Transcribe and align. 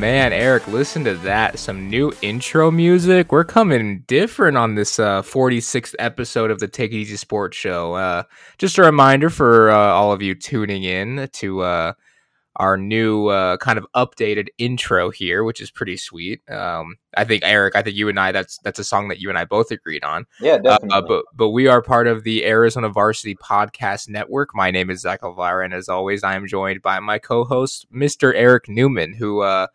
Man, 0.00 0.32
Eric, 0.32 0.66
listen 0.66 1.04
to 1.04 1.14
that. 1.16 1.58
Some 1.58 1.90
new 1.90 2.10
intro 2.22 2.70
music. 2.70 3.30
We're 3.30 3.44
coming 3.44 4.00
different 4.06 4.56
on 4.56 4.74
this 4.74 4.98
uh, 4.98 5.20
46th 5.20 5.94
episode 5.98 6.50
of 6.50 6.58
the 6.58 6.68
Take 6.68 6.92
It 6.92 6.96
Easy 6.96 7.18
Sports 7.18 7.58
Show. 7.58 7.92
Uh, 7.92 8.22
just 8.56 8.78
a 8.78 8.82
reminder 8.82 9.28
for 9.28 9.70
uh, 9.70 9.76
all 9.76 10.10
of 10.10 10.22
you 10.22 10.34
tuning 10.34 10.84
in 10.84 11.28
to 11.34 11.60
uh, 11.60 11.92
our 12.56 12.78
new 12.78 13.26
uh, 13.26 13.58
kind 13.58 13.76
of 13.76 13.86
updated 13.94 14.48
intro 14.56 15.10
here, 15.10 15.44
which 15.44 15.60
is 15.60 15.70
pretty 15.70 15.98
sweet. 15.98 16.40
Um, 16.50 16.96
I 17.14 17.24
think 17.24 17.42
Eric, 17.44 17.76
I 17.76 17.82
think 17.82 17.94
you 17.94 18.08
and 18.08 18.18
I 18.18 18.32
that's 18.32 18.56
that's 18.64 18.78
a 18.78 18.84
song 18.84 19.08
that 19.08 19.20
you 19.20 19.28
and 19.28 19.36
I 19.36 19.44
both 19.44 19.70
agreed 19.70 20.02
on. 20.02 20.24
Yeah, 20.40 20.56
definitely. 20.56 20.96
Uh, 20.96 21.02
but 21.02 21.24
but 21.34 21.50
we 21.50 21.66
are 21.66 21.82
part 21.82 22.06
of 22.06 22.24
the 22.24 22.46
Arizona 22.46 22.88
Varsity 22.88 23.34
Podcast 23.34 24.08
Network. 24.08 24.54
My 24.54 24.70
name 24.70 24.88
is 24.88 25.02
Zach 25.02 25.20
Alvira, 25.22 25.62
and 25.62 25.74
as 25.74 25.90
always, 25.90 26.24
I 26.24 26.36
am 26.36 26.46
joined 26.46 26.80
by 26.80 27.00
my 27.00 27.18
co-host, 27.18 27.84
Mr. 27.92 28.32
Eric 28.34 28.66
Newman, 28.66 29.12
who 29.12 29.40
uh, 29.40 29.66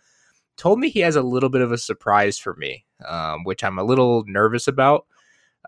told 0.57 0.79
me 0.79 0.89
he 0.89 1.01
has 1.01 1.15
a 1.15 1.21
little 1.21 1.49
bit 1.49 1.61
of 1.61 1.71
a 1.71 1.77
surprise 1.77 2.37
for 2.37 2.55
me, 2.55 2.85
um, 3.07 3.43
which 3.43 3.63
I'm 3.63 3.79
a 3.79 3.83
little 3.83 4.23
nervous 4.27 4.67
about. 4.67 5.05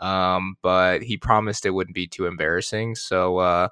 Um, 0.02 0.56
but 0.62 1.02
he 1.02 1.18
promised 1.18 1.66
it 1.66 1.72
wouldn't 1.72 1.96
be 1.96 2.08
too 2.08 2.26
embarrassing. 2.26 2.96
So 2.96 3.38
uh, 3.38 3.70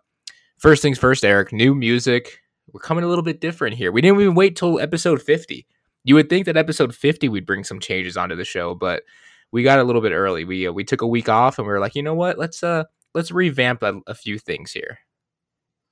first 0.58 0.82
things 0.82 0.98
first, 0.98 1.24
Eric, 1.24 1.54
new 1.54 1.76
music 1.76 2.40
we're 2.72 2.80
coming 2.80 3.04
a 3.04 3.08
little 3.08 3.24
bit 3.24 3.42
different 3.42 3.78
here. 3.78 3.92
We 3.92 4.02
didn't 4.02 4.20
even 4.20 4.36
wait 4.36 4.56
till 4.56 4.80
episode 4.80 5.22
50. 5.22 5.66
You 6.04 6.16
would 6.16 6.30
think 6.30 6.46
that 6.46 6.58
episode 6.58 6.94
50 6.94 7.30
we'd 7.30 7.46
bring 7.46 7.64
some 7.64 7.80
changes 7.80 8.18
onto 8.18 8.36
the 8.36 8.46
show, 8.46 8.76
but 8.76 9.04
we 9.52 9.64
got 9.64 9.80
a 9.80 9.84
little 9.84 10.02
bit 10.02 10.12
early. 10.12 10.44
We 10.44 10.68
uh, 10.68 10.72
we 10.72 10.84
took 10.84 11.02
a 11.02 11.08
week 11.08 11.30
off 11.30 11.58
and 11.58 11.66
we 11.66 11.72
were 11.72 11.80
like, 11.80 11.96
you 11.96 12.04
know 12.04 12.16
what? 12.16 12.38
Let's 12.38 12.64
uh 12.64 12.84
let's 13.14 13.32
revamp 13.32 13.84
a, 13.84 14.02
a 14.08 14.14
few 14.14 14.38
things 14.38 14.72
here. 14.72 15.00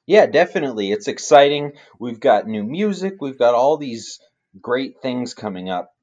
Yeah, 0.05 0.25
definitely. 0.25 0.91
It's 0.91 1.07
exciting. 1.07 1.73
We've 1.99 2.19
got 2.19 2.47
new 2.47 2.63
music. 2.63 3.15
We've 3.21 3.39
got 3.39 3.55
all 3.55 3.77
these 3.77 4.19
great 4.59 5.01
things 5.01 5.33
coming 5.33 5.69
up. 5.69 5.93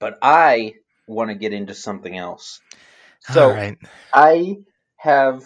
But 0.00 0.18
I 0.22 0.74
want 1.06 1.30
to 1.30 1.34
get 1.34 1.52
into 1.52 1.74
something 1.74 2.16
else. 2.16 2.60
So 3.20 3.74
I 4.12 4.58
have 4.96 5.44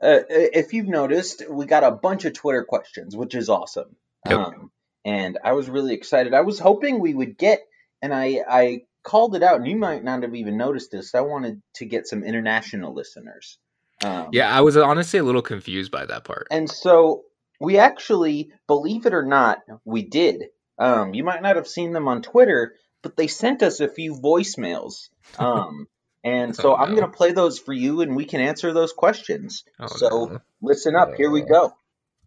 uh, 0.00 0.20
if 0.28 0.72
you've 0.72 0.88
noticed, 0.88 1.42
we 1.50 1.66
got 1.66 1.82
a 1.82 1.90
bunch 1.90 2.24
of 2.24 2.32
Twitter 2.32 2.64
questions, 2.64 3.16
which 3.16 3.34
is 3.34 3.48
awesome. 3.48 3.96
Yep. 4.28 4.38
Um, 4.38 4.70
and 5.04 5.38
I 5.42 5.52
was 5.52 5.68
really 5.68 5.94
excited. 5.94 6.34
I 6.34 6.42
was 6.42 6.58
hoping 6.58 7.00
we 7.00 7.14
would 7.14 7.36
get, 7.36 7.60
and 8.00 8.14
I, 8.14 8.40
I 8.48 8.82
called 9.02 9.34
it 9.34 9.42
out, 9.42 9.56
and 9.56 9.66
you 9.66 9.76
might 9.76 10.04
not 10.04 10.22
have 10.22 10.34
even 10.34 10.56
noticed 10.56 10.92
this. 10.92 11.14
I 11.14 11.22
wanted 11.22 11.62
to 11.76 11.86
get 11.86 12.06
some 12.06 12.22
international 12.22 12.94
listeners. 12.94 13.58
Um, 14.04 14.28
yeah, 14.32 14.56
I 14.56 14.60
was 14.60 14.76
honestly 14.76 15.18
a 15.18 15.24
little 15.24 15.42
confused 15.42 15.90
by 15.90 16.06
that 16.06 16.24
part. 16.24 16.46
And 16.50 16.70
so 16.70 17.24
we 17.58 17.78
actually, 17.78 18.52
believe 18.68 19.06
it 19.06 19.14
or 19.14 19.24
not, 19.24 19.58
we 19.84 20.02
did. 20.02 20.44
Um, 20.78 21.14
you 21.14 21.24
might 21.24 21.42
not 21.42 21.56
have 21.56 21.68
seen 21.68 21.92
them 21.92 22.08
on 22.08 22.22
Twitter, 22.22 22.74
but 23.02 23.16
they 23.16 23.26
sent 23.26 23.62
us 23.62 23.80
a 23.80 23.88
few 23.88 24.14
voicemails. 24.14 25.08
Um, 25.38 25.86
and 26.24 26.56
so 26.56 26.72
oh, 26.72 26.76
no. 26.76 26.82
I'm 26.82 26.94
going 26.94 27.10
to 27.10 27.16
play 27.16 27.32
those 27.32 27.58
for 27.58 27.74
you 27.74 28.00
and 28.00 28.16
we 28.16 28.24
can 28.24 28.40
answer 28.40 28.72
those 28.72 28.94
questions. 28.94 29.64
Oh, 29.78 29.86
so 29.86 30.08
no. 30.08 30.40
listen 30.62 30.96
up. 30.96 31.14
Here 31.14 31.30
we 31.30 31.42
go. 31.42 31.74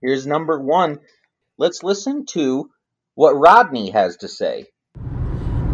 Here's 0.01 0.27
number 0.27 0.59
one. 0.59 0.99
Let's 1.57 1.81
listen 1.81 2.25
to 2.27 2.69
what 3.15 3.33
Rodney 3.33 3.89
has 3.89 4.17
to 4.17 4.27
say. 4.27 4.67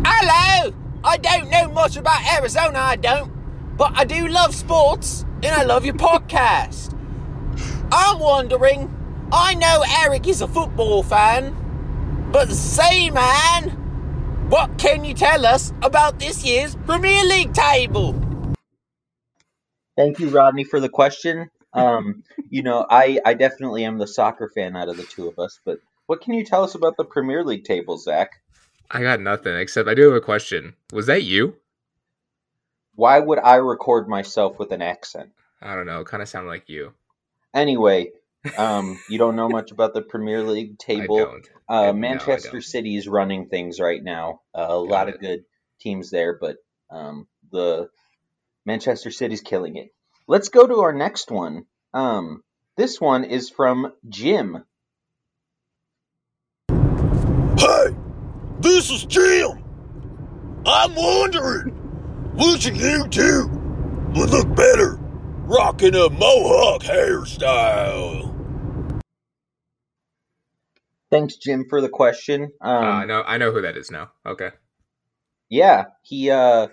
Hello! 0.06 0.74
I 1.04 1.18
don't 1.18 1.50
know 1.50 1.70
much 1.70 1.98
about 1.98 2.26
Arizona, 2.26 2.80
I 2.80 2.96
don't. 2.96 3.32
But 3.78 3.92
I 3.96 4.06
do 4.06 4.28
love 4.28 4.56
sports 4.56 5.26
and 5.44 5.54
I 5.54 5.64
love 5.64 5.86
your 5.86 5.94
podcast. 6.10 6.94
I'm 7.92 8.20
wondering, 8.20 8.94
I 9.32 9.54
know 9.56 9.84
Eric 10.02 10.28
is 10.28 10.42
a 10.42 10.48
football 10.48 11.04
fan, 11.04 11.56
but 12.32 12.50
say, 12.50 13.10
man, 13.10 13.70
what 14.50 14.78
can 14.78 15.04
you 15.06 15.14
tell 15.14 15.46
us 15.46 15.74
about 15.82 16.20
this 16.20 16.44
year's 16.46 16.76
Premier 16.86 17.24
League 17.24 17.54
table? 17.54 18.16
Thank 19.96 20.20
you, 20.20 20.30
Rodney, 20.30 20.64
for 20.64 20.80
the 20.80 20.90
question. 20.90 21.50
Um, 21.74 22.24
you 22.50 22.64
know, 22.64 22.86
I, 22.90 23.20
I 23.26 23.34
definitely 23.34 23.84
am 23.84 23.98
the 23.98 24.08
soccer 24.08 24.50
fan 24.54 24.76
out 24.76 24.90
of 24.90 24.98
the 24.98 25.04
two 25.04 25.28
of 25.28 25.38
us, 25.40 25.60
but 25.66 25.80
what 26.06 26.22
can 26.22 26.34
you 26.34 26.46
tell 26.46 26.64
us 26.64 26.76
about 26.76 26.98
the 26.98 27.06
Premier 27.06 27.44
League 27.44 27.66
table, 27.66 27.98
Zach? 27.98 28.42
I 28.90 29.02
got 29.02 29.20
nothing, 29.20 29.56
except 29.56 29.90
I 29.90 29.94
do 29.94 30.04
have 30.04 30.14
a 30.14 30.22
question. 30.22 30.76
Was 30.94 31.08
that 31.08 31.24
you? 31.24 31.56
Why 32.96 33.20
would 33.20 33.40
I 33.40 33.56
record 33.56 34.08
myself 34.08 34.58
with 34.58 34.72
an 34.72 34.82
accent? 34.82 35.32
I 35.62 35.76
don't 35.76 35.86
know. 35.86 36.02
It 36.02 36.08
kind 36.08 36.24
of 36.24 36.30
sounded 36.30 36.50
like 36.50 36.70
you. 36.70 36.94
Anyway, 37.54 38.12
um, 38.58 39.00
you 39.10 39.18
don't 39.18 39.36
know 39.36 39.50
much 39.50 39.72
about 39.72 39.94
the 39.94 40.02
Premier 40.02 40.42
League 40.44 40.78
table. 40.80 41.42
Uh, 41.70 41.92
Manchester 41.94 42.56
no, 42.56 42.60
City 42.60 42.96
is 42.96 43.08
running 43.08 43.50
things 43.50 43.80
right 43.80 44.02
now. 44.02 44.42
Uh, 44.58 44.62
a 44.62 44.68
got 44.68 44.90
lot 44.90 45.10
it. 45.10 45.16
of 45.16 45.22
good 45.22 45.40
teams 45.82 46.10
there, 46.10 46.38
but 46.40 46.58
um, 46.90 47.28
the 47.52 47.90
Manchester 48.66 49.12
City's 49.12 49.42
killing 49.42 49.76
it. 49.76 49.90
Let's 50.28 50.50
go 50.50 50.66
to 50.66 50.82
our 50.82 50.94
next 50.94 51.32
one. 51.32 51.66
Um, 51.94 52.44
this 52.78 53.02
one 53.02 53.24
is 53.24 53.50
from 53.50 53.92
Jim. 54.08 54.64
Hey, 56.70 57.96
this 58.60 58.90
is 58.90 59.06
Jim. 59.06 59.64
I'm 60.66 60.96
wondering 60.96 61.70
which 62.36 62.68
of 62.68 62.76
you 62.76 63.08
two 63.08 63.48
would 64.16 64.30
look 64.30 64.56
better 64.56 64.98
rocking 65.48 65.96
a 65.96 66.10
mohawk 66.10 66.84
hairstyle. 66.84 68.27
Thanks, 71.10 71.38
Jim, 71.38 71.66
for 71.70 71.82
the 71.82 71.90
question. 71.90 72.52
Um, 72.62 72.84
uh, 72.84 72.88
I 72.88 73.06
know, 73.06 73.24
I 73.26 73.38
know 73.38 73.52
who 73.52 73.62
that 73.62 73.78
is 73.78 73.92
now. 73.92 74.12
Okay. 74.26 74.52
Yeah, 75.50 75.86
he 76.02 76.30
uh, 76.30 76.68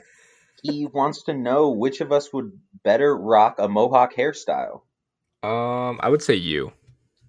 he 0.63 0.87
wants 0.87 1.25
to 1.25 1.35
know 1.35 1.71
which 1.71 2.01
of 2.01 2.11
us 2.11 2.33
would 2.33 2.53
better 2.83 3.17
rock 3.17 3.57
a 3.59 3.69
mohawk 3.69 4.15
hairstyle. 4.15 4.83
Um, 5.43 6.01
I 6.03 6.09
would 6.09 6.23
say 6.23 6.35
you. 6.35 6.73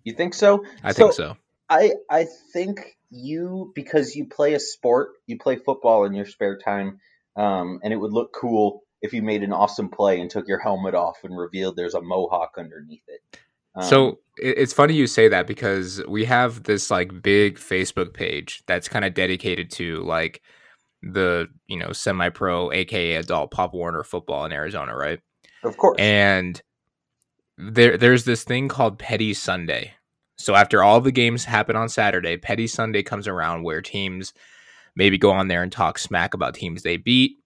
You 0.03 0.13
think 0.13 0.33
so? 0.33 0.65
I 0.83 0.93
so, 0.93 0.97
think 0.97 1.13
so. 1.13 1.37
I 1.69 1.93
I 2.09 2.25
think 2.53 2.97
you 3.11 3.71
because 3.75 4.15
you 4.15 4.25
play 4.25 4.53
a 4.53 4.59
sport, 4.59 5.09
you 5.27 5.37
play 5.37 5.57
football 5.57 6.05
in 6.05 6.13
your 6.13 6.25
spare 6.25 6.57
time, 6.57 6.99
um, 7.35 7.79
and 7.83 7.93
it 7.93 7.97
would 7.97 8.13
look 8.13 8.33
cool 8.33 8.83
if 9.01 9.13
you 9.13 9.21
made 9.21 9.43
an 9.43 9.53
awesome 9.53 9.89
play 9.89 10.19
and 10.19 10.29
took 10.29 10.47
your 10.47 10.59
helmet 10.59 10.95
off 10.95 11.17
and 11.23 11.37
revealed 11.37 11.75
there's 11.75 11.93
a 11.93 12.01
mohawk 12.01 12.53
underneath 12.57 13.03
it. 13.07 13.39
Um, 13.75 13.83
so 13.83 14.19
it's 14.37 14.73
funny 14.73 14.93
you 14.93 15.07
say 15.07 15.29
that 15.29 15.47
because 15.47 16.03
we 16.07 16.25
have 16.25 16.63
this 16.63 16.91
like 16.91 17.21
big 17.21 17.57
Facebook 17.57 18.13
page 18.13 18.63
that's 18.67 18.89
kind 18.89 19.05
of 19.05 19.13
dedicated 19.13 19.71
to 19.71 20.01
like 20.03 20.41
the 21.01 21.47
you 21.67 21.77
know 21.77 21.91
semi-pro, 21.91 22.71
aka 22.71 23.15
adult 23.15 23.51
Pop 23.51 23.73
Warner 23.73 24.03
football 24.03 24.45
in 24.45 24.51
Arizona, 24.51 24.95
right? 24.95 25.19
Of 25.63 25.77
course. 25.77 25.97
And 25.99 26.61
there 27.57 27.97
there's 27.97 28.25
this 28.25 28.43
thing 28.43 28.67
called 28.67 28.99
Petty 28.99 29.33
Sunday. 29.33 29.93
So 30.37 30.53
after 30.55 30.83
all 30.83 30.99
the 30.99 31.11
games 31.13 31.45
happen 31.45 31.77
on 31.77 31.87
Saturday, 31.87 32.35
Petty 32.35 32.67
Sunday 32.67 33.03
comes 33.03 33.27
around 33.27 33.63
where 33.63 33.81
teams 33.81 34.33
maybe 34.97 35.17
go 35.17 35.31
on 35.31 35.47
there 35.47 35.63
and 35.63 35.71
talk 35.71 35.97
smack 35.97 36.33
about 36.33 36.55
teams 36.55 36.83
they 36.83 36.97
beat 36.97 37.37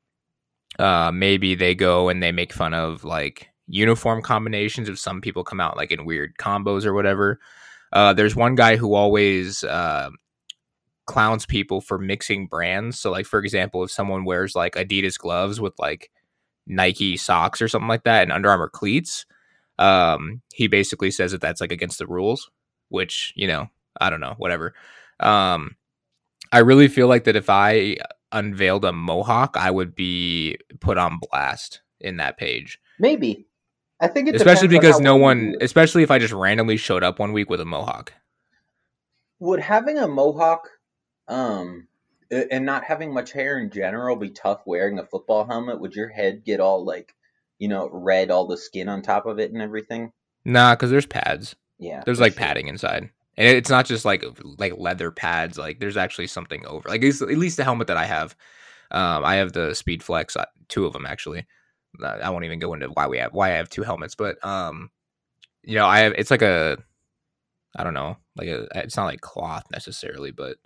uh, 0.78 1.12
maybe 1.14 1.56
they 1.56 1.74
go 1.74 2.10
and 2.10 2.22
they 2.22 2.32
make 2.32 2.54
fun 2.54 2.74
of 2.74 3.04
like 3.04 3.49
uniform 3.70 4.22
combinations 4.22 4.90
if 4.90 5.00
some 5.00 5.22
people 5.22 5.44
come 5.44 5.62
out 5.62 5.78
like 5.78 5.92
in 5.92 6.06
weird 6.06 6.36
combos 6.38 6.86
or 6.86 6.94
whatever. 6.94 7.40
Uh, 7.94 8.14
there's 8.14 8.36
one 8.36 8.56
guy 8.56 8.76
who 8.76 8.94
always 8.94 9.64
uh, 9.64 10.10
clowns 11.06 11.46
people 11.46 11.80
for 11.80 11.98
mixing 11.98 12.48
brands. 12.48 13.00
So, 13.00 13.12
like 13.12 13.26
for 13.26 13.40
example, 13.40 13.84
if 13.84 13.92
someone 13.92 14.26
wears 14.26 14.56
like 14.56 14.76
Adidas 14.76 15.18
gloves 15.18 15.62
with 15.62 15.74
like 15.80 16.12
Nike 16.68 17.18
socks 17.18 17.62
or 17.62 17.68
something 17.68 17.88
like 17.88 18.04
that 18.04 18.24
and 18.24 18.32
Under 18.32 18.50
Armour 18.50 18.70
cleats, 18.70 19.26
um, 19.78 20.42
he 20.54 20.68
basically 20.68 21.12
says 21.12 21.32
that 21.32 21.42
that's 21.42 21.62
like 21.62 21.72
against 21.72 22.00
the 22.00 22.08
rules. 22.08 22.50
Which 22.90 23.34
you 23.36 23.48
know, 23.48 23.70
I 24.02 24.10
don't 24.10 24.20
know, 24.20 24.36
whatever. 24.38 24.74
Um, 25.20 25.76
I 26.52 26.60
really 26.60 26.88
feel 26.88 27.08
like 27.08 27.26
that 27.26 27.36
if 27.36 27.50
I 27.50 27.98
unveiled 28.32 28.86
a 28.86 28.92
mohawk, 28.92 29.56
I 29.58 29.70
would 29.70 29.96
be 29.96 30.58
put 30.80 30.98
on 30.98 31.20
blast 31.20 31.82
in 32.00 32.18
that 32.18 32.38
page. 32.38 32.80
Maybe. 33.00 33.46
I 34.00 34.08
think 34.08 34.30
especially 34.30 34.68
because 34.68 35.00
no 35.00 35.16
one, 35.16 35.56
especially 35.62 36.04
if 36.04 36.12
I 36.12 36.20
just 36.20 36.34
randomly 36.34 36.78
showed 36.78 37.04
up 37.04 37.20
one 37.20 37.34
week 37.34 37.50
with 37.50 37.60
a 37.60 37.66
mohawk. 37.66 38.14
Would 39.40 39.60
having 39.60 39.98
a 39.98 40.08
mohawk, 40.08 40.70
um, 41.28 41.88
and 42.30 42.66
not 42.66 42.84
having 42.84 43.14
much 43.14 43.32
hair 43.32 43.58
in 43.58 43.72
general 43.72 44.16
be 44.16 44.30
tough 44.30 44.62
wearing 44.66 45.00
a 45.00 45.06
football 45.06 45.46
helmet? 45.46 45.80
Would 45.80 45.96
your 45.96 46.10
head 46.10 46.44
get 46.46 46.60
all 46.60 46.84
like, 46.86 47.14
you 47.58 47.68
know, 47.68 47.90
red, 47.92 48.32
all 48.32 48.48
the 48.48 48.58
skin 48.58 48.90
on 48.90 49.02
top 49.02 49.26
of 49.26 49.40
it 49.40 49.52
and 49.52 49.62
everything? 49.62 50.12
Nah, 50.46 50.76
because 50.76 50.92
there's 50.92 51.06
pads. 51.06 51.56
Yeah, 51.78 52.04
there's 52.06 52.20
like 52.20 52.34
sure. 52.34 52.40
padding 52.40 52.68
inside 52.68 53.10
and 53.40 53.48
it's 53.48 53.70
not 53.70 53.86
just 53.86 54.06
like 54.06 54.24
like 54.60 54.78
leather 54.78 55.10
pads 55.10 55.58
like 55.58 55.80
there's 55.80 55.98
actually 55.98 56.28
something 56.28 56.64
over 56.68 56.88
like 56.90 57.04
at 57.04 57.22
least 57.22 57.58
the 57.58 57.64
helmet 57.64 57.88
that 57.88 57.98
i 57.98 58.06
have 58.06 58.36
um 58.92 59.24
i 59.26 59.36
have 59.36 59.54
the 59.54 59.74
speed 59.74 60.04
flex 60.04 60.36
uh, 60.36 60.46
two 60.68 60.86
of 60.86 60.94
them 60.94 61.06
actually 61.06 61.48
i 62.04 62.30
won't 62.30 62.46
even 62.46 62.60
go 62.60 62.74
into 62.74 62.88
why 62.90 63.08
we 63.08 63.18
have 63.20 63.34
why 63.34 63.50
i 63.52 63.56
have 63.56 63.70
two 63.70 63.84
helmets 63.84 64.16
but 64.16 64.44
um 64.46 64.90
you 65.64 65.76
know 65.76 65.88
i 65.88 66.00
have 66.00 66.14
it's 66.18 66.32
like 66.32 66.42
a 66.44 66.78
i 67.78 67.84
don't 67.84 67.94
know 67.96 68.18
like 68.38 68.48
a 68.50 68.68
it's 68.76 68.98
not 68.98 69.06
like 69.06 69.22
cloth 69.22 69.66
necessarily 69.72 70.32
but 70.32 70.58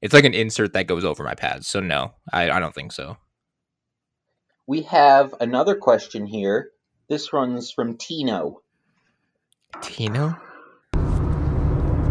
It's 0.00 0.14
like 0.14 0.24
an 0.24 0.34
insert 0.34 0.72
that 0.74 0.86
goes 0.86 1.04
over 1.04 1.24
my 1.24 1.34
pads. 1.34 1.66
So 1.66 1.80
no, 1.80 2.14
I, 2.32 2.50
I 2.50 2.60
don't 2.60 2.74
think 2.74 2.92
so. 2.92 3.16
We 4.66 4.82
have 4.82 5.34
another 5.40 5.76
question 5.76 6.26
here. 6.26 6.70
This 7.08 7.32
runs 7.32 7.70
from 7.72 7.96
Tino. 7.98 8.62
Tino? 9.82 10.36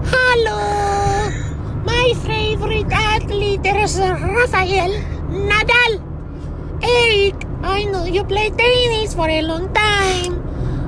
Hello! 0.06 1.32
My 1.86 2.14
favorite 2.26 2.92
athlete 2.92 3.66
is 3.66 4.00
Rafael 4.00 4.92
Nadal. 5.30 6.18
Eric, 6.84 7.45
I 7.66 7.84
know 7.86 8.06
you 8.06 8.24
play 8.24 8.52
tennis 8.52 9.16
for 9.16 9.28
a 9.28 9.42
long 9.42 9.74
time. 9.74 10.40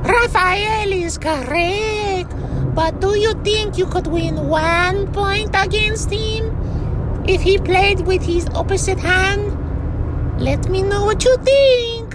Rafael 0.04 0.94
is 0.94 1.18
correct. 1.18 2.32
But 2.76 3.02
do 3.02 3.18
you 3.18 3.34
think 3.44 3.80
you 3.80 3.88
could 3.88 4.06
win 4.06 4.48
one 4.48 5.12
point 5.12 5.56
against 5.56 6.12
him 6.12 7.24
if 7.28 7.42
he 7.42 7.58
played 7.58 8.02
with 8.02 8.22
his 8.22 8.48
opposite 8.54 9.00
hand? 9.00 10.40
Let 10.40 10.70
me 10.70 10.84
know 10.84 11.06
what 11.06 11.26
you 11.26 11.36
think. 11.38 12.14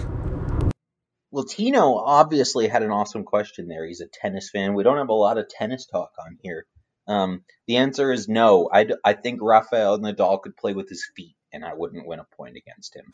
Well, 1.32 1.44
Tino 1.44 1.96
obviously 1.96 2.68
had 2.68 2.84
an 2.84 2.92
awesome 2.92 3.24
question 3.24 3.66
there. 3.66 3.84
He's 3.84 4.00
a 4.00 4.06
tennis 4.06 4.48
fan. 4.50 4.74
We 4.74 4.84
don't 4.84 4.98
have 4.98 5.08
a 5.08 5.12
lot 5.12 5.38
of 5.38 5.48
tennis 5.48 5.86
talk 5.86 6.12
on 6.24 6.38
here. 6.40 6.66
Um, 7.08 7.42
the 7.66 7.78
answer 7.78 8.12
is 8.12 8.28
no. 8.28 8.70
I, 8.72 8.86
I 9.04 9.14
think 9.14 9.40
Rafael 9.42 9.98
Nadal 9.98 10.40
could 10.40 10.56
play 10.56 10.72
with 10.72 10.88
his 10.88 11.04
feet, 11.16 11.34
and 11.52 11.64
I 11.64 11.74
wouldn't 11.74 12.06
win 12.06 12.20
a 12.20 12.36
point 12.36 12.56
against 12.56 12.94
him. 12.94 13.12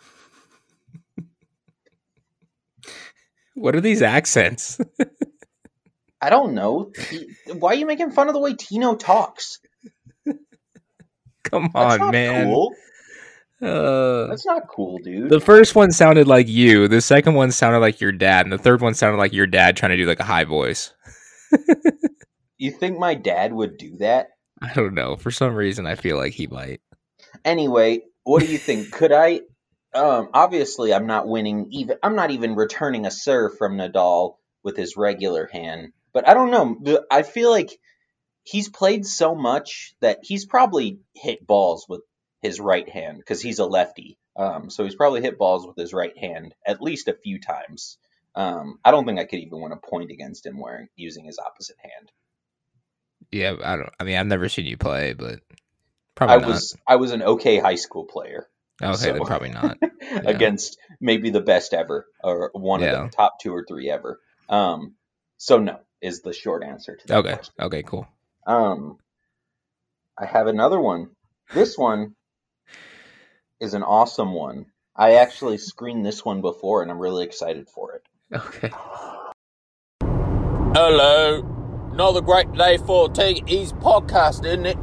What 3.55 3.75
are 3.75 3.81
these 3.81 4.03
accents? 4.03 4.81
I 6.21 6.31
don't 6.31 6.55
know. 6.55 6.91
Why 7.47 7.73
are 7.73 7.75
you 7.75 7.87
making 7.87 8.11
fun 8.11 8.29
of 8.29 8.35
the 8.35 8.41
way 8.41 8.55
Tino 8.55 8.95
talks? 8.97 9.59
Come 11.45 11.71
That's 11.75 11.93
on, 11.95 11.99
not 11.99 12.13
man. 12.13 12.47
cool. 12.47 12.75
Uh, 13.61 14.27
That's 14.29 14.47
not 14.47 14.69
cool, 14.69 14.99
dude. 14.99 15.31
the 15.31 15.41
first 15.41 15.75
one 15.75 15.91
sounded 15.91 16.29
like 16.29 16.47
you. 16.49 16.87
The 16.89 17.01
second 17.01 17.35
one 17.35 17.51
sounded 17.51 17.79
like 17.81 18.01
your 18.01 18.13
dad, 18.13 18.47
and 18.47 18.53
the 18.53 18.59
third 18.59 18.81
one 18.81 18.95
sounded 18.95 19.19
like 19.19 19.33
your 19.33 19.47
dad 19.47 19.77
trying 19.77 19.91
to 19.91 19.97
do 19.97 20.05
like 20.07 20.21
a 20.21 20.25
high 20.25 20.45
voice. 20.45 20.93
You 22.61 22.73
think 22.73 22.99
my 22.99 23.15
dad 23.15 23.53
would 23.53 23.79
do 23.79 23.97
that? 23.99 24.31
I 24.61 24.75
don't 24.75 24.93
know. 24.95 25.15
For 25.15 25.31
some 25.31 25.55
reason, 25.55 25.87
I 25.87 25.95
feel 25.95 26.17
like 26.17 26.33
he 26.33 26.49
might. 26.49 26.81
Anyway, 27.45 28.01
what 28.25 28.41
do 28.41 28.47
you 28.51 28.59
think? 28.59 28.91
Could 28.91 29.13
I? 29.13 29.43
Um, 29.95 30.29
obviously, 30.35 30.93
I'm 30.93 31.07
not 31.07 31.27
winning. 31.27 31.69
Even 31.71 31.97
I'm 32.03 32.17
not 32.17 32.31
even 32.31 32.55
returning 32.55 33.07
a 33.07 33.11
serve 33.11 33.57
from 33.57 33.77
Nadal 33.77 34.37
with 34.63 34.77
his 34.77 34.97
regular 34.97 35.47
hand. 35.47 35.93
But 36.13 36.29
I 36.29 36.35
don't 36.35 36.51
know. 36.51 37.03
I 37.11 37.23
feel 37.23 37.51
like 37.51 37.71
he's 38.43 38.69
played 38.69 39.07
so 39.07 39.35
much 39.35 39.95
that 40.01 40.21
he's 40.23 40.47
probably 40.47 41.01
hit 41.15 41.47
balls 41.47 41.87
with 41.89 42.03
his 42.41 42.61
right 42.61 42.89
hand 42.89 43.19
because 43.19 43.41
he's 43.41 43.59
a 43.59 43.67
lefty. 43.67 44.19
Um, 44.37 44.71
so 44.71 44.85
he's 44.85 44.95
probably 44.95 45.21
hit 45.21 45.39
balls 45.39 45.67
with 45.67 45.77
his 45.77 45.93
right 45.93 46.17
hand 46.17 46.55
at 46.67 46.81
least 46.81 47.09
a 47.09 47.15
few 47.15 47.41
times. 47.41 47.99
Um, 48.35 48.79
I 48.85 48.93
don't 48.93 49.05
think 49.05 49.19
I 49.19 49.25
could 49.25 49.41
even 49.41 49.61
win 49.61 49.73
a 49.73 49.77
point 49.77 50.13
against 50.13 50.47
him 50.47 50.61
wearing 50.61 50.89
using 50.95 51.25
his 51.25 51.39
opposite 51.39 51.77
hand. 51.83 52.13
Yeah, 53.33 53.55
I 53.63 53.77
don't. 53.77 53.91
I 53.99 54.05
mean, 54.05 54.17
I've 54.17 54.27
never 54.27 54.49
seen 54.49 54.67
you 54.67 54.77
play, 54.77 55.13
but 55.13 55.41
probably 56.15 56.37
I 56.37 56.39
not. 56.39 56.49
was 56.49 56.77
I 56.87 56.97
was 56.97 57.11
an 57.11 57.23
okay 57.23 57.59
high 57.59 57.75
school 57.75 58.05
player. 58.05 58.47
Okay, 58.83 58.95
so- 58.97 59.13
then 59.13 59.23
probably 59.27 59.51
not. 59.51 59.79
against 60.25 60.79
maybe 61.01 61.31
the 61.31 61.41
best 61.41 61.75
ever 61.75 62.07
or 62.25 62.51
one 62.55 62.83
of 62.83 62.91
the 63.05 63.17
top 63.17 63.39
two 63.41 63.53
or 63.55 63.65
three 63.69 63.91
ever. 63.91 64.19
Um, 64.49 64.95
so 65.37 65.59
no 65.59 65.79
is 66.01 66.23
the 66.23 66.33
short 66.33 66.63
answer 66.65 66.97
to 66.97 67.07
that 67.09 67.17
Okay, 67.19 67.35
question. 67.35 67.55
okay, 67.61 67.83
cool. 67.83 68.07
Um, 68.47 68.99
I 70.17 70.27
have 70.27 70.47
another 70.47 70.81
one. 70.81 71.11
This 71.53 71.77
one 71.77 72.15
is 73.61 73.75
an 73.75 73.83
awesome 73.83 74.33
one. 74.33 74.67
I 74.97 75.15
actually 75.15 75.59
screened 75.59 76.07
this 76.07 76.25
one 76.25 76.41
before, 76.41 76.83
and 76.83 76.91
I'm 76.91 76.99
really 76.99 77.25
excited 77.25 77.69
for 77.69 77.95
it. 77.95 78.03
Okay. 78.35 78.71
Hello. 80.75 81.43
Another 81.93 82.21
great 82.21 82.53
day 82.53 82.77
for 82.79 83.09
Take 83.09 83.51
Easy 83.51 83.75
podcast, 83.77 84.45
isn't 84.45 84.67
it? 84.67 84.77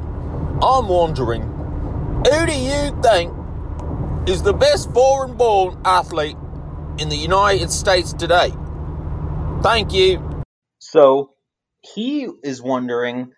I'm 0.62 0.88
wondering, 0.88 1.44
who 1.44 2.46
do 2.46 2.54
you 2.54 2.98
think 3.02 3.32
is 4.28 4.42
the 4.42 4.54
best 4.54 4.92
foreign 4.92 5.36
born 5.38 5.80
athlete 5.86 6.38
in 6.98 7.10
the 7.10 7.18
United 7.18 7.72
States 7.72 8.14
today? 8.14 8.52
Thank 9.62 9.94
you. 9.94 10.44
So 10.80 11.32
he 11.82 12.28
is 12.44 12.62
wondering 12.62 13.32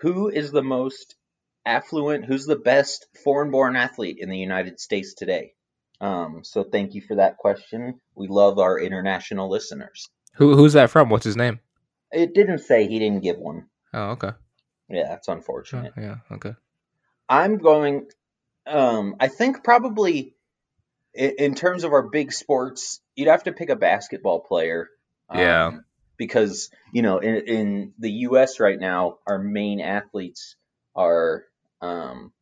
who 0.00 0.28
is 0.28 0.50
the 0.52 0.62
most 0.62 1.16
affluent, 1.64 2.24
who's 2.24 2.46
the 2.46 2.56
best 2.56 3.06
foreign-born 3.24 3.76
athlete 3.76 4.18
in 4.20 4.28
the 4.30 4.38
United 4.38 4.80
States 4.80 5.14
today. 5.14 5.52
Um, 6.00 6.40
so 6.42 6.64
thank 6.64 6.94
you 6.94 7.02
for 7.06 7.16
that 7.16 7.36
question. 7.36 8.00
We 8.16 8.26
love 8.28 8.58
our 8.58 8.78
international 8.78 9.48
listeners. 9.48 10.08
Who 10.34 10.56
who's 10.56 10.72
that 10.72 10.90
from? 10.90 11.08
What's 11.10 11.24
his 11.24 11.36
name? 11.36 11.60
It 12.10 12.34
didn't 12.34 12.58
say 12.58 12.88
he 12.88 12.98
didn't 12.98 13.22
give 13.22 13.36
one. 13.38 13.66
Oh, 13.94 14.10
okay. 14.12 14.30
Yeah, 14.88 15.08
that's 15.08 15.28
Oh, 15.28 15.32
unfortunate. 15.34 15.92
yeah, 15.96 16.16
okay. 16.32 16.54
I'm 17.28 17.58
going. 17.58 18.06
Um, 18.66 19.16
I 19.20 19.28
think 19.28 19.64
probably 19.64 20.34
in, 21.14 21.34
in 21.38 21.54
terms 21.54 21.84
of 21.84 21.92
our 21.92 22.02
big 22.08 22.32
sports, 22.32 23.00
you'd 23.16 23.28
have 23.28 23.44
to 23.44 23.52
pick 23.52 23.70
a 23.70 23.76
basketball 23.76 24.40
player. 24.40 24.88
um, 25.28 25.40
Yeah. 25.40 25.70
Because 26.18 26.70
you 26.92 27.02
know, 27.02 27.18
in 27.18 27.34
in 27.48 27.92
the 27.98 28.10
U.S. 28.28 28.60
right 28.60 28.78
now, 28.78 29.18
our 29.26 29.38
main 29.38 29.80
athletes 29.80 30.54
are, 30.94 31.44
um, 31.80 32.32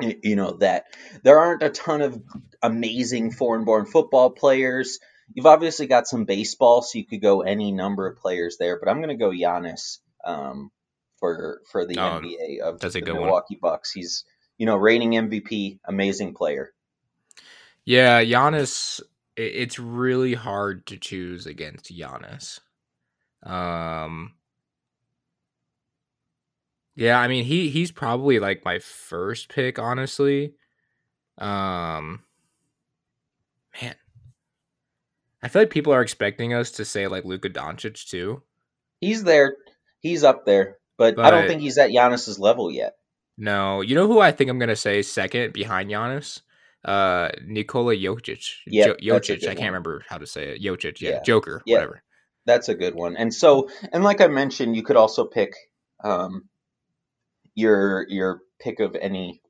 you 0.00 0.34
know, 0.34 0.52
that 0.58 0.86
there 1.22 1.38
aren't 1.38 1.62
a 1.62 1.70
ton 1.70 2.00
of 2.02 2.20
amazing 2.62 3.30
foreign-born 3.30 3.86
football 3.86 4.30
players. 4.30 4.98
You've 5.32 5.46
obviously 5.46 5.86
got 5.86 6.08
some 6.08 6.24
baseball, 6.24 6.82
so 6.82 6.98
you 6.98 7.06
could 7.06 7.20
go 7.22 7.42
any 7.42 7.70
number 7.70 8.08
of 8.08 8.16
players 8.18 8.56
there. 8.58 8.78
But 8.80 8.88
I'm 8.88 8.96
going 8.98 9.10
to 9.10 9.14
go 9.16 9.30
Giannis 9.30 9.98
um, 10.24 10.70
for 11.20 11.60
for 11.70 11.86
the 11.86 11.98
Oh, 11.98 12.20
NBA 12.22 12.60
of 12.60 12.80
that's 12.80 12.96
a 12.96 13.00
the 13.00 13.04
good 13.06 13.14
one. 13.14 13.24
Milwaukee 13.24 13.58
Bucks. 13.60 13.92
He's 13.92 14.24
you 14.58 14.66
know 14.66 14.76
reigning 14.76 15.12
MVP, 15.12 15.78
amazing 15.84 16.34
player. 16.34 16.72
Yeah, 17.84 18.22
Giannis. 18.22 19.00
It's 19.36 19.78
really 19.78 20.32
hard 20.32 20.86
to 20.86 20.96
choose 20.96 21.46
against 21.46 21.92
Giannis. 21.94 22.60
Um. 23.42 24.32
Yeah, 26.94 27.20
I 27.20 27.28
mean 27.28 27.44
he 27.44 27.68
he's 27.68 27.92
probably 27.92 28.38
like 28.38 28.64
my 28.64 28.78
first 28.78 29.48
pick, 29.48 29.78
honestly. 29.78 30.54
Um. 31.38 32.22
Man, 33.80 33.94
I 35.42 35.48
feel 35.48 35.62
like 35.62 35.70
people 35.70 35.92
are 35.92 36.02
expecting 36.02 36.54
us 36.54 36.72
to 36.72 36.84
say 36.84 37.06
like 37.06 37.24
Luka 37.24 37.50
Doncic 37.50 38.08
too. 38.08 38.42
He's 39.00 39.22
there, 39.22 39.56
he's 40.00 40.24
up 40.24 40.46
there, 40.46 40.78
but, 40.96 41.18
I 41.18 41.30
don't 41.30 41.46
think 41.46 41.60
he's 41.60 41.76
at 41.76 41.90
Giannis's 41.90 42.38
level 42.38 42.70
yet. 42.70 42.96
No, 43.38 43.80
you 43.82 43.94
know 43.94 44.06
who 44.06 44.20
I 44.20 44.32
think 44.32 44.50
I'm 44.50 44.58
gonna 44.58 44.76
say 44.76 45.02
second 45.02 45.52
behind 45.52 45.90
Giannis? 45.90 46.40
Uh, 46.84 47.30
Nikola 47.44 47.94
Jokic. 47.94 48.54
Yep, 48.66 48.98
Jo- 49.00 49.14
Jokic. 49.18 49.42
I 49.42 49.48
can't 49.48 49.58
one. 49.58 49.66
remember 49.66 50.04
how 50.08 50.18
to 50.18 50.26
say 50.26 50.50
it. 50.50 50.62
Jokic. 50.62 51.00
Yeah, 51.00 51.10
Yeah. 51.10 51.22
Joker. 51.22 51.62
Yeah. 51.66 51.74
Whatever. 51.76 52.02
That's 52.46 52.68
a 52.68 52.74
good 52.76 52.94
one. 52.94 53.16
And 53.16 53.34
so, 53.34 53.68
and 53.92 54.04
like 54.04 54.20
I 54.20 54.28
mentioned, 54.28 54.76
you 54.76 54.84
could 54.84 54.96
also 54.96 55.24
pick 55.24 55.52
um, 56.04 56.44
your 57.54 58.06
your 58.08 58.40
pick 58.60 58.78
of 58.80 58.94
any 58.94 59.42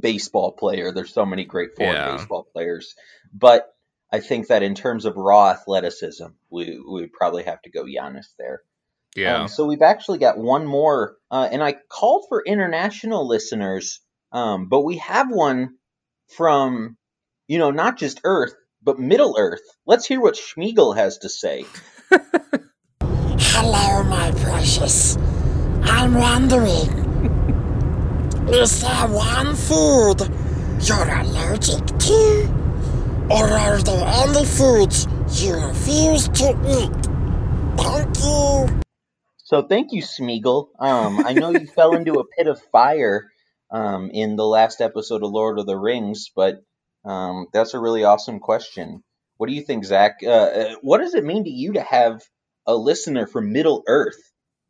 baseball 0.00 0.52
player. 0.52 0.92
There's 0.92 1.12
so 1.14 1.24
many 1.24 1.44
great 1.44 1.76
foreign 1.76 1.94
Yeah. 1.94 2.16
baseball 2.16 2.46
players, 2.52 2.94
but 3.32 3.72
I 4.12 4.20
think 4.20 4.48
that 4.48 4.62
in 4.62 4.74
terms 4.74 5.04
of 5.04 5.16
raw 5.16 5.50
athleticism, 5.50 6.26
we 6.50 6.78
we 6.80 7.06
probably 7.06 7.44
have 7.44 7.62
to 7.62 7.70
go 7.70 7.84
Giannis 7.84 8.26
there. 8.38 8.62
Yeah. 9.14 9.42
Um, 9.42 9.48
so 9.48 9.66
we've 9.66 9.82
actually 9.82 10.18
got 10.18 10.38
one 10.38 10.66
more, 10.66 11.16
uh, 11.30 11.48
and 11.50 11.62
I 11.62 11.76
called 11.88 12.26
for 12.28 12.42
international 12.44 13.28
listeners, 13.28 14.00
um, 14.32 14.68
but 14.68 14.80
we 14.80 14.96
have 14.98 15.28
one 15.30 15.76
from, 16.36 16.96
you 17.46 17.58
know, 17.58 17.70
not 17.70 17.96
just 17.96 18.20
Earth, 18.24 18.54
but 18.82 18.98
Middle 18.98 19.36
Earth. 19.38 19.62
Let's 19.86 20.06
hear 20.06 20.20
what 20.20 20.34
Schmiegel 20.34 20.96
has 20.96 21.18
to 21.18 21.28
say. 21.28 21.64
Hello, 23.00 24.02
my 24.04 24.32
precious. 24.32 25.16
I'm 25.84 26.14
wondering, 26.14 26.88
is 28.48 28.82
there 28.82 29.08
one 29.08 29.54
food 29.54 30.28
you're 30.82 31.08
allergic 31.08 31.86
to? 31.86 32.50
Or 33.30 33.48
are 33.48 33.80
there 33.80 34.04
any 34.06 34.44
foods 34.44 35.06
you 35.40 35.54
refuse 35.54 36.28
to 36.28 36.50
eat? 36.66 37.06
Thank 37.76 38.18
you. 38.22 38.83
So 39.44 39.62
thank 39.62 39.92
you, 39.92 40.02
Smeagol. 40.02 40.68
Um, 40.78 41.24
I 41.24 41.34
know 41.34 41.50
you 41.50 41.66
fell 41.66 41.94
into 41.94 42.14
a 42.14 42.26
pit 42.26 42.46
of 42.46 42.60
fire 42.72 43.30
um, 43.70 44.10
in 44.10 44.36
the 44.36 44.46
last 44.46 44.80
episode 44.80 45.22
of 45.22 45.30
Lord 45.30 45.58
of 45.58 45.66
the 45.66 45.78
Rings, 45.78 46.30
but 46.34 46.62
um, 47.04 47.46
that's 47.52 47.74
a 47.74 47.80
really 47.80 48.04
awesome 48.04 48.40
question. 48.40 49.04
What 49.36 49.48
do 49.48 49.54
you 49.54 49.62
think, 49.62 49.84
Zach? 49.84 50.16
Uh, 50.22 50.28
uh, 50.30 50.74
what 50.80 50.98
does 50.98 51.14
it 51.14 51.24
mean 51.24 51.44
to 51.44 51.50
you 51.50 51.74
to 51.74 51.82
have 51.82 52.22
a 52.66 52.74
listener 52.74 53.26
from 53.26 53.52
Middle 53.52 53.82
Earth? 53.86 54.16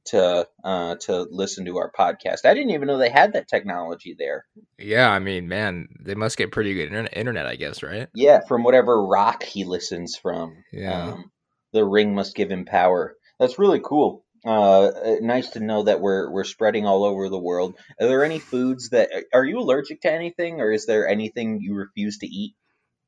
to 0.06 0.46
uh, 0.62 0.96
to 0.96 1.26
listen 1.30 1.64
to 1.64 1.78
our 1.78 1.90
podcast. 1.90 2.44
I 2.44 2.54
didn't 2.54 2.70
even 2.70 2.88
know 2.88 2.98
they 2.98 3.08
had 3.08 3.32
that 3.32 3.48
technology 3.48 4.14
there. 4.18 4.44
Yeah, 4.78 5.10
I 5.10 5.18
mean, 5.18 5.48
man, 5.48 5.88
they 5.98 6.14
must 6.14 6.36
get 6.36 6.52
pretty 6.52 6.74
good 6.74 6.88
internet, 6.88 7.16
internet 7.16 7.46
I 7.46 7.56
guess, 7.56 7.82
right? 7.82 8.08
Yeah, 8.14 8.40
from 8.46 8.64
whatever 8.64 9.02
rock 9.02 9.42
he 9.42 9.64
listens 9.64 10.16
from. 10.16 10.56
Yeah. 10.72 11.12
Um, 11.12 11.30
the 11.72 11.84
ring 11.84 12.14
must 12.14 12.36
give 12.36 12.50
him 12.50 12.66
power. 12.66 13.16
That's 13.40 13.58
really 13.58 13.80
cool. 13.82 14.23
Uh, 14.44 14.86
uh, 14.88 15.16
nice 15.22 15.50
to 15.50 15.60
know 15.60 15.84
that 15.84 16.00
we're 16.00 16.30
we're 16.30 16.44
spreading 16.44 16.86
all 16.86 17.04
over 17.04 17.28
the 17.30 17.38
world. 17.38 17.76
Are 18.00 18.06
there 18.06 18.24
any 18.24 18.38
foods 18.38 18.90
that 18.90 19.10
are 19.32 19.44
you 19.44 19.58
allergic 19.58 20.02
to 20.02 20.12
anything, 20.12 20.60
or 20.60 20.70
is 20.70 20.86
there 20.86 21.08
anything 21.08 21.60
you 21.60 21.74
refuse 21.74 22.18
to 22.18 22.26
eat? 22.26 22.54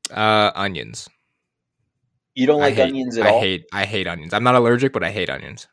Uh, 0.09 0.51
onions. 0.55 1.09
You 2.35 2.47
don't 2.47 2.61
like 2.61 2.75
hate, 2.75 2.83
onions 2.83 3.17
at 3.17 3.25
I 3.25 3.31
all, 3.31 3.39
hate 3.39 3.65
I 3.71 3.85
hate 3.85 4.07
onions. 4.07 4.33
I'm 4.33 4.43
not 4.43 4.55
allergic, 4.55 4.93
but 4.93 5.03
I 5.03 5.11
hate 5.11 5.29
onions, 5.29 5.67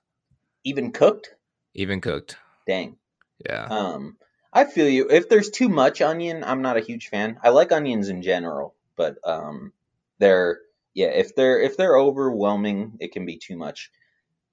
even 0.65 0.93
cooked. 0.93 1.35
even 1.75 2.01
cooked. 2.01 2.37
Dang. 2.67 2.97
Yeah. 3.45 3.67
Um, 3.71 4.17
I 4.53 4.65
feel 4.65 4.89
you. 4.89 5.09
If 5.11 5.29
there's 5.29 5.51
too 5.51 5.69
much 5.69 6.01
onion, 6.01 6.45
I'm 6.45 6.63
not 6.63 6.77
a 6.77 6.81
huge 6.81 7.09
fan. 7.09 7.39
I 7.43 7.51
like 7.51 7.73
onions 7.73 8.09
in 8.09 8.23
general, 8.23 8.75
but 8.97 9.17
um, 9.25 9.73
they're 10.19 10.61
yeah. 10.95 11.09
If 11.09 11.35
they're 11.35 11.61
if 11.61 11.77
they're 11.77 11.97
overwhelming, 11.99 12.99
it 13.01 13.13
can 13.13 13.27
be 13.27 13.39
too 13.39 13.57
much. 13.57 13.91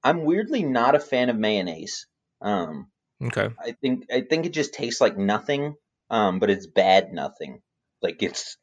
I'm 0.04 0.24
weirdly 0.26 0.64
not 0.64 0.96
a 0.96 1.00
fan 1.00 1.30
of 1.30 1.38
mayonnaise. 1.38 2.08
Um, 2.42 2.88
okay. 3.24 3.50
I 3.64 3.74
think 3.74 4.06
I 4.12 4.22
think 4.22 4.46
it 4.46 4.54
just 4.54 4.74
tastes 4.74 5.02
like 5.02 5.18
nothing. 5.18 5.76
Um, 6.10 6.40
but 6.40 6.50
it's 6.50 6.68
bad 6.68 7.14
nothing. 7.14 7.62
Like 8.02 8.22
it's 8.24 8.58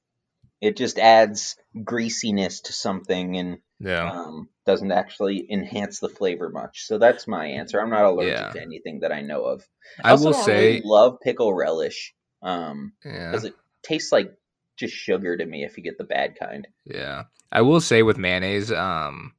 it 0.60 0.76
just 0.76 0.98
adds 0.98 1.56
greasiness 1.84 2.62
to 2.62 2.72
something 2.72 3.36
and 3.36 3.58
Yeah. 3.78 4.10
um, 4.10 4.48
doesn't 4.66 4.90
actually 4.90 5.46
enhance 5.50 6.00
the 6.00 6.08
flavor 6.08 6.50
much. 6.50 6.84
So 6.86 6.98
that's 6.98 7.28
my 7.28 7.46
answer. 7.46 7.80
I'm 7.80 7.90
not 7.90 8.04
allergic 8.04 8.36
Yeah. 8.38 8.50
to 8.50 8.60
anything 8.62 9.00
that 9.00 9.12
I 9.12 9.20
know 9.22 9.44
of. 9.44 9.64
I 10.02 10.10
also 10.10 10.26
will 10.26 10.34
say, 10.34 10.66
really 10.66 10.82
love 10.84 11.18
pickle 11.22 11.54
relish. 11.54 12.12
Um, 12.42 12.92
yeah, 13.04 13.30
because 13.30 13.44
it 13.44 13.54
tastes 13.84 14.10
like 14.12 14.32
just 14.76 14.94
sugar 14.94 15.36
to 15.36 15.46
me 15.46 15.64
if 15.64 15.76
you 15.76 15.82
get 15.84 15.96
the 15.98 16.04
bad 16.04 16.36
kind. 16.38 16.66
yeah. 16.84 17.24
I 17.50 17.62
will 17.62 17.80
say 17.80 18.02
with 18.02 18.18
mayonnaise, 18.18 18.70
um, 18.70 19.32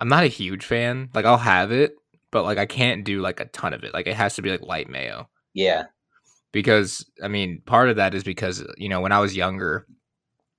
I'm 0.00 0.08
not 0.08 0.24
a 0.24 0.28
huge 0.28 0.64
fan. 0.64 1.10
Like 1.14 1.24
I'll 1.26 1.36
have 1.38 1.70
it, 1.72 1.94
but 2.32 2.44
like 2.44 2.58
I 2.58 2.66
can't 2.66 3.04
do 3.04 3.20
like 3.20 3.38
a 3.40 3.44
ton 3.46 3.74
of 3.74 3.84
it. 3.84 3.94
Like 3.94 4.06
it 4.06 4.14
has 4.16 4.34
to 4.36 4.42
be 4.42 4.50
like 4.50 4.62
light 4.62 4.88
mayo. 4.88 5.28
Yeah. 5.54 5.84
because 6.52 7.04
I 7.22 7.28
mean, 7.28 7.62
part 7.66 7.88
of 7.88 7.96
that 7.96 8.14
is 8.14 8.24
because 8.24 8.64
you 8.76 8.88
know 8.88 9.00
when 9.00 9.12
I 9.12 9.20
was 9.20 9.36
younger, 9.36 9.86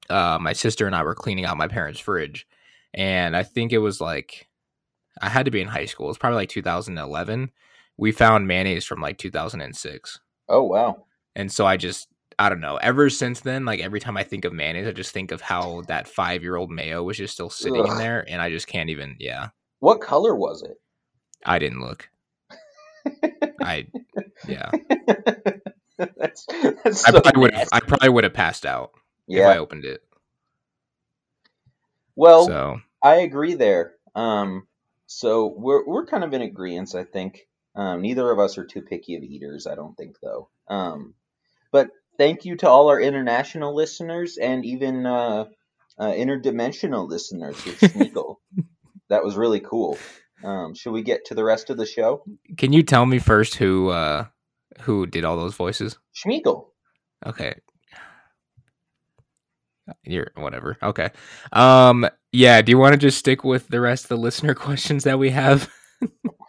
uh, 0.09 0.37
my 0.41 0.53
sister 0.53 0.85
and 0.87 0.95
I 0.95 1.03
were 1.03 1.15
cleaning 1.15 1.45
out 1.45 1.57
my 1.57 1.67
parents' 1.67 1.99
fridge, 1.99 2.47
and 2.93 3.35
I 3.35 3.43
think 3.43 3.71
it 3.73 3.79
was 3.79 3.99
like 4.01 4.47
I 5.21 5.29
had 5.29 5.45
to 5.45 5.51
be 5.51 5.61
in 5.61 5.67
high 5.67 5.85
school. 5.85 6.09
It's 6.09 6.17
probably 6.19 6.37
like 6.37 6.49
2011. 6.49 7.51
We 7.97 8.11
found 8.11 8.47
mayonnaise 8.47 8.85
from 8.85 9.01
like 9.01 9.17
2006, 9.17 10.19
Oh 10.49 10.63
wow. 10.63 11.05
and 11.35 11.51
so 11.51 11.65
I 11.65 11.77
just 11.77 12.07
I 12.41 12.49
don't 12.49 12.59
know. 12.59 12.77
Ever 12.77 13.11
since 13.11 13.41
then, 13.41 13.65
like 13.65 13.81
every 13.81 13.99
time 13.99 14.17
I 14.17 14.23
think 14.23 14.45
of 14.45 14.51
mayonnaise, 14.51 14.87
I 14.87 14.93
just 14.93 15.11
think 15.11 15.31
of 15.31 15.41
how 15.41 15.83
that 15.87 16.07
five 16.07 16.41
year 16.41 16.55
old 16.55 16.71
mayo 16.71 17.03
was 17.03 17.15
just 17.15 17.35
still 17.35 17.51
sitting 17.51 17.85
in 17.85 17.97
there, 17.99 18.25
and 18.27 18.41
I 18.41 18.49
just 18.49 18.65
can't 18.65 18.89
even. 18.89 19.15
Yeah, 19.19 19.49
What 19.79 20.01
color 20.01 20.35
was 20.35 20.63
it? 20.63 20.75
I 21.45 21.59
didn't 21.59 21.81
look. 21.81 22.09
I 23.61 23.85
yeah. 24.47 24.71
that's 25.99 26.47
that's 26.47 27.05
I 27.05 27.11
so 27.11 27.21
probably 27.21 27.41
would 27.41 27.53
have. 27.53 27.69
I 27.71 27.79
probably 27.79 28.09
would 28.09 28.23
have 28.23 28.33
passed 28.33 28.65
out 28.65 28.93
if. 29.27 29.45
I 29.45 29.59
opened 29.59 29.85
it. 29.85 30.01
Well, 32.15 32.47
So 32.47 32.81
I 33.03 33.17
agree 33.17 33.53
there. 33.53 33.93
Um, 34.15 34.67
so 35.05 35.53
we're 35.55 35.85
we're 35.85 36.07
kind 36.07 36.23
of 36.23 36.33
in 36.33 36.41
agreement, 36.41 36.95
I 36.95 37.03
think. 37.03 37.41
Um, 37.75 38.01
neither 38.01 38.31
of 38.31 38.39
us 38.39 38.57
are 38.57 38.65
too 38.65 38.81
picky 38.81 39.15
of 39.15 39.21
eaters, 39.21 39.67
I 39.67 39.75
don't 39.75 39.95
think, 39.95 40.15
though. 40.23 40.49
Um, 40.67 41.13
but 41.71 41.91
thank 42.21 42.45
you 42.45 42.55
to 42.55 42.69
all 42.69 42.89
our 42.89 43.01
international 43.01 43.75
listeners 43.75 44.37
and 44.37 44.63
even 44.63 45.07
uh, 45.07 45.45
uh, 45.97 46.11
interdimensional 46.11 47.09
listeners 47.09 47.65
with 47.65 47.79
Sneakle. 47.79 48.35
that 49.09 49.23
was 49.23 49.35
really 49.35 49.59
cool. 49.59 49.97
Um, 50.43 50.75
should 50.75 50.91
we 50.91 51.01
get 51.01 51.25
to 51.25 51.35
the 51.35 51.43
rest 51.43 51.71
of 51.71 51.77
the 51.77 51.85
show? 51.87 52.23
Can 52.57 52.73
you 52.73 52.83
tell 52.83 53.07
me 53.07 53.17
first 53.17 53.55
who 53.55 53.89
uh 53.89 54.25
who 54.81 55.07
did 55.07 55.25
all 55.25 55.35
those 55.35 55.55
voices? 55.55 55.97
Schmeagle. 56.15 56.67
Okay. 57.25 57.55
You're 60.03 60.31
whatever. 60.35 60.77
Okay. 60.81 61.09
Um 61.51 62.07
yeah, 62.31 62.61
do 62.61 62.71
you 62.71 62.77
want 62.77 62.93
to 62.93 62.97
just 62.97 63.17
stick 63.17 63.43
with 63.43 63.67
the 63.67 63.81
rest 63.81 64.05
of 64.05 64.09
the 64.09 64.17
listener 64.17 64.53
questions 64.67 65.03
that 65.05 65.17
we 65.19 65.31
have? 65.31 65.71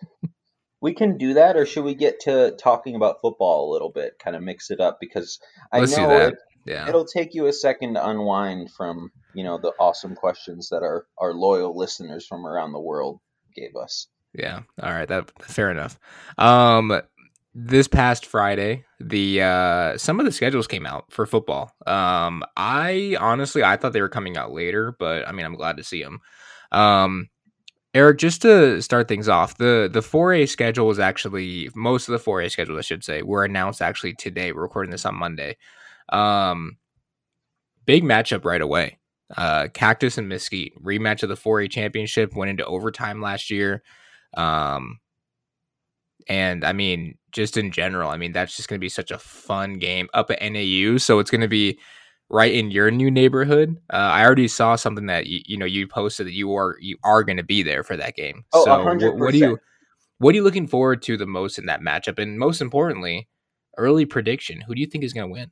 We 0.82 0.92
can 0.92 1.16
do 1.16 1.34
that, 1.34 1.56
or 1.56 1.64
should 1.64 1.84
we 1.84 1.94
get 1.94 2.20
to 2.22 2.50
talking 2.58 2.96
about 2.96 3.20
football 3.22 3.70
a 3.70 3.72
little 3.72 3.90
bit, 3.90 4.18
kind 4.22 4.36
of 4.36 4.42
mix 4.42 4.70
it 4.70 4.80
up? 4.80 4.98
Because 5.00 5.38
I 5.72 5.78
Let's 5.80 5.96
know 5.96 6.08
that. 6.08 6.32
it, 6.32 6.38
Yeah. 6.66 6.88
it'll 6.88 7.06
take 7.06 7.32
you 7.34 7.46
a 7.46 7.52
second 7.52 7.94
to 7.94 8.06
unwind 8.06 8.70
from 8.72 9.10
you 9.34 9.44
know 9.44 9.58
the 9.58 9.72
awesome 9.80 10.14
questions 10.14 10.68
that 10.70 10.82
our 10.82 11.06
our 11.18 11.32
loyal 11.32 11.76
listeners 11.76 12.26
from 12.26 12.44
around 12.46 12.72
the 12.72 12.80
world 12.80 13.20
gave 13.54 13.74
us. 13.80 14.08
Yeah. 14.34 14.60
All 14.82 14.90
right. 14.90 15.08
That 15.08 15.30
fair 15.42 15.70
enough. 15.70 15.98
Um, 16.36 17.00
this 17.54 17.86
past 17.86 18.24
Friday, 18.26 18.84
the 18.98 19.42
uh, 19.42 19.98
some 19.98 20.18
of 20.18 20.26
the 20.26 20.32
schedules 20.32 20.66
came 20.66 20.86
out 20.86 21.12
for 21.12 21.26
football. 21.26 21.70
Um, 21.86 22.42
I 22.56 23.16
honestly 23.20 23.62
I 23.62 23.76
thought 23.76 23.92
they 23.92 24.00
were 24.00 24.08
coming 24.08 24.36
out 24.36 24.52
later, 24.52 24.96
but 24.98 25.28
I 25.28 25.32
mean 25.32 25.44
I'm 25.46 25.54
glad 25.56 25.76
to 25.76 25.84
see 25.84 26.02
them. 26.02 26.20
Um, 26.72 27.28
Eric, 27.94 28.18
just 28.18 28.40
to 28.42 28.80
start 28.80 29.06
things 29.06 29.28
off, 29.28 29.58
the 29.58 29.88
the 29.92 30.00
4A 30.00 30.48
schedule 30.48 30.86
was 30.86 30.98
actually 30.98 31.68
most 31.74 32.08
of 32.08 32.12
the 32.12 32.30
4A 32.30 32.50
schedule, 32.50 32.78
I 32.78 32.80
should 32.80 33.04
say, 33.04 33.22
were 33.22 33.44
announced 33.44 33.82
actually 33.82 34.14
today. 34.14 34.52
We're 34.52 34.62
recording 34.62 34.90
this 34.90 35.04
on 35.04 35.14
Monday. 35.14 35.56
Um, 36.08 36.78
big 37.84 38.02
matchup 38.02 38.44
right 38.44 38.62
away. 38.62 38.98
Uh, 39.36 39.68
Cactus 39.74 40.16
and 40.18 40.28
Mesquite 40.28 40.72
rematch 40.82 41.22
of 41.22 41.28
the 41.28 41.34
4A 41.34 41.70
championship 41.70 42.34
went 42.34 42.50
into 42.50 42.64
overtime 42.64 43.20
last 43.20 43.50
year. 43.50 43.82
Um, 44.36 44.98
and 46.28 46.64
I 46.64 46.72
mean, 46.72 47.18
just 47.30 47.56
in 47.58 47.72
general, 47.72 48.10
I 48.10 48.16
mean, 48.16 48.32
that's 48.32 48.56
just 48.56 48.68
going 48.68 48.78
to 48.78 48.84
be 48.84 48.88
such 48.88 49.10
a 49.10 49.18
fun 49.18 49.74
game 49.74 50.08
up 50.14 50.30
at 50.30 50.40
NAU. 50.40 50.96
So 50.98 51.18
it's 51.18 51.30
going 51.30 51.40
to 51.42 51.48
be 51.48 51.78
right 52.32 52.52
in 52.52 52.70
your 52.70 52.90
new 52.90 53.10
neighborhood. 53.10 53.78
Uh, 53.92 53.96
I 53.96 54.24
already 54.24 54.48
saw 54.48 54.74
something 54.74 55.06
that 55.06 55.26
you, 55.26 55.40
you 55.46 55.56
know 55.58 55.66
you 55.66 55.86
posted 55.86 56.26
that 56.26 56.32
you 56.32 56.54
are 56.56 56.76
you 56.80 56.96
are 57.04 57.22
going 57.22 57.36
to 57.36 57.44
be 57.44 57.62
there 57.62 57.84
for 57.84 57.96
that 57.96 58.16
game. 58.16 58.44
Oh, 58.52 58.64
so 58.64 58.82
hundred 58.82 59.12
what, 59.12 59.18
what 59.18 59.32
do 59.32 59.38
you 59.38 59.58
what 60.18 60.32
are 60.32 60.36
you 60.36 60.42
looking 60.42 60.66
forward 60.66 61.02
to 61.02 61.16
the 61.16 61.26
most 61.26 61.58
in 61.58 61.66
that 61.66 61.82
matchup? 61.82 62.18
And 62.18 62.38
most 62.38 62.60
importantly, 62.60 63.28
early 63.76 64.06
prediction: 64.06 64.62
who 64.62 64.74
do 64.74 64.80
you 64.80 64.86
think 64.86 65.04
is 65.04 65.12
going 65.12 65.28
to 65.28 65.32
win? 65.32 65.50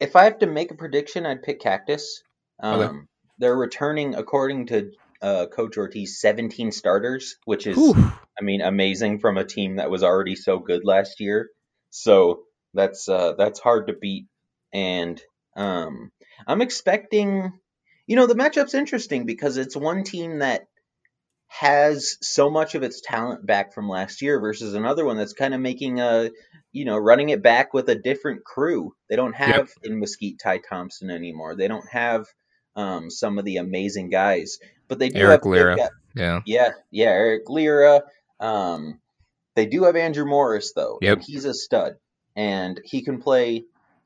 If 0.00 0.16
I 0.16 0.24
have 0.24 0.38
to 0.38 0.46
make 0.46 0.70
a 0.70 0.74
prediction, 0.74 1.26
I'd 1.26 1.42
pick 1.42 1.60
Cactus. 1.60 2.22
Um, 2.60 2.80
Okay. 2.80 2.98
They're 3.38 3.56
returning, 3.56 4.14
according 4.14 4.66
to 4.66 4.92
uh, 5.20 5.46
Coach 5.46 5.76
Ortiz, 5.76 6.20
17 6.20 6.70
starters, 6.70 7.34
which 7.46 7.66
is, 7.66 7.76
Whew. 7.76 7.94
I 8.38 8.42
mean, 8.42 8.60
amazing 8.60 9.18
from 9.18 9.38
a 9.38 9.44
team 9.44 9.76
that 9.76 9.90
was 9.90 10.04
already 10.04 10.36
so 10.36 10.60
good 10.60 10.84
last 10.84 11.18
year. 11.18 11.48
So 11.90 12.42
that's 12.74 13.08
uh, 13.08 13.32
that's 13.36 13.58
hard 13.58 13.88
to 13.88 13.92
beat. 13.92 14.26
And 14.74 15.22
um, 15.56 16.10
I'm 16.46 16.60
expecting, 16.60 17.52
you 18.06 18.16
know, 18.16 18.26
the 18.26 18.34
matchup's 18.34 18.74
interesting 18.74 19.24
because 19.24 19.56
it's 19.56 19.76
one 19.76 20.02
team 20.04 20.40
that 20.40 20.66
has 21.46 22.18
so 22.20 22.50
much 22.50 22.74
of 22.74 22.82
its 22.82 23.00
talent 23.00 23.46
back 23.46 23.72
from 23.72 23.88
last 23.88 24.20
year 24.20 24.40
versus 24.40 24.74
another 24.74 25.04
one 25.04 25.16
that's 25.16 25.32
kind 25.32 25.54
of 25.54 25.60
making 25.60 26.00
a, 26.00 26.30
you 26.72 26.84
know, 26.84 26.98
running 26.98 27.28
it 27.28 27.42
back 27.42 27.72
with 27.72 27.88
a 27.88 27.94
different 27.94 28.44
crew. 28.44 28.92
They 29.08 29.14
don't 29.14 29.36
have 29.36 29.70
in 29.84 30.00
Mesquite 30.00 30.40
Ty 30.42 30.62
Thompson 30.68 31.10
anymore. 31.10 31.54
They 31.54 31.68
don't 31.68 31.88
have 31.88 32.26
um, 32.74 33.08
some 33.08 33.38
of 33.38 33.44
the 33.44 33.58
amazing 33.58 34.10
guys, 34.10 34.58
but 34.88 34.98
they 34.98 35.10
do 35.10 35.20
Eric 35.20 35.42
have 35.42 35.46
Lira. 35.46 35.90
Yeah, 36.16 36.40
yeah, 36.44 36.70
yeah, 36.90 37.10
Eric 37.10 37.48
Lira. 37.48 38.02
Um, 38.40 39.00
they 39.54 39.66
do 39.66 39.84
have 39.84 39.94
Andrew 39.94 40.26
Morris 40.26 40.72
though. 40.74 40.98
Yep. 41.00 41.22
he's 41.24 41.44
a 41.44 41.54
stud, 41.54 41.94
and 42.34 42.80
he 42.84 43.04
can 43.04 43.20
play 43.20 43.64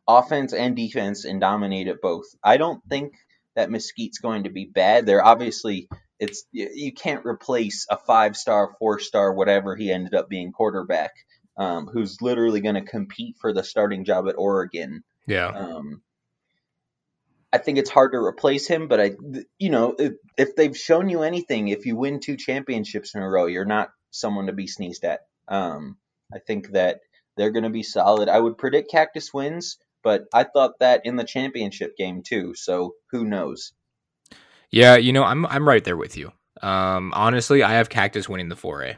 offense 0.09 0.55
and 0.55 0.75
defense 0.75 1.25
and 1.27 1.41
dominate 1.41 1.89
at 1.89 2.01
both. 2.01 2.25
I 2.43 2.57
don't 2.57 2.83
think 2.89 3.13
that 3.55 3.71
Mesquite's 3.71 4.19
going 4.19 4.45
to 4.45 4.51
be 4.51 4.65
bad. 4.65 5.07
They're 5.07 5.25
obviously 5.25 5.89
it's 6.19 6.45
you 6.53 6.71
you 6.75 6.93
can't 6.93 7.27
replace 7.27 7.87
a 7.91 7.97
five 7.97 8.37
star, 8.37 8.75
four 8.79 8.99
star, 8.99 9.33
whatever 9.33 9.77
he 9.77 9.93
ended 9.93 10.15
up 10.15 10.29
being 10.29 10.53
quarterback, 10.53 11.13
um, 11.59 11.87
who's 11.87 12.23
literally 12.23 12.61
going 12.61 12.75
to 12.75 12.83
compete 12.83 13.37
for 13.41 13.53
the 13.53 13.63
starting 13.63 14.05
job 14.05 14.29
at 14.29 14.39
Oregon. 14.39 15.05
yeah, 15.27 15.49
Um, 15.49 16.03
I 17.53 17.59
think 17.59 17.79
it's 17.79 17.91
hard 17.91 18.13
to 18.13 18.19
replace 18.19 18.67
him, 18.67 18.89
but 18.89 19.01
I, 19.01 19.13
you 19.59 19.71
know, 19.71 19.95
if, 19.99 20.15
if 20.37 20.57
they've 20.57 20.77
shown 20.77 21.09
you 21.09 21.23
anything, 21.23 21.69
if 21.69 21.87
you 21.87 21.97
win 21.97 22.21
two 22.21 22.37
championships 22.37 23.15
in 23.15 23.23
a 23.23 23.29
row, 23.29 23.47
you're 23.47 23.65
not 23.65 23.91
someone 24.11 24.47
to 24.47 24.53
be 24.53 24.67
sneezed 24.67 25.05
at. 25.05 25.21
Um, 25.49 25.97
I 26.33 26.41
think 26.41 26.73
that 26.73 27.01
they're 27.37 27.53
going 27.53 27.65
to 27.65 27.71
be 27.71 27.83
solid. 27.83 28.29
I 28.29 28.39
would 28.39 28.59
predict 28.59 28.91
Cactus 28.91 29.33
wins, 29.33 29.79
but 30.09 30.25
I 30.33 30.45
thought 30.45 30.79
that 30.81 31.03
in 31.05 31.17
the 31.17 31.25
championship 31.25 31.95
game 31.99 32.23
too. 32.23 32.55
So 32.55 32.95
who 33.11 33.27
knows? 33.27 33.75
yeah. 34.71 34.97
You 34.97 35.13
know, 35.13 35.23
I'm 35.23 35.45
I'm 35.45 35.69
right 35.69 35.85
there 35.85 35.99
with 35.99 36.17
you. 36.17 36.33
Um, 36.63 37.13
honestly, 37.15 37.63
I 37.63 37.75
have 37.75 37.91
Cactus 37.91 38.27
winning 38.27 38.49
the 38.49 38.57
4A. 38.57 38.97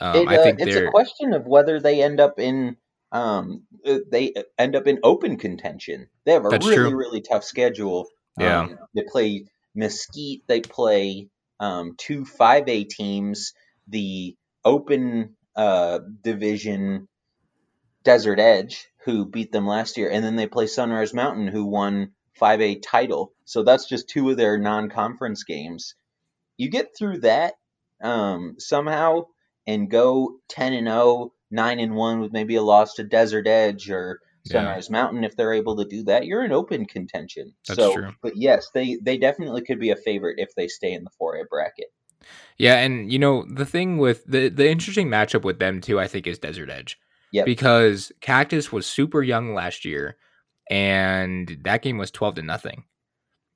Um, 0.00 0.14
It, 0.16 0.28
I 0.28 0.38
uh, 0.38 0.42
think 0.42 0.60
it's 0.60 0.74
they're 0.74 0.88
a 0.88 0.90
question 0.90 1.34
of 1.34 1.46
whether 1.46 1.78
they 1.78 2.02
end 2.02 2.18
up 2.18 2.40
in 2.40 2.76
um 3.12 3.62
uh, 3.86 3.98
they 4.10 4.34
end 4.58 4.74
up 4.74 4.88
in 4.88 4.98
open 5.04 5.36
contention. 5.36 6.08
They 6.26 6.32
have 6.32 6.46
a 6.46 6.48
That's 6.48 6.66
really 6.66 6.76
true. 6.76 6.96
really 6.96 7.20
tough 7.20 7.44
schedule. 7.44 8.08
Yeah. 8.38 8.62
Um, 8.62 8.78
they 8.94 9.04
play 9.04 9.44
Mesquite. 9.76 10.42
They 10.48 10.62
play 10.62 11.28
um, 11.60 11.94
two 11.96 12.24
five 12.24 12.68
A 12.68 12.84
teams. 12.84 13.54
The 13.86 14.36
open 14.64 15.36
uh, 15.54 16.00
division 16.22 17.06
Desert 18.04 18.40
Edge, 18.40 18.88
who 19.04 19.26
beat 19.26 19.52
them 19.52 19.66
last 19.66 19.96
year, 19.96 20.10
and 20.10 20.24
then 20.24 20.36
they 20.36 20.46
play 20.46 20.66
Sunrise 20.66 21.14
Mountain, 21.14 21.48
who 21.48 21.64
won 21.64 22.12
5A 22.40 22.82
title. 22.82 23.32
So 23.44 23.62
that's 23.62 23.88
just 23.88 24.08
two 24.08 24.30
of 24.30 24.36
their 24.36 24.58
non-conference 24.58 25.44
games. 25.44 25.94
You 26.56 26.70
get 26.70 26.96
through 26.96 27.20
that 27.20 27.54
um, 28.02 28.56
somehow 28.58 29.26
and 29.66 29.90
go 29.90 30.40
10 30.48 30.72
and 30.72 30.86
0, 30.86 31.32
9 31.50 31.80
and 31.80 31.94
1 31.94 32.20
with 32.20 32.32
maybe 32.32 32.56
a 32.56 32.62
loss 32.62 32.94
to 32.94 33.04
Desert 33.04 33.46
Edge 33.46 33.90
or 33.90 34.20
Yeah. 34.44 34.52
Sunrise 34.52 34.90
Mountain 34.90 35.24
if 35.24 35.36
they're 35.36 35.52
able 35.52 35.76
to 35.76 35.84
do 35.84 36.04
that, 36.04 36.26
you're 36.26 36.44
in 36.44 36.52
open 36.52 36.86
contention. 36.86 37.54
That's 37.68 37.78
so, 37.78 37.94
true. 37.94 38.12
But 38.22 38.36
yes, 38.36 38.70
they 38.72 38.96
they 39.02 39.18
definitely 39.18 39.62
could 39.62 39.78
be 39.78 39.90
a 39.90 39.96
favorite 39.96 40.38
if 40.38 40.54
they 40.54 40.68
stay 40.68 40.92
in 40.92 41.04
the 41.04 41.10
4A 41.20 41.48
bracket. 41.48 41.92
Yeah, 42.56 42.76
and 42.76 43.12
you 43.12 43.18
know 43.18 43.44
the 43.48 43.66
thing 43.66 43.98
with 43.98 44.24
the 44.26 44.48
the 44.48 44.68
interesting 44.68 45.08
matchup 45.08 45.42
with 45.42 45.58
them 45.58 45.80
too, 45.80 46.00
I 46.00 46.06
think, 46.06 46.26
is 46.26 46.38
Desert 46.38 46.70
Edge. 46.70 46.98
Yep. 47.32 47.46
Because 47.46 48.12
Cactus 48.20 48.72
was 48.72 48.86
super 48.86 49.22
young 49.22 49.54
last 49.54 49.84
year, 49.84 50.16
and 50.68 51.58
that 51.62 51.82
game 51.82 51.98
was 51.98 52.10
twelve 52.10 52.34
to 52.36 52.42
nothing. 52.42 52.84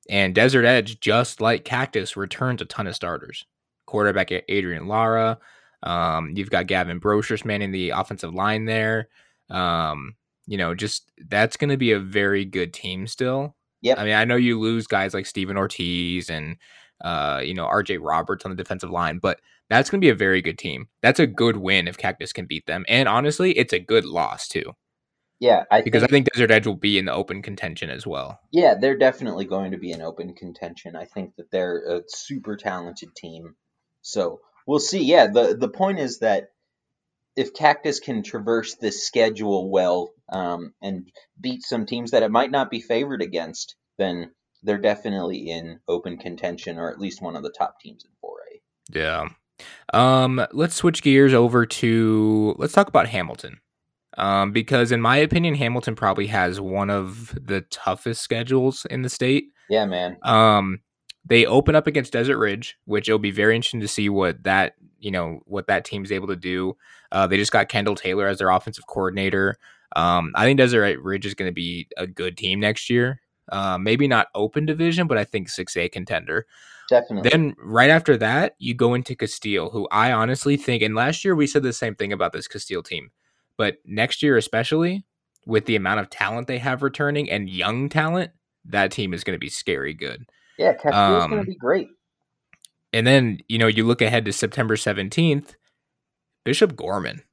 And 0.09 0.35
Desert 0.35 0.65
Edge, 0.65 0.99
just 0.99 1.41
like 1.41 1.65
Cactus, 1.65 2.15
returns 2.15 2.61
a 2.61 2.65
ton 2.65 2.87
of 2.87 2.95
starters. 2.95 3.45
Quarterback 3.85 4.31
Adrian 4.31 4.87
Lara. 4.87 5.37
Um, 5.83 6.31
you've 6.35 6.49
got 6.49 6.67
Gavin 6.67 6.99
Brochus 6.99 7.45
manning 7.45 7.71
the 7.71 7.91
offensive 7.91 8.33
line 8.33 8.65
there. 8.65 9.09
Um, 9.49 10.15
you 10.47 10.57
know, 10.57 10.73
just 10.75 11.11
that's 11.27 11.57
going 11.57 11.69
to 11.69 11.77
be 11.77 11.91
a 11.91 11.99
very 11.99 12.45
good 12.45 12.73
team 12.73 13.07
still. 13.07 13.55
Yep. 13.81 13.99
I 13.99 14.03
mean, 14.03 14.13
I 14.13 14.25
know 14.25 14.35
you 14.35 14.59
lose 14.59 14.87
guys 14.87 15.13
like 15.13 15.25
Steven 15.25 15.57
Ortiz 15.57 16.29
and 16.29 16.57
uh, 17.03 17.41
you 17.43 17.53
know, 17.53 17.65
RJ 17.65 17.99
Roberts 18.01 18.45
on 18.45 18.51
the 18.51 18.57
defensive 18.57 18.89
line, 18.89 19.19
but 19.19 19.39
that's 19.69 19.89
going 19.89 19.99
to 20.01 20.05
be 20.05 20.09
a 20.11 20.15
very 20.15 20.41
good 20.41 20.57
team. 20.57 20.87
That's 21.01 21.19
a 21.19 21.27
good 21.27 21.57
win 21.57 21.87
if 21.87 21.97
Cactus 21.97 22.33
can 22.33 22.45
beat 22.45 22.65
them. 22.65 22.85
And 22.87 23.07
honestly, 23.09 23.57
it's 23.57 23.73
a 23.73 23.79
good 23.79 24.05
loss 24.05 24.47
too, 24.47 24.73
Yeah, 25.39 25.63
I 25.71 25.81
because 25.81 26.01
think, 26.01 26.11
I 26.11 26.13
think 26.13 26.27
Desert 26.33 26.51
Edge 26.51 26.67
will 26.67 26.75
be 26.75 26.97
in 26.97 27.05
the 27.05 27.13
open 27.13 27.41
contention 27.41 27.89
as 27.89 28.05
well. 28.07 28.39
yeah, 28.51 28.75
they're 28.79 28.97
definitely 28.97 29.45
going 29.45 29.71
to 29.71 29.77
be 29.77 29.91
in 29.91 30.01
open 30.01 30.33
contention. 30.35 30.95
I 30.95 31.05
think 31.05 31.35
that 31.37 31.51
they're 31.51 31.97
a 31.97 32.03
super 32.07 32.55
talented 32.55 33.15
team. 33.15 33.55
So 34.01 34.39
we'll 34.67 34.79
see. 34.79 35.03
Yeah, 35.03 35.27
the 35.27 35.55
the 35.59 35.69
point 35.69 35.99
is 35.99 36.19
that 36.19 36.49
if 37.35 37.53
Cactus 37.53 37.99
can 37.99 38.23
traverse 38.23 38.75
this 38.75 39.05
schedule 39.05 39.69
well 39.69 40.11
um, 40.31 40.73
and 40.81 41.09
beat 41.39 41.63
some 41.63 41.85
teams 41.85 42.11
that 42.11 42.23
it 42.23 42.31
might 42.31 42.51
not 42.51 42.69
be 42.71 42.79
favored 42.81 43.21
against, 43.21 43.75
then 43.97 44.31
they're 44.63 44.77
definitely 44.77 45.49
in 45.49 45.79
open 45.87 46.17
contention 46.17 46.77
or 46.77 46.89
at 46.91 46.99
least 46.99 47.21
one 47.21 47.35
of 47.35 47.43
the 47.43 47.51
top 47.55 47.75
teams 47.81 48.05
in 48.05 48.11
4A. 48.23 48.59
Yeah. 48.95 49.27
Um, 49.93 50.45
let's 50.51 50.75
switch 50.75 51.01
gears 51.01 51.33
over 51.33 51.65
to 51.65 52.55
let's 52.57 52.73
talk 52.73 52.87
about 52.87 53.07
Hamilton. 53.07 53.59
Um, 54.17 54.51
because 54.51 54.91
in 54.91 55.01
my 55.01 55.17
opinion, 55.17 55.55
Hamilton 55.55 55.95
probably 55.95 56.27
has 56.27 56.61
one 56.61 56.89
of 56.89 57.37
the 57.41 57.61
toughest 57.69 58.21
schedules 58.21 58.85
in 58.89 59.01
the 59.01 59.09
state. 59.09 59.47
Yeah, 59.69 59.85
man. 59.85 60.17
Um, 60.23 60.79
they 61.25 61.45
open 61.45 61.75
up 61.75 61.87
against 61.87 62.13
Desert 62.13 62.37
Ridge, 62.37 62.77
which 62.85 63.09
it'll 63.09 63.19
be 63.19 63.31
very 63.31 63.55
interesting 63.55 63.81
to 63.81 63.87
see 63.87 64.09
what 64.09 64.43
that 64.43 64.75
you 64.99 65.11
know 65.11 65.41
what 65.45 65.67
that 65.67 65.85
team's 65.85 66.11
able 66.11 66.27
to 66.27 66.35
do. 66.35 66.75
Uh, 67.11 67.27
they 67.27 67.37
just 67.37 67.51
got 67.51 67.69
Kendall 67.69 67.95
Taylor 67.95 68.27
as 68.27 68.37
their 68.37 68.49
offensive 68.49 68.87
coordinator. 68.87 69.57
Um, 69.95 70.31
I 70.35 70.45
think 70.45 70.57
Desert 70.57 70.99
Ridge 70.99 71.25
is 71.25 71.33
going 71.33 71.49
to 71.49 71.53
be 71.53 71.87
a 71.97 72.07
good 72.07 72.37
team 72.37 72.59
next 72.59 72.89
year. 72.89 73.21
Uh, 73.51 73.77
maybe 73.77 74.07
not 74.07 74.27
open 74.33 74.65
division, 74.65 75.07
but 75.07 75.17
I 75.17 75.23
think 75.23 75.49
six 75.49 75.77
A 75.77 75.89
contender. 75.89 76.45
Definitely. 76.89 77.29
Then 77.29 77.55
right 77.59 77.89
after 77.89 78.15
that, 78.17 78.55
you 78.59 78.73
go 78.73 78.93
into 78.93 79.15
Casteel, 79.15 79.71
who 79.71 79.87
I 79.91 80.11
honestly 80.11 80.57
think, 80.57 80.83
and 80.83 80.95
last 80.95 81.25
year 81.25 81.35
we 81.35 81.47
said 81.47 81.63
the 81.63 81.73
same 81.73 81.95
thing 81.95 82.13
about 82.13 82.33
this 82.33 82.47
Casteel 82.47 82.85
team, 82.85 83.09
but 83.57 83.77
next 83.85 84.21
year 84.21 84.37
especially 84.37 85.05
with 85.45 85.65
the 85.65 85.75
amount 85.75 85.99
of 85.99 86.09
talent 86.09 86.47
they 86.47 86.57
have 86.57 86.83
returning 86.83 87.29
and 87.29 87.49
young 87.49 87.89
talent, 87.89 88.31
that 88.65 88.91
team 88.91 89.13
is 89.13 89.23
going 89.23 89.35
to 89.35 89.39
be 89.39 89.49
scary 89.49 89.93
good. 89.93 90.25
yeah, 90.57 90.73
Casteel's 90.73 91.23
um, 91.23 91.31
going 91.31 91.43
to 91.43 91.49
be 91.49 91.55
great. 91.55 91.87
And 92.93 93.05
then, 93.05 93.39
you 93.47 93.57
know, 93.57 93.67
you 93.67 93.83
look 93.83 94.01
ahead 94.01 94.25
to 94.25 94.31
September 94.31 94.75
17th, 94.75 95.55
Bishop 96.43 96.75
Gorman. 96.75 97.23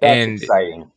That's 0.00 0.14
and 0.14 0.42
exciting. 0.42 0.90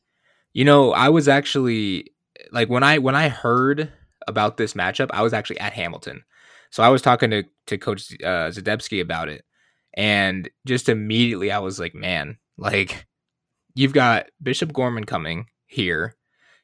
you 0.54 0.66
know, 0.66 0.92
I 0.92 1.10
was 1.10 1.28
actually 1.28 2.12
like 2.52 2.70
when 2.70 2.84
I 2.84 2.98
when 2.98 3.16
I 3.16 3.30
heard 3.30 3.92
about 4.28 4.58
this 4.58 4.74
matchup, 4.74 5.10
I 5.12 5.22
was 5.22 5.34
actually 5.34 5.60
at 5.60 5.74
Hamilton. 5.74 6.24
So 6.70 6.84
I 6.84 6.90
was 6.90 7.02
talking 7.02 7.30
to 7.32 7.44
to 7.68 7.78
coach 7.78 8.14
uh 8.24 8.50
Zadebski 8.50 9.02
about 9.02 9.30
it. 9.30 9.44
And 9.96 10.50
just 10.66 10.90
immediately 10.90 11.52
I 11.52 11.60
was 11.60 11.80
like, 11.80 11.96
man, 11.96 12.38
like 12.58 13.08
you've 13.76 13.94
got 13.94 14.28
Bishop 14.42 14.74
Gorman 14.74 15.06
coming 15.06 15.48
here. 15.66 16.16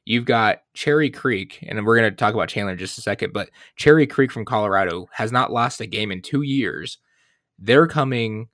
You've 0.04 0.24
got 0.24 0.60
Cherry 0.74 1.10
Creek, 1.10 1.58
and 1.66 1.84
we're 1.84 1.98
going 1.98 2.08
to 2.08 2.16
talk 2.16 2.32
about 2.32 2.48
Chandler 2.48 2.72
in 2.72 2.78
just 2.78 2.96
a 2.96 3.02
second, 3.02 3.32
but 3.32 3.50
Cherry 3.74 4.06
Creek 4.06 4.30
from 4.30 4.44
Colorado 4.44 5.08
has 5.10 5.32
not 5.32 5.52
lost 5.52 5.80
a 5.80 5.86
game 5.86 6.12
in 6.12 6.22
two 6.22 6.42
years. 6.42 6.98
They're 7.58 7.88
coming 7.88 8.48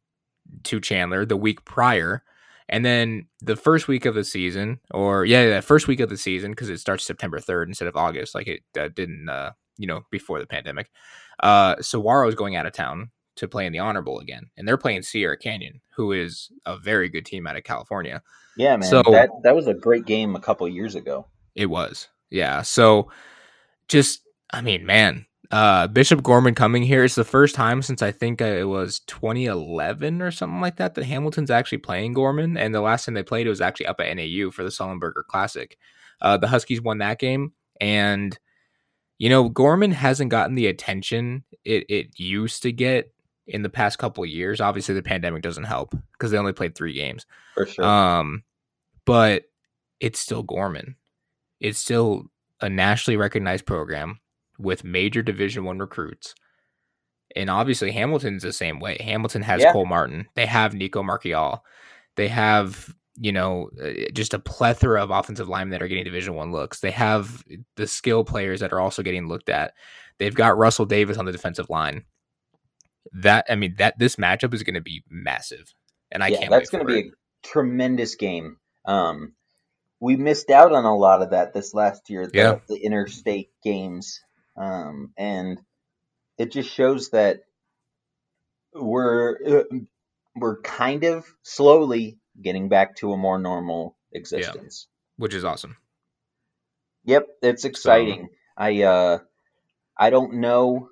to 0.64 0.80
Chandler 0.80 1.26
the 1.26 1.36
week 1.36 1.64
prior. 1.66 2.22
And 2.68 2.86
then 2.86 3.26
the 3.42 3.56
first 3.56 3.86
week 3.86 4.06
of 4.06 4.14
the 4.14 4.24
season, 4.24 4.80
or 4.92 5.26
yeah, 5.26 5.56
the 5.56 5.62
first 5.62 5.88
week 5.88 6.00
of 6.00 6.08
the 6.08 6.16
season, 6.16 6.52
because 6.52 6.70
it 6.70 6.78
starts 6.78 7.04
September 7.04 7.38
3rd 7.38 7.66
instead 7.66 7.88
of 7.88 7.96
August, 7.96 8.34
like 8.34 8.46
it 8.46 8.62
uh, 8.78 8.88
didn't, 8.88 9.28
uh, 9.28 9.52
you 9.82 9.88
know, 9.88 10.02
before 10.10 10.38
the 10.38 10.46
pandemic. 10.46 10.90
Uh, 11.42 11.74
Saguaro 11.82 12.28
is 12.28 12.36
going 12.36 12.54
out 12.56 12.66
of 12.66 12.72
town 12.72 13.10
to 13.34 13.48
play 13.48 13.66
in 13.66 13.72
the 13.72 13.80
Honor 13.80 14.00
Bowl 14.02 14.20
again, 14.20 14.50
and 14.56 14.66
they're 14.66 14.78
playing 14.78 15.02
Sierra 15.02 15.36
Canyon, 15.36 15.80
who 15.96 16.12
is 16.12 16.50
a 16.64 16.78
very 16.78 17.08
good 17.08 17.26
team 17.26 17.46
out 17.46 17.56
of 17.56 17.64
California. 17.64 18.22
Yeah, 18.56 18.76
man. 18.76 18.88
so- 18.88 19.02
that 19.10 19.30
that 19.42 19.54
was 19.56 19.66
a 19.66 19.74
great 19.74 20.06
game 20.06 20.36
a 20.36 20.40
couple 20.40 20.68
years 20.68 20.94
ago. 20.94 21.26
It 21.54 21.66
was. 21.66 22.08
Yeah. 22.30 22.62
So 22.62 23.10
just 23.88 24.22
I 24.50 24.60
mean, 24.60 24.86
man, 24.86 25.26
uh 25.50 25.86
Bishop 25.88 26.22
Gorman 26.22 26.54
coming 26.54 26.82
here 26.82 27.02
is 27.04 27.14
the 27.14 27.24
first 27.24 27.54
time 27.54 27.82
since 27.82 28.02
I 28.02 28.12
think 28.12 28.40
uh, 28.40 28.44
it 28.44 28.68
was 28.68 29.00
2011 29.00 30.22
or 30.22 30.30
something 30.30 30.60
like 30.60 30.76
that 30.76 30.94
that 30.94 31.04
Hamilton's 31.04 31.50
actually 31.50 31.78
playing 31.78 32.12
Gorman 32.14 32.56
and 32.56 32.74
the 32.74 32.80
last 32.80 33.04
time 33.04 33.14
they 33.14 33.22
played 33.22 33.46
it 33.46 33.50
was 33.50 33.60
actually 33.60 33.86
up 33.86 34.00
at 34.00 34.14
NAU 34.16 34.50
for 34.50 34.62
the 34.62 34.70
Sullenberger 34.70 35.24
Classic. 35.26 35.76
Uh 36.20 36.36
the 36.36 36.48
Huskies 36.48 36.80
won 36.80 36.98
that 36.98 37.18
game 37.18 37.52
and 37.80 38.38
you 39.22 39.28
know, 39.28 39.48
Gorman 39.48 39.92
hasn't 39.92 40.32
gotten 40.32 40.56
the 40.56 40.66
attention 40.66 41.44
it 41.64 41.86
it 41.88 42.18
used 42.18 42.60
to 42.64 42.72
get 42.72 43.14
in 43.46 43.62
the 43.62 43.68
past 43.68 43.96
couple 43.96 44.24
of 44.24 44.30
years. 44.30 44.60
Obviously 44.60 44.96
the 44.96 45.02
pandemic 45.02 45.42
doesn't 45.44 45.62
help 45.62 45.94
because 46.10 46.32
they 46.32 46.38
only 46.38 46.52
played 46.52 46.74
3 46.74 46.92
games. 46.92 47.24
For 47.54 47.64
sure. 47.64 47.84
Um, 47.84 48.42
but 49.04 49.44
it's 50.00 50.18
still 50.18 50.42
Gorman. 50.42 50.96
It's 51.60 51.78
still 51.78 52.24
a 52.60 52.68
nationally 52.68 53.16
recognized 53.16 53.64
program 53.64 54.18
with 54.58 54.82
major 54.82 55.22
Division 55.22 55.62
One 55.62 55.78
recruits. 55.78 56.34
And 57.36 57.48
obviously 57.48 57.92
Hamilton's 57.92 58.42
the 58.42 58.52
same 58.52 58.80
way. 58.80 58.96
Hamilton 59.00 59.42
has 59.42 59.62
Yeah. 59.62 59.72
Cole 59.72 59.86
Martin. 59.86 60.26
They 60.34 60.46
have 60.46 60.74
Nico 60.74 61.00
Marchial. 61.04 61.60
They 62.16 62.26
have, 62.26 62.92
you 63.16 63.32
know, 63.32 63.70
uh, 63.82 64.10
just 64.12 64.34
a 64.34 64.38
plethora 64.38 65.02
of 65.02 65.10
offensive 65.10 65.48
linemen 65.48 65.72
that 65.72 65.82
are 65.82 65.88
getting 65.88 66.04
Division 66.04 66.34
One 66.34 66.52
looks. 66.52 66.80
They 66.80 66.90
have 66.92 67.44
the 67.76 67.86
skill 67.86 68.24
players 68.24 68.60
that 68.60 68.72
are 68.72 68.80
also 68.80 69.02
getting 69.02 69.28
looked 69.28 69.48
at. 69.48 69.74
They've 70.18 70.34
got 70.34 70.56
Russell 70.58 70.86
Davis 70.86 71.18
on 71.18 71.24
the 71.24 71.32
defensive 71.32 71.68
line. 71.70 72.04
That 73.12 73.46
I 73.50 73.56
mean 73.56 73.74
that 73.78 73.98
this 73.98 74.16
matchup 74.16 74.54
is 74.54 74.62
going 74.62 74.74
to 74.74 74.80
be 74.80 75.04
massive, 75.10 75.74
and 76.10 76.22
I 76.22 76.28
yeah, 76.28 76.38
can't. 76.38 76.50
that's 76.50 76.70
going 76.70 76.86
to 76.86 76.92
be 76.92 77.00
a 77.08 77.12
tremendous 77.42 78.14
game. 78.14 78.56
Um, 78.86 79.34
we 80.00 80.16
missed 80.16 80.50
out 80.50 80.72
on 80.72 80.84
a 80.84 80.96
lot 80.96 81.22
of 81.22 81.30
that 81.30 81.52
this 81.52 81.74
last 81.74 82.10
year, 82.10 82.26
the, 82.26 82.38
Yeah. 82.38 82.58
the 82.68 82.76
interstate 82.76 83.50
games, 83.62 84.20
um, 84.56 85.12
and 85.16 85.60
it 86.38 86.52
just 86.52 86.70
shows 86.70 87.10
that 87.10 87.40
we're 88.74 89.36
uh, 89.46 89.76
we're 90.36 90.60
kind 90.62 91.04
of 91.04 91.26
slowly 91.42 92.18
getting 92.42 92.68
back 92.68 92.96
to 92.96 93.12
a 93.12 93.16
more 93.16 93.38
normal 93.38 93.96
existence. 94.12 94.86
which 95.16 95.34
is 95.34 95.44
awesome. 95.44 95.76
Yep, 97.04 97.26
it's 97.42 97.64
exciting. 97.64 98.28
I 98.56 98.82
uh 98.82 99.18
I 99.96 100.10
don't 100.10 100.34
know 100.34 100.88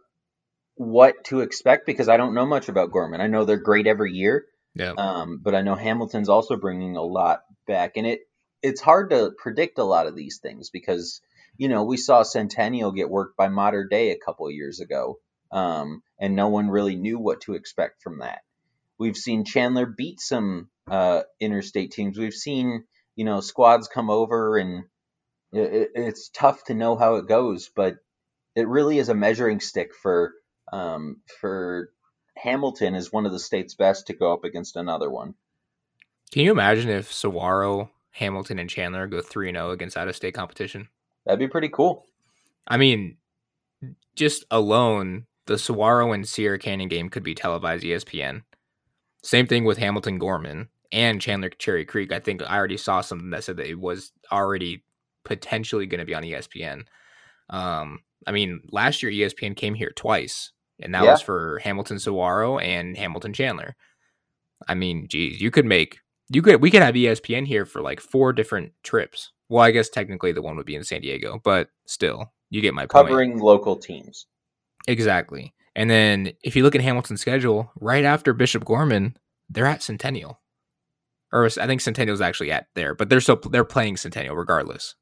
what 0.75 1.25
to 1.25 1.41
expect 1.41 1.87
because 1.87 2.09
I 2.09 2.17
don't 2.17 2.35
know 2.35 2.47
much 2.47 2.69
about 2.69 2.91
Gorman. 2.91 3.21
I 3.21 3.27
know 3.27 3.45
they're 3.45 3.59
great 3.59 3.87
every 3.87 4.13
year, 4.13 4.47
Yeah. 4.75 4.93
um, 4.97 5.41
but 5.43 5.55
I 5.55 5.63
know 5.63 5.75
Hamilton's 5.75 6.29
also 6.29 6.57
bringing 6.57 6.97
a 6.97 7.03
lot 7.03 7.41
back, 7.67 7.93
and 7.97 8.07
it 8.07 8.21
it's 8.63 8.81
hard 8.81 9.11
to 9.11 9.33
predict 9.39 9.79
a 9.79 9.85
lot 9.85 10.07
of 10.07 10.15
these 10.17 10.39
things 10.43 10.71
because 10.71 11.21
you 11.57 11.69
know 11.69 11.85
we 11.85 11.97
saw 11.97 12.23
Centennial 12.23 12.93
get 12.93 13.11
worked 13.11 13.37
by 13.37 13.49
Mater 13.49 13.87
Dei 13.89 14.11
a 14.11 14.19
couple 14.19 14.47
of 14.47 14.53
years 14.55 14.81
ago, 14.81 15.19
um, 15.53 16.03
and 16.19 16.35
no 16.35 16.49
one 16.49 16.69
really 16.71 16.97
knew 16.97 17.19
what 17.19 17.43
to 17.43 17.55
expect 17.55 18.03
from 18.03 18.19
that. 18.21 18.41
We've 18.99 19.17
seen 19.17 19.45
Chandler 19.45 19.87
beat 19.87 20.21
some 20.21 20.69
uh, 20.91 21.23
interstate 21.41 21.93
teams. 21.93 22.19
We've 22.19 22.35
seen 22.35 22.85
you 23.17 23.25
know 23.25 23.41
squads 23.41 23.89
come 23.89 24.11
over, 24.11 24.59
and 24.59 24.85
it, 25.53 25.73
it- 25.73 25.91
it's 25.95 26.29
tough 26.31 26.65
to 26.65 26.75
know 26.75 26.97
how 26.97 27.17
it 27.17 27.29
goes, 27.29 27.71
but 27.75 27.97
it 28.57 28.69
really 28.69 28.99
is 28.99 29.09
a 29.09 29.15
measuring 29.15 29.61
stick 29.61 29.95
for 29.95 30.35
um, 30.73 31.19
for 31.41 31.91
Hamilton 32.37 32.95
is 32.95 33.13
one 33.13 33.27
of 33.27 33.33
the 33.33 33.39
state's 33.39 33.75
best 33.75 34.09
to 34.09 34.15
go 34.15 34.33
up 34.33 34.45
against 34.45 34.77
another 34.77 35.11
one. 35.11 35.35
Can 36.33 36.43
you 36.45 36.53
imagine 36.53 36.89
if 36.91 37.13
Saguaro, 37.13 37.91
Hamilton, 38.13 38.59
and 38.59 38.71
Chandler 38.71 39.07
go 39.07 39.21
3 39.21 39.53
0 39.53 39.71
against 39.71 39.97
out 39.97 40.09
of 40.09 40.17
state 40.17 40.35
competition? 40.35 40.89
That'd 41.27 41.39
be 41.41 41.49
pretty 41.49 41.69
cool. 41.69 42.07
I 42.69 42.77
mean, 42.77 43.17
just 44.15 44.45
alone, 44.51 45.27
the 45.47 45.59
Saguaro 45.59 46.13
and 46.13 46.27
Sierra 46.29 46.59
Canyon 46.59 46.89
game 46.89 47.09
could 47.09 47.23
be 47.25 47.35
televised 47.35 47.85
ESPN. 47.85 48.43
Same 49.23 49.47
thing 49.47 49.65
with 49.65 49.79
Hamilton 49.79 50.19
Gorman 50.19 50.69
and 50.93 51.21
Chandler 51.21 51.51
Cherry 51.51 51.85
Creek. 51.85 52.13
I 52.13 52.21
think 52.21 52.43
I 52.43 52.57
already 52.57 52.77
saw 52.77 53.01
something 53.01 53.31
that 53.31 53.45
said 53.45 53.57
that 53.59 53.69
it 53.69 53.79
was 53.79 54.13
already 54.33 54.85
potentially 55.25 55.87
going 55.87 56.01
to 56.01 56.05
be 56.05 56.15
on 56.15 56.23
ESPN. 56.23 56.85
Um, 57.51 58.01
I 58.27 58.33
mean, 58.33 58.61
last 58.71 59.03
year 59.03 59.11
ESPN 59.13 59.57
came 59.57 59.75
here 59.75 59.93
twice, 59.97 60.53
and 60.81 60.95
that 60.95 61.05
Yeah. 61.05 61.13
was 61.13 61.23
for 61.23 61.59
Hamilton 61.63 61.99
Saguaro 61.99 62.59
and 62.59 62.97
Hamilton 62.97 63.33
Chandler. 63.33 63.77
I 64.69 64.75
mean, 64.75 65.09
geez, 65.09 65.41
you 65.41 65.51
could 65.51 65.65
make 65.67 65.99
you 66.33 66.43
could 66.43 66.61
we 66.63 66.71
could 66.71 66.83
have 66.83 66.95
ESPN 66.95 67.47
here 67.47 67.65
for 67.65 67.81
like 67.83 68.01
four 68.01 68.33
different 68.33 68.73
trips. 68.83 69.33
Well, 69.49 69.63
I 69.65 69.73
guess 69.73 69.89
technically 69.89 70.33
the 70.33 70.43
one 70.43 70.57
would 70.57 70.67
be 70.67 70.77
in 70.77 70.85
San 70.85 71.01
Diego, 71.01 71.41
but 71.43 71.71
still, 71.87 72.33
you 72.51 72.61
get 72.61 72.75
my 72.75 72.83
point. 72.83 73.09
Covering 73.09 73.39
local 73.41 73.75
teams. 73.77 74.27
Exactly. 74.87 75.55
And 75.75 75.91
then 75.91 76.33
if 76.43 76.55
you 76.57 76.63
look 76.63 76.75
at 76.75 76.81
Hamilton's 76.81 77.21
schedule, 77.21 77.73
right 77.81 78.05
after 78.05 78.33
Bishop 78.33 78.65
Gorman, 78.65 79.17
they're 79.49 79.67
at 79.67 79.83
Centennial. 79.83 80.40
Or 81.33 81.47
I 81.47 81.67
think 81.67 81.81
Centennial's 81.81 82.21
actually 82.21 82.51
at 82.51 82.67
there, 82.75 82.95
but 82.95 83.09
they're 83.09 83.21
still 83.21 83.37
they're 83.37 83.65
playing 83.65 83.97
Centennial 83.97 84.37
regardless. 84.37 84.95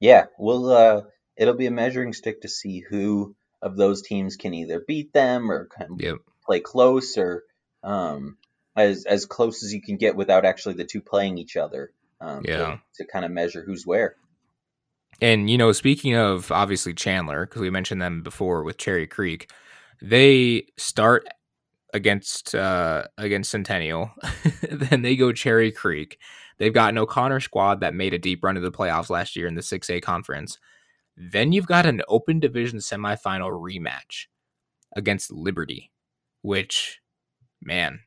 Yeah, 0.00 0.26
we'll 0.38 0.70
uh, 0.70 1.02
it'll 1.36 1.54
be 1.54 1.66
a 1.66 1.72
measuring 1.72 2.12
stick 2.12 2.42
to 2.42 2.48
see 2.48 2.80
who 2.80 3.34
of 3.60 3.76
those 3.76 4.02
teams 4.02 4.36
can 4.36 4.54
either 4.54 4.80
beat 4.86 5.12
them 5.12 5.50
or 5.50 5.66
can 5.66 5.96
Yep. 5.98 6.16
play 6.44 6.60
close 6.60 7.16
or 7.16 7.44
um, 7.82 8.36
as 8.76 9.04
as 9.04 9.26
close 9.26 9.62
as 9.62 9.72
you 9.72 9.82
can 9.82 9.96
get 9.96 10.16
without 10.16 10.44
actually 10.44 10.74
the 10.74 10.84
two 10.84 11.00
playing 11.00 11.38
each 11.38 11.56
other. 11.56 11.92
Um, 12.20 12.44
Yeah. 12.44 12.78
to, 12.96 13.04
to 13.04 13.10
kind 13.10 13.24
of 13.24 13.32
measure 13.32 13.64
who's 13.64 13.84
where. 13.84 14.14
And 15.20 15.50
you 15.50 15.58
know, 15.58 15.72
speaking 15.72 16.14
of 16.16 16.50
obviously 16.52 16.94
Chandler, 16.94 17.46
because 17.46 17.60
we 17.62 17.70
mentioned 17.70 18.00
them 18.00 18.22
before 18.22 18.62
with 18.62 18.78
Cherry 18.78 19.06
Creek, 19.06 19.50
they 20.00 20.66
start 20.76 21.26
against 21.92 22.54
uh 22.54 23.04
against 23.18 23.50
Centennial, 23.50 24.10
then 24.70 25.02
they 25.02 25.16
go 25.16 25.32
Cherry 25.32 25.70
Creek. 25.70 26.18
They've 26.58 26.72
got 26.72 26.90
an 26.90 26.98
O'Connor 26.98 27.40
squad 27.40 27.80
that 27.80 27.94
made 27.94 28.14
a 28.14 28.18
deep 28.18 28.44
run 28.44 28.54
to 28.54 28.60
the 28.60 28.70
playoffs 28.70 29.10
last 29.10 29.36
year 29.36 29.46
in 29.48 29.54
the 29.54 29.62
6A 29.62 30.02
conference. 30.02 30.58
Then 31.16 31.52
you've 31.52 31.66
got 31.66 31.86
an 31.86 32.02
open 32.08 32.40
division 32.40 32.78
semifinal 32.78 33.50
rematch 33.50 34.26
against 34.94 35.32
Liberty, 35.32 35.90
which 36.42 37.00
man, 37.60 38.00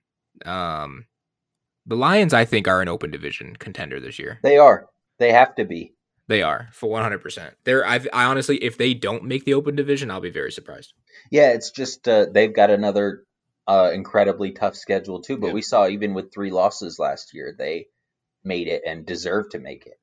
um 0.45 1.05
the 1.85 1.95
Lions 1.95 2.33
I 2.33 2.45
think 2.45 2.67
are 2.67 2.81
an 2.81 2.87
open 2.87 3.11
division 3.11 3.55
contender 3.55 3.99
this 3.99 4.17
year. 4.17 4.39
They 4.41 4.57
are. 4.57 4.87
They 5.19 5.31
have 5.31 5.55
to 5.55 5.65
be. 5.65 5.93
They 6.27 6.41
are 6.41 6.69
for 6.73 6.89
one 6.89 7.03
hundred 7.03 7.21
percent. 7.21 7.53
They're 7.63 7.85
I, 7.85 7.99
I 8.11 8.25
honestly, 8.25 8.57
if 8.57 8.77
they 8.77 8.95
don't 8.95 9.25
make 9.25 9.45
the 9.45 9.53
open 9.53 9.75
division, 9.75 10.09
I'll 10.09 10.21
be 10.21 10.31
very 10.31 10.51
surprised. 10.51 10.93
Yeah, 11.29 11.51
it's 11.51 11.69
just 11.69 12.07
uh, 12.07 12.25
they've 12.31 12.53
got 12.53 12.71
another 12.71 13.23
uh, 13.67 13.91
incredibly 13.93 14.51
tough 14.51 14.75
schedule 14.75 15.21
too. 15.21 15.37
But 15.37 15.47
Yep. 15.47 15.55
we 15.55 15.61
saw 15.61 15.87
even 15.87 16.13
with 16.13 16.33
three 16.33 16.51
losses 16.51 16.99
last 16.99 17.33
year, 17.33 17.55
they 17.57 17.87
made 18.43 18.67
it 18.67 18.83
and 18.85 19.05
deserved 19.05 19.51
to 19.51 19.59
make 19.59 19.85
it. 19.87 19.99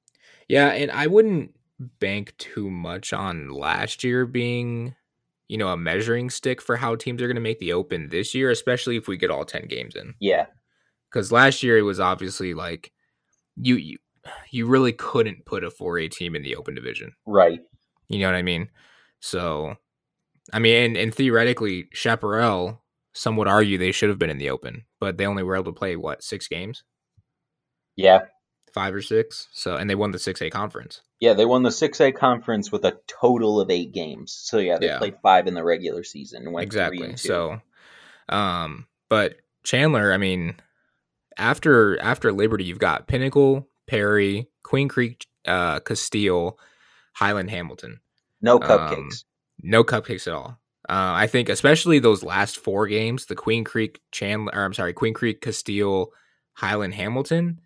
Yeah, 0.48 0.68
and 0.68 0.90
I 0.90 1.06
wouldn't 1.06 1.54
bank 2.00 2.34
too 2.38 2.70
much 2.70 3.12
on 3.12 3.50
last 3.50 4.02
year 4.04 4.26
being, 4.26 4.94
you 5.48 5.56
know, 5.58 5.68
a 5.68 5.76
measuring 5.76 6.30
stick 6.30 6.60
for 6.60 6.76
how 6.76 6.96
teams 6.96 7.22
are 7.22 7.26
going 7.26 7.36
to 7.36 7.40
make 7.40 7.58
the 7.60 7.72
open 7.72 8.08
this 8.08 8.34
year, 8.34 8.50
especially 8.50 8.96
if 8.96 9.06
we 9.08 9.16
get 9.16 9.30
all 9.30 9.44
ten 9.44 9.66
games 9.66 9.94
in. 9.94 10.14
Yeah, 10.20 10.46
Because 11.10 11.30
last 11.32 11.62
year 11.62 11.78
it 11.78 11.82
was 11.82 12.00
obviously 12.00 12.54
like 12.54 12.92
you 13.56 13.76
you 13.76 13.98
you 14.50 14.66
really 14.66 14.92
couldn't 14.92 15.44
put 15.46 15.64
a 15.64 15.70
four 15.70 15.98
A 15.98 16.08
team 16.08 16.34
in 16.36 16.42
the 16.42 16.56
open 16.56 16.74
division. 16.74 17.12
right. 17.26 17.60
You 18.08 18.18
know 18.20 18.26
what 18.26 18.34
I 18.36 18.42
mean? 18.42 18.68
So, 19.20 19.76
I 20.52 20.58
mean, 20.58 20.84
and, 20.84 20.96
and 20.96 21.14
theoretically, 21.14 21.88
Chaparral, 21.92 22.81
some 23.12 23.36
would 23.36 23.48
argue 23.48 23.76
they 23.78 23.92
should 23.92 24.08
have 24.08 24.18
been 24.18 24.30
in 24.30 24.38
the 24.38 24.50
open, 24.50 24.84
but 25.00 25.16
they 25.18 25.26
only 25.26 25.42
were 25.42 25.56
able 25.56 25.72
to 25.72 25.78
play 25.78 25.96
what 25.96 26.22
six 26.22 26.48
games, 26.48 26.84
Yeah, 27.96 28.20
five 28.72 28.94
or 28.94 29.02
six. 29.02 29.48
So, 29.52 29.76
and 29.76 29.88
they 29.90 29.94
won 29.94 30.12
the 30.12 30.18
six 30.18 30.40
A 30.40 30.48
conference. 30.50 31.02
yeah. 31.20 31.34
They 31.34 31.44
won 31.44 31.62
the 31.62 31.70
six 31.70 32.00
A 32.00 32.10
conference 32.12 32.72
with 32.72 32.84
a 32.84 32.98
total 33.06 33.60
of 33.60 33.70
eight 33.70 33.92
games. 33.92 34.32
So 34.32 34.58
yeah, 34.58 34.78
they 34.78 34.86
Yeah. 34.86 34.98
played 34.98 35.16
five 35.22 35.46
in 35.46 35.54
the 35.54 35.62
regular 35.64 36.04
season. 36.04 36.44
and 36.44 36.52
Went 36.52 36.64
three 36.72 36.80
exactly. 36.80 37.16
So, 37.16 37.60
um, 38.28 38.86
but 39.10 39.36
Chandler, 39.64 40.12
I 40.12 40.16
mean, 40.16 40.56
after 41.36 42.00
after 42.00 42.32
Liberty, 42.32 42.64
you've 42.64 42.78
got 42.78 43.06
Pinnacle, 43.08 43.68
Perry, 43.86 44.48
Queen 44.62 44.88
Creek, 44.88 45.26
uh, 45.46 45.80
Casteel, 45.80 46.54
Highland, 47.14 47.50
Hamilton. 47.50 48.00
no 48.40 48.54
um, 48.54 48.60
cupcakes. 48.62 49.24
No 49.62 49.84
cupcakes 49.84 50.26
at 50.26 50.32
all. 50.32 50.58
Uh, 50.88 51.14
I 51.14 51.26
think 51.28 51.48
especially 51.48 51.98
those 51.98 52.22
last 52.24 52.58
four 52.58 52.86
games, 52.86 53.26
the 53.26 53.34
Queen 53.34 53.64
Creek 53.64 54.00
Chandler, 54.10 54.52
or 54.54 54.64
I'm 54.64 54.74
sorry, 54.74 54.92
Queen 54.92 55.14
Creek 55.14 55.40
Casteel, 55.40 56.08
Highland 56.54 56.94
Hamilton. 56.94 57.60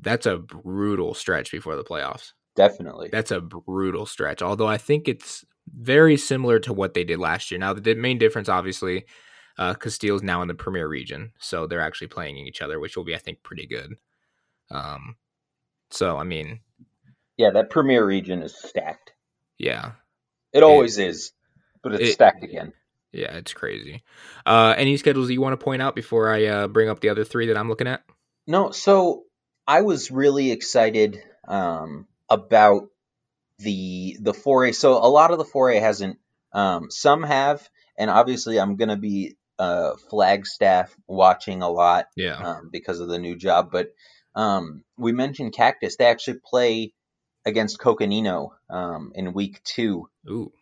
That's 0.00 0.26
a 0.26 0.38
brutal 0.38 1.14
stretch 1.14 1.50
before 1.50 1.76
the 1.76 1.84
playoffs. 1.84 2.32
Definitely. 2.56 3.08
That's 3.10 3.30
a 3.30 3.40
brutal 3.40 4.06
stretch. 4.06 4.42
Although 4.42 4.66
I 4.68 4.76
think 4.76 5.08
it's 5.08 5.44
very 5.74 6.16
similar 6.16 6.58
to 6.60 6.72
what 6.72 6.94
they 6.94 7.04
did 7.04 7.18
last 7.18 7.50
year. 7.50 7.58
Now 7.58 7.72
the 7.72 7.94
main 7.94 8.18
difference, 8.18 8.48
obviously, 8.48 9.06
uh, 9.58 9.74
Casteel's 9.74 10.22
now 10.22 10.42
in 10.42 10.48
the 10.48 10.54
Premier 10.54 10.86
Region, 10.86 11.32
so 11.38 11.66
they're 11.66 11.80
actually 11.80 12.08
playing 12.08 12.36
each 12.36 12.60
other, 12.60 12.78
which 12.78 12.96
will 12.96 13.04
be, 13.04 13.14
I 13.14 13.18
think, 13.18 13.42
pretty 13.42 13.66
good. 13.66 13.94
Um, 14.70 15.16
so 15.90 16.16
I 16.18 16.24
mean, 16.24 16.60
yeah, 17.36 17.50
that 17.50 17.70
premier 17.70 18.04
region 18.04 18.42
is 18.42 18.54
stacked. 18.56 19.12
yeah, 19.58 19.92
It 20.52 20.62
always 20.62 20.98
is, 20.98 21.32
but 21.84 21.94
it's 21.94 22.10
it- 22.10 22.12
stacked 22.14 22.42
again. 22.42 22.72
Yeah, 23.12 23.36
it's 23.36 23.52
crazy. 23.54 24.02
Uh, 24.44 24.74
any 24.76 24.96
schedules 24.96 25.30
you 25.30 25.40
want 25.40 25.52
to 25.58 25.64
point 25.64 25.80
out 25.80 25.94
before 25.94 26.32
I 26.34 26.46
uh, 26.46 26.66
bring 26.66 26.88
up 26.88 26.98
the 26.98 27.10
other 27.10 27.22
three 27.22 27.46
that 27.46 27.56
I'm 27.56 27.68
looking 27.68 27.86
at? 27.86 28.02
No, 28.48 28.72
so 28.72 29.22
I 29.68 29.82
was 29.82 30.10
really 30.10 30.50
excited 30.50 31.22
um, 31.46 32.08
about 32.28 32.88
the 33.60 34.16
the 34.20 34.32
4A. 34.32 34.74
So 34.74 34.94
a 34.94 35.06
lot 35.06 35.30
of 35.30 35.38
the 35.38 35.44
4A 35.44 35.80
hasn't. 35.80 36.18
Um, 36.52 36.90
some 36.90 37.22
have, 37.22 37.68
and 37.96 38.10
obviously 38.10 38.58
I'm 38.58 38.74
gonna 38.74 38.96
be 38.96 39.36
uh, 39.60 39.92
Flagstaff 40.10 40.92
watching 41.06 41.62
a 41.62 41.70
lot 41.70 42.06
Yeah. 42.16 42.36
um, 42.36 42.68
because 42.72 42.98
of 42.98 43.06
the 43.08 43.18
new 43.20 43.36
job. 43.36 43.70
But 43.70 43.92
um, 44.34 44.82
we 44.96 45.12
mentioned 45.12 45.52
Cactus. 45.52 45.96
They 45.96 46.06
actually 46.06 46.38
play 46.44 46.94
against 47.44 47.78
Coconino 47.78 48.54
um, 48.70 49.12
in 49.14 49.32
week 49.34 49.62
two, 49.62 50.08
Ooh. 50.28 50.52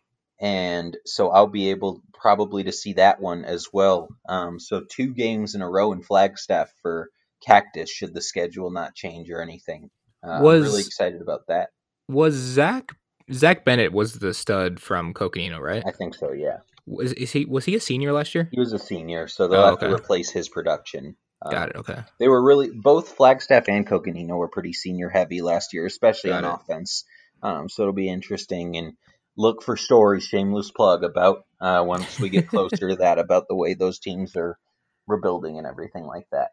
And 0.43 0.97
so 1.05 1.29
I'll 1.29 1.47
be 1.47 1.69
able 1.71 2.01
probably 2.13 2.63
to 2.65 2.71
see 2.71 2.93
that 2.93 3.19
one 3.21 3.45
as 3.45 3.69
well. 3.73 4.09
Um, 4.27 4.59
so 4.59 4.81
two 4.87 5.13
games 5.13 5.55
in 5.55 5.61
a 5.61 5.69
row 5.69 5.91
in 5.93 6.03
Flagstaff 6.03 6.71
for 6.81 7.09
Cactus, 7.45 7.89
should 7.89 8.13
the 8.13 8.21
schedule 8.21 8.69
not 8.69 8.93
change 8.95 9.29
or 9.31 9.41
anything. 9.41 9.89
Uh, 10.21 10.39
Was- 10.41 10.61
I'm 10.65 10.71
really 10.71 10.81
excited 10.85 11.21
about 11.21 11.47
that. 11.47 11.69
Was 12.09 12.33
Zach 12.35 12.91
Zach 13.31 13.63
Bennett 13.63 13.93
was 13.93 14.15
the 14.15 14.33
stud 14.33 14.79
from 14.81 15.13
Coconino, 15.13 15.59
right? 15.59 15.83
I 15.87 15.91
think 15.91 16.13
so. 16.15 16.33
Yeah, 16.33 16.57
Was 16.85 17.13
is 17.13 17.31
he 17.31 17.45
was 17.45 17.63
he 17.65 17.75
a 17.75 17.79
senior 17.79 18.11
last 18.11 18.35
year? 18.35 18.49
he 18.51 18.59
was 18.59 18.73
a 18.73 18.79
senior, 18.79 19.29
so 19.29 19.47
they'll 19.47 19.61
Oh, 19.61 19.65
have 19.71 19.79
to 19.79 19.93
replace 19.93 20.29
his 20.29 20.49
production. 20.49 21.15
Um, 21.41 21.51
Got 21.51 21.69
it. 21.69 21.75
Okay. 21.77 21.99
They 22.19 22.27
were 22.27 22.43
really 22.43 22.69
both 22.71 23.09
Flagstaff 23.15 23.69
and 23.69 23.87
Coconino 23.87 24.35
were 24.35 24.49
pretty 24.49 24.73
senior 24.73 25.09
heavy 25.09 25.41
last 25.41 25.73
year, 25.73 25.85
especially 25.85 26.31
Got 26.31 26.43
on 26.43 26.51
it. 26.51 26.61
offense. 26.63 27.05
Um, 27.41 27.69
so 27.69 27.83
it'll 27.83 27.93
be 27.93 28.09
interesting 28.09 28.75
and 28.77 28.93
look 29.37 29.63
for 29.63 29.77
stories. 29.77 30.23
Shameless 30.25 30.71
plug 30.71 31.03
about 31.03 31.45
uh, 31.59 31.83
once 31.85 32.19
we 32.19 32.29
get 32.29 32.47
closer 32.47 32.89
to 32.89 32.95
that 32.97 33.19
about 33.19 33.47
the 33.47 33.55
way 33.55 33.73
those 33.73 33.99
teams 33.99 34.35
are 34.35 34.57
rebuilding 35.07 35.57
and 35.57 35.67
everything 35.67 36.05
like 36.05 36.27
that. 36.31 36.49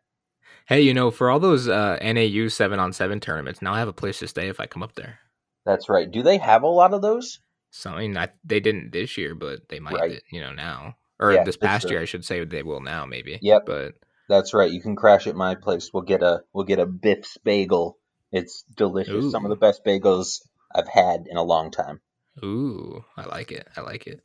Hey, 0.66 0.82
you 0.82 0.94
know, 0.94 1.10
for 1.10 1.30
all 1.30 1.40
those 1.40 1.68
uh, 1.68 1.98
NAU 2.02 2.48
seven 2.48 2.78
on 2.78 2.92
seven 2.92 3.20
tournaments, 3.20 3.62
now 3.62 3.74
I 3.74 3.78
have 3.78 3.88
a 3.88 3.92
place 3.92 4.18
to 4.20 4.28
stay 4.28 4.48
if 4.48 4.60
I 4.60 4.66
come 4.66 4.82
up 4.82 4.94
there. 4.94 5.18
That's 5.64 5.88
right. 5.88 6.10
Do 6.10 6.22
they 6.22 6.38
have 6.38 6.62
a 6.62 6.68
lot 6.68 6.94
of 6.94 7.02
those? 7.02 7.40
So 7.70 7.90
I 7.90 8.00
mean, 8.00 8.16
I, 8.16 8.28
they 8.44 8.60
didn't 8.60 8.92
this 8.92 9.16
year, 9.16 9.34
but 9.34 9.68
they 9.68 9.78
might, 9.78 9.94
Right. 9.94 10.22
you 10.30 10.40
know, 10.40 10.52
now 10.52 10.96
or 11.20 11.32
Yeah, 11.32 11.44
this 11.44 11.56
past 11.56 11.90
year, 11.90 12.00
I 12.00 12.06
should 12.06 12.24
say 12.24 12.44
they 12.44 12.62
will 12.62 12.80
now, 12.80 13.04
maybe. 13.04 13.38
Yep. 13.42 13.62
But 13.66 13.94
That's 14.28 14.54
right. 14.54 14.70
You 14.70 14.80
can 14.80 14.96
crash 14.96 15.26
at 15.26 15.36
my 15.36 15.54
place. 15.54 15.90
We'll 15.92 16.02
get 16.02 16.22
a 16.22 16.42
we'll 16.52 16.64
get 16.64 16.78
a 16.78 16.86
Biff's 16.86 17.36
bagel. 17.44 17.98
It's 18.32 18.64
delicious. 18.74 19.30
Some 19.30 19.44
of 19.44 19.50
the 19.50 19.56
best 19.56 19.84
bagels 19.84 20.40
I've 20.74 20.88
had 20.88 21.26
in 21.28 21.36
a 21.36 21.42
long 21.42 21.70
time. 21.70 22.00
Ooh, 22.42 23.04
I 23.16 23.26
like 23.26 23.52
it. 23.52 23.68
I 23.76 23.80
like 23.82 24.06
it. 24.06 24.22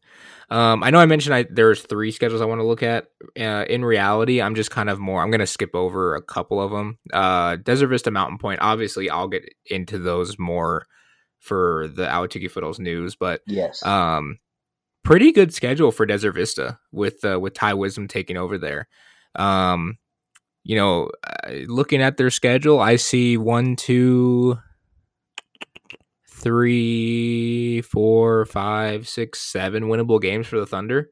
Um, 0.49 0.83
I 0.83 0.89
know 0.89 0.99
I 0.99 1.05
mentioned 1.05 1.35
I 1.35 1.43
there's 1.49 1.81
three 1.81 2.11
schedules 2.11 2.41
I 2.41 2.45
want 2.45 2.59
to 2.61 2.65
look 2.67 2.83
at. 2.83 3.07
Uh, 3.39 3.65
in 3.69 3.83
reality, 3.83 4.41
I'm 4.41 4.55
just 4.55 4.71
kind 4.71 4.89
of 4.89 4.99
more. 4.99 5.21
I'm 5.21 5.31
gonna 5.31 5.45
skip 5.47 5.75
over 5.75 6.15
a 6.15 6.21
couple 6.21 6.61
of 6.61 6.71
them. 6.71 6.97
Uh, 7.11 7.57
Desert 7.57 7.87
Vista 7.87 8.11
Mountain 8.11 8.37
Pointe. 8.37 8.61
Obviously, 8.61 9.09
I'll 9.09 9.27
get 9.27 9.43
into 9.65 9.97
those 9.99 10.39
more 10.39 10.85
for 11.39 11.87
the 11.95 12.05
Ahwatukee 12.05 12.49
Foothills 12.49 12.79
news, 12.79 13.15
but 13.15 13.41
Yes. 13.45 13.85
um, 13.85 14.39
pretty 15.03 15.31
good 15.31 15.53
schedule 15.53 15.91
for 15.91 16.05
Desert 16.05 16.31
Vista 16.33 16.79
with 16.91 17.23
uh, 17.25 17.39
with 17.39 17.53
Ty 17.53 17.73
Wisdom 17.75 18.07
taking 18.07 18.37
over 18.37 18.57
there. 18.57 18.87
Um, 19.35 19.97
you 20.63 20.75
know, 20.75 21.09
looking 21.67 22.01
at 22.01 22.17
their 22.17 22.31
schedule, 22.31 22.79
I 22.79 22.95
see 22.95 23.37
one, 23.37 23.75
two, 23.75 24.57
three, 26.35 27.81
four, 27.81 28.45
five, 28.45 29.07
six, 29.07 29.39
seven 29.39 29.85
winnable 29.85 30.21
games 30.21 30.47
for 30.47 30.59
the 30.59 30.65
Thunder. 30.65 31.09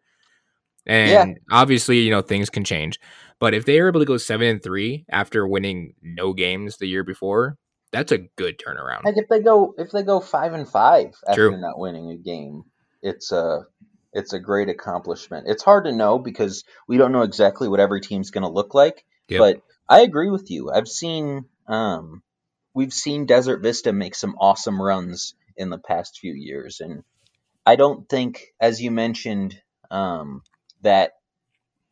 And 0.86 1.12
Yeah. 1.12 1.26
obviously, 1.52 2.00
you 2.00 2.12
know, 2.12 2.22
things 2.22 2.50
can 2.50 2.64
change. 2.64 3.00
But 3.40 3.54
if 3.54 3.66
they 3.66 3.80
are 3.80 3.88
able 3.88 4.00
to 4.02 4.06
go 4.06 4.18
seven 4.18 4.48
and 4.48 4.64
three 4.64 5.06
after 5.10 5.48
winning 5.48 5.94
no 6.02 6.34
games 6.34 6.78
the 6.78 6.88
year 6.88 7.04
before, 7.04 7.58
that's 7.92 8.12
a 8.12 8.20
good 8.38 8.58
turnaround. 8.58 9.06
Like 9.06 9.18
if 9.18 9.28
they 9.30 9.40
go 9.40 9.74
if 9.78 9.92
they 9.92 10.04
go 10.04 10.20
five 10.20 10.54
and 10.54 10.68
five 10.68 11.14
after 11.28 11.50
True. 11.50 11.62
not 11.62 11.78
winning 11.80 12.10
a 12.12 12.18
game, 12.18 12.64
it's 13.02 13.32
a 13.32 13.66
it's 14.14 14.34
a 14.34 14.40
great 14.40 14.70
accomplishment. 14.70 15.48
It's 15.48 15.64
hard 15.64 15.86
to 15.86 15.92
know 15.92 16.20
because 16.20 16.64
we 16.88 16.98
don't 16.98 17.12
know 17.12 17.24
exactly 17.24 17.68
what 17.68 17.80
every 17.80 18.02
team's 18.02 18.32
going 18.32 18.44
to 18.44 18.50
look 18.50 18.74
like. 18.74 19.06
Yep. 19.28 19.40
But 19.40 19.62
I 19.90 20.02
agree 20.02 20.30
with 20.30 20.52
you. 20.52 20.72
I've 20.72 20.88
seen 20.88 21.46
um, 21.68 22.24
we've 22.74 22.94
seen 22.94 23.26
Desert 23.26 23.62
Vista 23.62 23.94
make 23.94 24.16
some 24.16 24.36
awesome 24.40 24.82
runs 24.82 25.36
in 25.58 25.70
the 25.70 25.78
past 25.80 26.20
few 26.20 26.34
years, 26.34 26.80
and 26.82 27.04
I 27.66 27.76
don't 27.76 28.08
think, 28.10 28.48
as 28.60 28.82
you 28.82 28.92
mentioned, 28.92 29.60
um, 29.92 30.42
that 30.82 31.14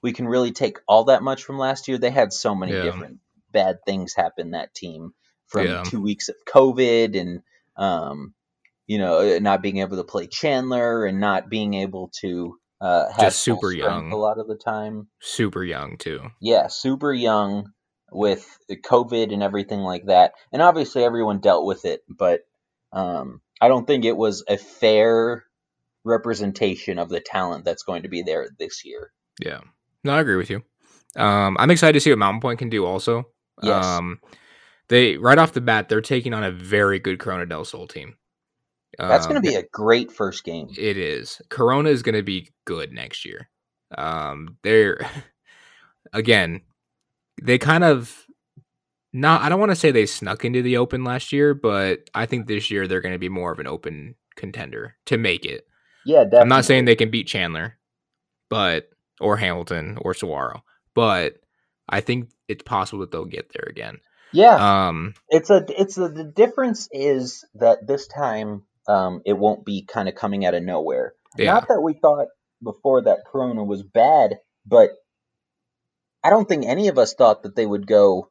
we 0.01 0.13
can 0.13 0.27
really 0.27 0.51
take 0.51 0.79
all 0.87 1.05
that 1.05 1.23
much 1.23 1.43
from 1.43 1.57
last 1.57 1.87
year. 1.87 1.97
They 1.97 2.09
had 2.09 2.33
so 2.33 2.55
many 2.55 2.73
Yeah. 2.73 2.83
different 2.83 3.19
bad 3.51 3.79
things 3.85 4.13
happen 4.15 4.51
that 4.51 4.73
team 4.73 5.13
from 5.47 5.65
Yeah. 5.67 5.83
two 5.83 6.01
weeks 6.01 6.29
of 6.29 6.35
COVID 6.47 7.19
and 7.19 7.41
um, 7.75 8.33
you 8.87 8.97
know 8.97 9.37
not 9.39 9.61
being 9.61 9.77
able 9.77 9.97
to 9.97 10.03
play 10.03 10.27
Chandler 10.27 11.05
and 11.05 11.19
not 11.19 11.49
being 11.49 11.73
able 11.75 12.09
to 12.21 12.57
uh, 12.79 13.09
have 13.11 13.19
Just 13.25 13.41
super 13.41 13.71
young. 13.71 14.11
a 14.11 14.15
lot 14.15 14.39
of 14.39 14.47
the 14.47 14.55
time. 14.55 15.07
Super 15.19 15.63
young 15.63 15.97
too. 15.97 16.31
Yeah, 16.41 16.67
super 16.67 17.13
young 17.13 17.71
with 18.11 18.45
COVID 18.69 19.33
and 19.33 19.41
everything 19.41 19.79
like 19.79 20.05
that. 20.07 20.33
And 20.51 20.61
obviously 20.61 21.03
everyone 21.03 21.39
dealt 21.39 21.65
with 21.65 21.85
it, 21.85 22.03
but 22.09 22.41
um, 22.91 23.41
I 23.61 23.67
don't 23.67 23.87
think 23.87 24.05
it 24.05 24.17
was 24.17 24.43
a 24.47 24.57
fair 24.57 25.45
representation 26.03 26.99
of 26.99 27.09
the 27.09 27.19
talent 27.21 27.63
that's 27.65 27.83
going 27.83 28.03
to 28.03 28.09
be 28.09 28.21
there 28.21 28.47
this 28.59 28.83
year. 28.85 29.11
Yeah. 29.41 29.61
No, 30.03 30.13
I 30.13 30.21
agree 30.21 30.35
with 30.35 30.49
you. 30.49 30.63
Um, 31.15 31.57
I'm 31.59 31.71
excited 31.71 31.93
to 31.93 31.99
see 31.99 32.09
what 32.09 32.19
Mountain 32.19 32.41
Pointe 32.41 32.59
can 32.59 32.69
do 32.69 32.85
also. 32.85 33.27
Yes. 33.61 33.85
Um, 33.85 34.19
they 34.89 35.17
right 35.17 35.37
off 35.37 35.53
the 35.53 35.61
bat, 35.61 35.87
they're 35.87 36.01
taking 36.01 36.33
on 36.33 36.43
a 36.43 36.51
very 36.51 36.99
good 36.99 37.19
Corona 37.19 37.45
del 37.45 37.65
Sol 37.65 37.87
team. 37.87 38.15
That's 38.97 39.25
Um, 39.25 39.31
going 39.31 39.41
to 39.41 39.49
be 39.49 39.55
a 39.55 39.63
great 39.71 40.11
first 40.11 40.43
game. 40.43 40.69
It 40.77 40.97
is. 40.97 41.41
Corona 41.49 41.89
is 41.89 42.03
going 42.03 42.15
to 42.15 42.23
be 42.23 42.49
good 42.65 42.91
next 42.91 43.23
year. 43.25 43.49
Um, 43.97 44.57
they're 44.63 44.99
again, 46.13 46.61
they 47.41 47.57
kind 47.57 47.83
of 47.83 48.25
not. 49.13 49.41
I 49.41 49.49
don't 49.49 49.59
want 49.59 49.71
to 49.71 49.75
say 49.75 49.91
they 49.91 50.05
snuck 50.05 50.45
into 50.45 50.61
the 50.61 50.77
open 50.77 51.03
last 51.03 51.31
year, 51.31 51.53
but 51.53 52.09
I 52.13 52.25
think 52.25 52.47
this 52.47 52.71
year 52.71 52.87
they're 52.87 53.01
going 53.01 53.13
to 53.13 53.19
be 53.19 53.29
more 53.29 53.51
of 53.51 53.59
an 53.59 53.67
open 53.67 54.15
contender 54.35 54.95
to 55.07 55.17
make 55.17 55.45
it. 55.45 55.67
Yeah, 56.05 56.23
definitely. 56.23 56.41
I'm 56.41 56.49
not 56.49 56.65
saying 56.65 56.85
they 56.85 56.95
can 56.95 57.11
beat 57.11 57.27
Chandler, 57.27 57.77
but 58.49 58.89
or 59.19 59.37
Hamilton 59.37 59.97
or 60.01 60.13
Saguaro, 60.13 60.63
but 60.95 61.35
I 61.87 62.01
think 62.01 62.29
it's 62.47 62.63
possible 62.63 63.01
that 63.01 63.11
they'll 63.11 63.25
get 63.25 63.51
there 63.53 63.67
again. 63.69 63.99
Yeah, 64.33 64.55
Um, 64.87 65.13
it's 65.29 65.49
a 65.49 65.65
it's 65.69 65.97
a, 65.97 66.07
the 66.07 66.23
difference 66.23 66.87
is 66.91 67.45
that 67.55 67.85
this 67.85 68.07
time 68.07 68.63
um, 68.87 69.21
it 69.25 69.33
won't 69.37 69.65
be 69.65 69.85
kind 69.85 70.07
of 70.07 70.15
coming 70.15 70.45
out 70.45 70.53
of 70.53 70.63
nowhere. 70.63 71.13
yeah, 71.37 71.53
Not 71.53 71.67
that 71.67 71.81
we 71.81 71.93
thought 71.93 72.27
before 72.63 73.03
that 73.03 73.25
Corona 73.29 73.63
was 73.63 73.83
bad, 73.83 74.39
but 74.65 74.91
I 76.23 76.29
don't 76.29 76.47
think 76.47 76.65
any 76.65 76.87
of 76.87 76.97
us 76.97 77.13
thought 77.13 77.43
that 77.43 77.55
they 77.55 77.65
would 77.65 77.87
go 77.87 78.29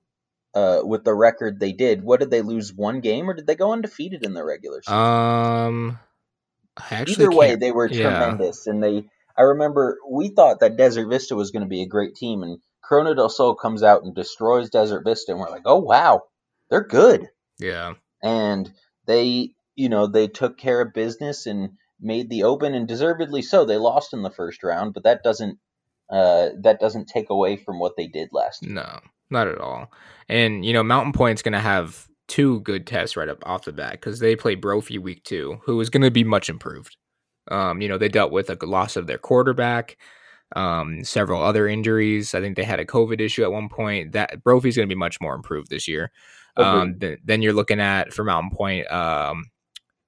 uh, 0.54 0.80
with 0.84 1.04
the 1.04 1.14
record 1.14 1.58
they 1.58 1.72
did. 1.72 2.02
What 2.02 2.20
did 2.20 2.30
they 2.30 2.42
lose 2.42 2.72
one 2.72 3.00
game, 3.00 3.28
or 3.28 3.34
did 3.34 3.46
they 3.46 3.56
go 3.56 3.72
undefeated 3.72 4.24
in 4.24 4.34
the 4.34 4.44
regular 4.44 4.82
season? 4.82 4.98
um, 4.98 5.98
I 6.76 6.94
actually 6.94 7.24
Either 7.24 7.36
way, 7.36 7.56
they 7.56 7.72
were 7.72 7.88
yeah. 7.88 8.02
tremendous, 8.02 8.66
and 8.66 8.82
they. 8.82 9.04
I 9.36 9.42
remember 9.42 9.98
we 10.08 10.28
thought 10.28 10.60
that 10.60 10.76
Desert 10.76 11.08
Vista 11.08 11.34
was 11.34 11.50
going 11.50 11.62
to 11.62 11.68
be 11.68 11.82
a 11.82 11.88
great 11.88 12.14
team, 12.14 12.42
and 12.42 12.58
Corona 12.84 13.14
del 13.14 13.28
Sol 13.28 13.54
comes 13.54 13.82
out 13.82 14.02
and 14.02 14.14
destroys 14.14 14.70
Desert 14.70 15.04
Vista, 15.04 15.32
and 15.32 15.40
we're 15.40 15.50
like, 15.50 15.62
oh 15.64 15.80
wow, 15.80 16.22
they're 16.68 16.84
good. 16.84 17.26
yeah, 17.58 17.94
and 18.22 18.70
they 19.06 19.50
you 19.76 19.88
know 19.88 20.06
they 20.06 20.28
took 20.28 20.58
care 20.58 20.80
of 20.80 20.92
business 20.92 21.46
and 21.46 21.70
made 22.00 22.30
the 22.30 22.44
open 22.44 22.74
and 22.74 22.88
deservedly 22.88 23.42
so 23.42 23.64
they 23.64 23.76
lost 23.76 24.12
in 24.12 24.22
the 24.22 24.30
first 24.30 24.62
round 24.62 24.94
but 24.94 25.04
that 25.04 25.22
doesn't 25.22 25.58
uh 26.10 26.50
that 26.58 26.80
doesn't 26.80 27.06
take 27.06 27.30
away 27.30 27.56
from 27.56 27.78
what 27.78 27.96
they 27.96 28.06
did 28.06 28.28
last 28.32 28.62
year 28.62 28.74
No, 28.74 29.00
not 29.30 29.48
at 29.48 29.58
all. 29.58 29.90
And 30.28 30.64
you 30.64 30.72
know, 30.72 30.82
Mountain 30.82 31.12
Pointe's 31.12 31.42
going 31.42 31.52
to 31.52 31.60
have 31.60 32.08
two 32.28 32.60
good 32.60 32.86
tests 32.86 33.16
right 33.16 33.28
up 33.28 33.42
off 33.44 33.64
the 33.64 33.72
bat 33.72 33.92
because 33.92 34.20
they 34.20 34.36
play 34.36 34.54
Brophy 34.54 34.98
week 34.98 35.24
two, 35.24 35.60
who 35.64 35.80
is 35.80 35.90
going 35.90 36.02
to 36.02 36.10
be 36.10 36.24
much 36.24 36.48
improved. 36.48 36.96
Um, 37.50 37.80
you 37.80 37.88
know, 37.88 37.98
they 37.98 38.08
dealt 38.08 38.30
with 38.30 38.48
a 38.50 38.66
loss 38.66 38.96
of 38.96 39.08
their 39.08 39.18
quarterback, 39.18 39.96
um, 40.54 41.02
several 41.02 41.42
other 41.42 41.66
injuries. 41.66 42.34
I 42.34 42.40
think 42.40 42.56
they 42.56 42.62
had 42.62 42.78
a 42.78 42.84
COVID 42.84 43.20
issue 43.20 43.42
at 43.42 43.50
one 43.50 43.68
point. 43.68 44.12
That 44.12 44.44
Brophy's 44.44 44.76
going 44.76 44.88
to 44.88 44.94
be 44.94 44.98
much 44.98 45.20
more 45.20 45.34
improved 45.34 45.70
this 45.70 45.88
year. 45.88 46.12
Um, 46.56 46.98
th- 47.00 47.18
then 47.24 47.42
you're 47.42 47.52
looking 47.52 47.80
at 47.80 48.12
for 48.12 48.22
Mountain 48.22 48.50
Pointe, 48.54 48.90
um, 48.92 49.46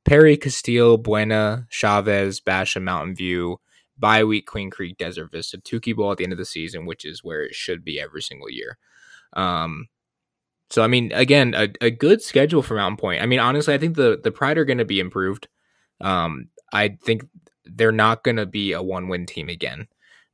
Perry, 0.05 0.37
Casteel, 0.37 1.03
Buena, 1.03 1.67
Chavez, 1.71 2.41
Basha, 2.41 2.81
Mountain 2.81 3.15
View, 3.17 3.59
bye 4.03 4.25
week, 4.25 4.47
Queen 4.47 4.69
Creek, 4.69 4.99
Desert 4.99 5.31
Vista, 5.31 5.59
Tukee 5.59 5.95
Bowl 5.95 6.11
at 6.11 6.19
the 6.19 6.25
end 6.25 6.33
of 6.33 6.39
the 6.39 6.45
season, 6.45 6.85
which 6.85 7.05
is 7.07 7.23
where 7.25 7.43
it 7.43 7.55
should 7.55 7.85
be 7.85 8.01
every 8.01 8.21
single 8.21 8.51
year. 8.51 8.77
Um, 9.33 9.87
so 10.69 10.83
I 10.83 10.89
mean, 10.89 11.13
again, 11.13 11.55
a, 11.57 11.69
a 11.81 11.91
good 11.91 12.21
schedule 12.21 12.63
for 12.63 12.75
Mountain 12.75 12.99
Pointe. 12.99 13.23
I 13.23 13.27
mean, 13.27 13.39
honestly, 13.39 13.73
I 13.73 13.79
think 13.79 13.97
the 13.97 14.21
the 14.23 14.33
Pride 14.33 14.59
are 14.59 14.65
going 14.65 14.79
to 14.79 14.85
be 14.85 15.01
improved. 15.01 15.49
Um, 16.01 16.49
I 16.73 16.99
think 17.05 17.25
they're 17.65 17.93
not 17.93 18.25
going 18.25 18.37
to 18.37 18.47
be 18.47 18.73
a 18.73 18.83
one 18.83 19.09
win 19.09 19.25
team 19.25 19.49
again. 19.49 19.87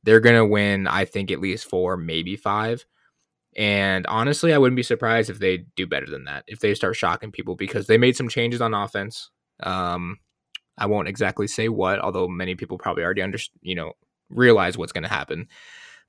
They're 0.03 0.19
going 0.21 0.37
to 0.37 0.45
win, 0.45 0.87
I 0.87 1.05
think, 1.05 1.29
at 1.29 1.41
least 1.41 1.69
four, 1.69 1.95
maybe 1.97 2.35
five. 2.35 2.85
And 3.55 4.07
honestly, 4.07 4.53
I 4.53 4.57
wouldn't 4.57 4.77
be 4.77 4.83
surprised 4.83 5.29
if 5.29 5.39
they 5.39 5.65
do 5.75 5.85
better 5.85 6.05
than 6.05 6.23
that, 6.25 6.45
if 6.47 6.59
they 6.59 6.73
start 6.73 6.95
shocking 6.95 7.31
people 7.31 7.55
because 7.55 7.87
they 7.87 7.97
made 7.97 8.15
some 8.15 8.29
changes 8.29 8.61
on 8.61 8.73
offense. 8.73 9.29
Um, 9.61 10.19
I 10.79 10.87
won't 10.87 11.07
exactly 11.07 11.47
say 11.47 11.69
what, 11.69 11.99
although 11.99 12.27
many 12.27 12.55
people 12.55 12.77
probably 12.77 13.03
already 13.03 13.21
under, 13.21 13.37
you 13.61 13.75
know, 13.75 13.93
realize 14.29 14.77
what's 14.77 14.91
going 14.93 15.03
to 15.03 15.09
happen. 15.09 15.47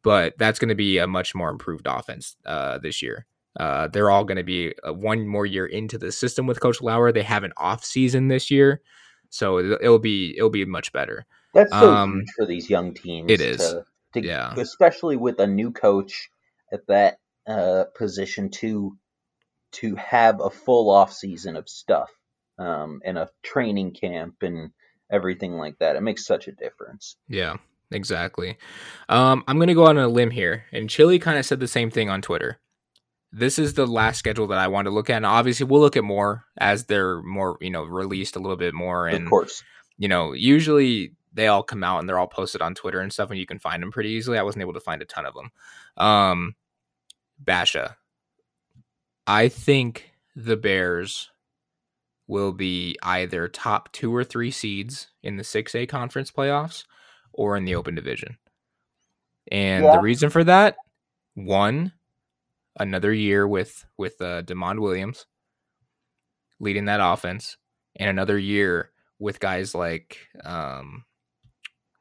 But 0.02 0.38
that's 0.38 0.58
going 0.58 0.70
to 0.70 0.74
be 0.74 0.96
a 0.98 1.06
much 1.06 1.34
more 1.34 1.50
improved 1.50 1.86
offense 1.86 2.36
uh, 2.46 2.78
this 2.78 3.02
year. 3.02 3.26
Uh, 3.58 3.88
they're 3.88 4.10
all 4.10 4.24
going 4.24 4.36
to 4.38 4.44
be 4.44 4.72
uh, 4.86 4.94
one 4.94 5.26
more 5.26 5.44
year 5.44 5.66
into 5.66 5.98
the 5.98 6.12
system 6.12 6.46
with 6.46 6.60
Coach 6.60 6.80
Lauer. 6.80 7.12
They 7.12 7.22
have 7.24 7.44
an 7.44 7.52
off 7.56 7.84
season 7.84 8.28
this 8.28 8.50
year, 8.50 8.80
so 9.28 9.58
it'll, 9.58 9.78
it'll 9.82 9.98
be 9.98 10.34
it'll 10.38 10.50
be 10.50 10.64
much 10.64 10.92
better. 10.92 11.26
that's 11.52 11.70
so 11.72 11.90
Um, 11.92 12.12
huge 12.14 12.28
for 12.36 12.46
these 12.46 12.70
young 12.70 12.94
teams 12.94 13.30
it 13.30 13.40
is. 13.40 13.58
to, 13.58 13.84
to 14.14 14.26
Yeah. 14.26 14.54
especially 14.56 15.16
with 15.16 15.40
a 15.40 15.46
new 15.46 15.72
coach 15.72 16.30
at 16.72 16.86
that 16.86 17.18
uh 17.46 17.84
position 17.96 18.50
to 18.50 18.96
to 19.72 19.96
have 19.96 20.40
a 20.40 20.50
full 20.50 20.90
off 20.90 21.12
season 21.12 21.56
of 21.56 21.68
stuff 21.68 22.10
um 22.60 23.00
and 23.04 23.18
a 23.18 23.28
training 23.42 23.90
camp 23.90 24.36
and 24.42 24.70
everything 25.10 25.54
like 25.54 25.76
that 25.78 25.96
it 25.96 26.02
makes 26.02 26.24
such 26.24 26.46
a 26.46 26.52
difference 26.52 27.16
Yeah, 27.26 27.56
exactly. 27.90 28.56
Um, 29.08 29.42
I'm 29.48 29.58
gonna 29.58 29.74
go 29.74 29.86
on 29.86 29.98
a 29.98 30.06
limb 30.06 30.30
here, 30.30 30.66
and 30.72 30.88
Chili 30.88 31.18
kind 31.18 31.38
of 31.38 31.44
said 31.44 31.58
the 31.58 31.66
same 31.66 31.90
thing 31.90 32.08
on 32.08 32.22
Twitter. 32.22 32.60
This 33.32 33.58
is 33.58 33.74
the 33.74 33.86
last 33.86 34.18
schedule 34.18 34.46
that 34.48 34.58
I 34.58 34.68
want 34.68 34.86
to 34.86 34.90
look 34.92 35.10
at, 35.10 35.16
and 35.16 35.26
obviously 35.26 35.66
we'll 35.66 35.80
look 35.80 35.96
at 35.96 36.04
more 36.04 36.44
as 36.58 36.84
they're 36.84 37.22
more, 37.22 37.56
you 37.60 37.70
know, 37.70 37.84
released 37.84 38.36
a 38.36 38.40
little 38.40 38.56
bit 38.56 38.74
more. 38.74 39.08
And 39.08 39.24
of 39.24 39.30
course 39.30 39.62
you 40.00 40.08
know, 40.08 40.32
usually 40.32 41.12
they 41.34 41.46
all 41.46 41.62
come 41.62 41.84
out 41.84 42.00
and 42.00 42.08
they're 42.08 42.18
all 42.18 42.26
posted 42.26 42.62
on 42.62 42.74
Twitter 42.74 43.00
and 43.00 43.12
stuff, 43.12 43.30
and 43.30 43.38
you 43.38 43.46
can 43.46 43.58
find 43.58 43.82
them 43.82 43.92
pretty 43.92 44.08
easily. 44.08 44.38
I 44.38 44.42
wasn't 44.42 44.62
able 44.62 44.72
to 44.72 44.80
find 44.80 45.02
a 45.02 45.04
ton 45.04 45.26
of 45.26 45.34
them. 45.34 45.50
Um, 45.96 46.56
Basha, 47.38 47.96
I 49.26 49.48
think 49.48 50.10
the 50.34 50.56
Bears 50.56 51.30
will 52.30 52.52
be 52.52 52.96
either 53.02 53.48
top 53.48 53.90
two 53.92 54.14
or 54.14 54.22
three 54.22 54.52
seeds 54.52 55.08
in 55.24 55.36
the 55.36 55.42
6A 55.42 55.88
conference 55.88 56.30
playoffs 56.30 56.84
or 57.32 57.56
in 57.56 57.64
the 57.64 57.74
open 57.74 57.96
division. 57.96 58.38
And 59.50 59.84
Yeah. 59.84 59.90
the 59.90 60.00
reason 60.00 60.30
for 60.30 60.44
that, 60.44 60.76
one, 61.34 61.92
another 62.78 63.12
year 63.12 63.48
with 63.48 63.84
with 63.98 64.20
uh, 64.22 64.42
Demond 64.42 64.78
Williams 64.80 65.26
leading 66.60 66.84
that 66.84 67.00
offense, 67.02 67.56
and 67.96 68.08
another 68.08 68.38
year 68.38 68.90
with 69.18 69.40
guys 69.40 69.74
like, 69.74 70.18
um, 70.44 71.04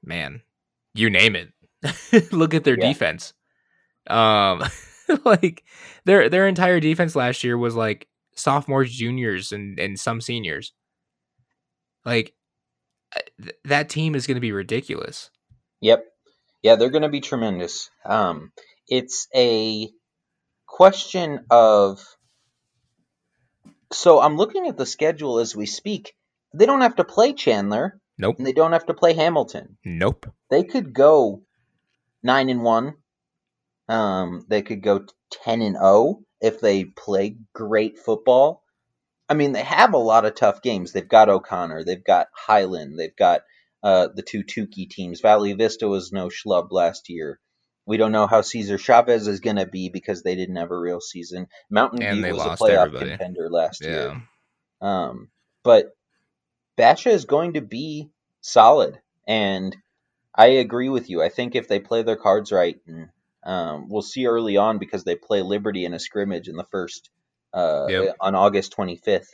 man, 0.04 0.42
you 0.94 1.10
name 1.10 1.36
it. 1.36 1.54
Look 2.32 2.54
at 2.54 2.66
their 2.66 2.78
Yeah. 2.78 2.88
defense. 2.90 3.34
Um, 4.08 4.64
like 5.26 5.64
their 6.06 6.30
their 6.30 6.48
entire 6.48 6.80
defense 6.80 7.16
last 7.16 7.44
year 7.44 7.58
was 7.58 7.76
like 7.76 8.08
sophomores, 8.40 8.92
juniors, 8.94 9.52
and 9.52 9.80
and 9.80 10.00
some 10.00 10.22
seniors. 10.22 10.74
Like 12.06 12.34
uh, 13.16 13.20
th- 13.42 13.56
that 13.66 13.90
team 13.90 14.16
is 14.16 14.26
going 14.28 14.36
to 14.36 14.42
be 14.42 14.52
ridiculous. 14.52 15.30
Yep. 15.82 16.06
Yeah, 16.62 16.76
they're 16.76 16.90
going 16.90 17.04
to 17.04 17.10
be 17.10 17.22
tremendous. 17.22 17.90
Um, 18.06 18.52
it's 18.88 19.28
a 19.36 19.90
question 20.68 21.46
of. 21.50 22.02
So 23.92 24.20
I'm 24.22 24.36
looking 24.38 24.68
at 24.68 24.78
the 24.78 24.86
schedule 24.86 25.40
as 25.40 25.56
we 25.56 25.66
speak. 25.66 26.14
They 26.54 26.66
don't 26.66 26.82
have 26.82 26.98
to 26.98 27.04
play 27.04 27.34
Chandler, 27.34 28.00
Nope. 28.18 28.38
and 28.38 28.46
they 28.46 28.54
don't 28.54 28.74
have 28.74 28.86
to 28.88 28.94
play 28.94 29.14
Hamilton. 29.14 29.78
Nope. 29.84 30.28
They 30.52 30.64
could 30.64 30.94
go 30.94 31.44
nine 32.22 32.50
and 32.50 32.62
one. 32.64 32.96
Um, 33.90 34.46
they 34.48 34.62
could 34.62 34.82
go 34.84 35.06
ten 35.32 35.62
and 35.62 35.76
zero 35.76 36.22
if 36.42 36.62
they 36.62 36.86
play 36.86 37.38
great 37.54 38.00
football. 38.00 38.64
I 39.28 39.34
mean, 39.34 39.52
they 39.52 39.64
have 39.64 39.94
a 39.94 39.98
lot 39.98 40.26
of 40.26 40.36
tough 40.36 40.62
games. 40.62 40.92
They've 40.94 41.08
got 41.08 41.30
O'Connor, 41.30 41.84
they've 41.84 42.04
got 42.04 42.28
Highland, 42.34 42.98
they've 42.98 43.16
got 43.16 43.42
uh, 43.84 44.10
the 44.16 44.22
two 44.24 44.44
Tukee 44.44 44.90
teams. 44.90 45.22
Valley 45.22 45.54
Vista 45.54 45.88
was 45.88 46.12
no 46.12 46.28
schlub 46.30 46.70
last 46.72 47.10
year. 47.10 47.40
We 47.86 47.98
don't 47.98 48.12
know 48.12 48.28
how 48.28 48.42
Cesar 48.42 48.78
Chavez 48.78 49.28
is 49.28 49.40
going 49.40 49.56
to 49.56 49.66
be 49.66 49.90
because 49.90 50.22
they 50.22 50.36
didn't 50.36 50.58
have 50.58 50.72
a 50.72 50.78
real 50.78 51.02
season. 51.02 51.48
Mountain 51.72 52.04
And 52.04 52.24
View 52.24 52.34
was 52.34 52.46
a 52.46 52.50
playoff 52.50 52.88
everybody. 52.88 53.10
contender 53.12 53.50
last 53.50 53.82
Yeah. 53.84 53.90
year. 53.90 54.22
Um, 54.82 55.30
but 55.64 55.96
Basha 56.78 57.10
is 57.10 57.26
going 57.26 57.54
to 57.54 57.62
be 57.62 58.10
solid, 58.42 59.00
and 59.28 59.76
I 60.36 60.48
agree 60.48 60.90
with 60.90 61.10
you. 61.10 61.22
I 61.22 61.30
think 61.30 61.56
if 61.56 61.68
they 61.68 61.80
play 61.80 62.04
their 62.04 62.16
cards 62.16 62.52
right, 62.52 62.78
and 62.88 63.10
um, 63.44 63.88
we'll 63.90 64.02
see 64.02 64.28
early 64.28 64.58
on 64.58 64.78
because 64.80 65.04
they 65.04 65.16
play 65.16 65.42
Liberty 65.42 65.86
in 65.86 65.94
a 65.94 66.00
scrimmage 66.00 66.48
in 66.48 66.56
the 66.56 66.66
first 66.66 67.10
uh, 67.54 67.88
Yep. 67.90 68.16
on 68.20 68.36
August 68.36 68.76
25th, 68.76 69.30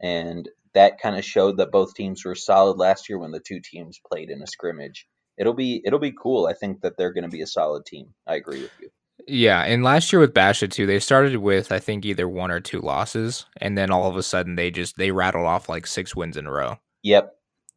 and 0.00 0.48
that 0.74 1.00
kind 1.00 1.16
of 1.16 1.24
showed 1.24 1.56
that 1.58 1.72
both 1.72 1.94
teams 1.94 2.24
were 2.24 2.34
solid 2.34 2.76
last 2.78 3.08
year 3.08 3.18
when 3.18 3.30
the 3.32 3.40
two 3.40 3.60
teams 3.60 3.98
played 4.10 4.30
in 4.30 4.42
a 4.42 4.46
scrimmage. 4.46 5.06
It'll 5.38 5.54
be 5.54 5.82
it'll 5.84 5.98
be 5.98 6.12
cool. 6.12 6.46
I 6.46 6.52
think 6.54 6.82
that 6.82 6.96
they're 6.96 7.12
going 7.12 7.24
to 7.24 7.30
be 7.30 7.42
a 7.42 7.46
solid 7.46 7.84
team. 7.86 8.14
I 8.26 8.36
agree 8.36 8.60
with 8.62 8.72
you. 8.78 8.90
Yeah, 9.26 9.62
and 9.62 9.82
last 9.82 10.12
year 10.12 10.20
with 10.20 10.34
Basha 10.34 10.68
too, 10.68 10.86
they 10.86 10.98
started 11.00 11.36
with 11.38 11.72
I 11.72 11.78
think 11.78 12.04
either 12.04 12.28
one 12.28 12.50
or 12.50 12.60
two 12.60 12.80
losses, 12.80 13.46
and 13.58 13.76
then 13.76 13.90
all 13.90 14.08
of 14.08 14.16
a 14.16 14.22
sudden 14.22 14.56
they 14.56 14.70
just 14.70 14.96
they 14.98 15.10
rattled 15.10 15.46
off 15.46 15.68
like 15.68 15.86
six 15.86 16.14
wins 16.14 16.36
in 16.36 16.46
a 16.46 16.52
row. 16.52 16.76
Yep. 17.02 17.32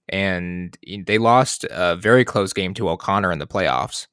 and 0.10 0.78
they 1.06 1.18
lost 1.18 1.66
a 1.70 1.96
very 1.96 2.26
close 2.26 2.52
game 2.54 2.74
to 2.76 2.90
O'Connor 2.90 3.32
in 3.32 3.40
the 3.40 3.48
playoffs. 3.48 4.08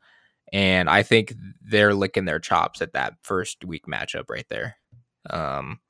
And 0.53 0.89
I 0.89 1.03
think 1.03 1.35
they're 1.63 1.95
licking 1.95 2.25
their 2.25 2.39
chops 2.39 2.81
at 2.81 2.93
that 2.93 3.15
first 3.23 3.65
week 3.65 3.87
matchup 3.87 4.31
right 4.31 4.47
there. 4.49 4.77
Um, 5.29 5.81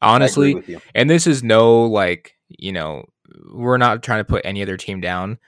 honestly, 0.00 0.80
and 0.94 1.10
this 1.10 1.26
is 1.26 1.42
no 1.42 1.84
like 1.84 2.34
you 2.48 2.72
know 2.72 3.04
we're 3.52 3.78
not 3.78 4.02
trying 4.02 4.20
to 4.20 4.24
put 4.24 4.44
any 4.44 4.62
other 4.62 4.76
team 4.76 5.00
down. 5.00 5.38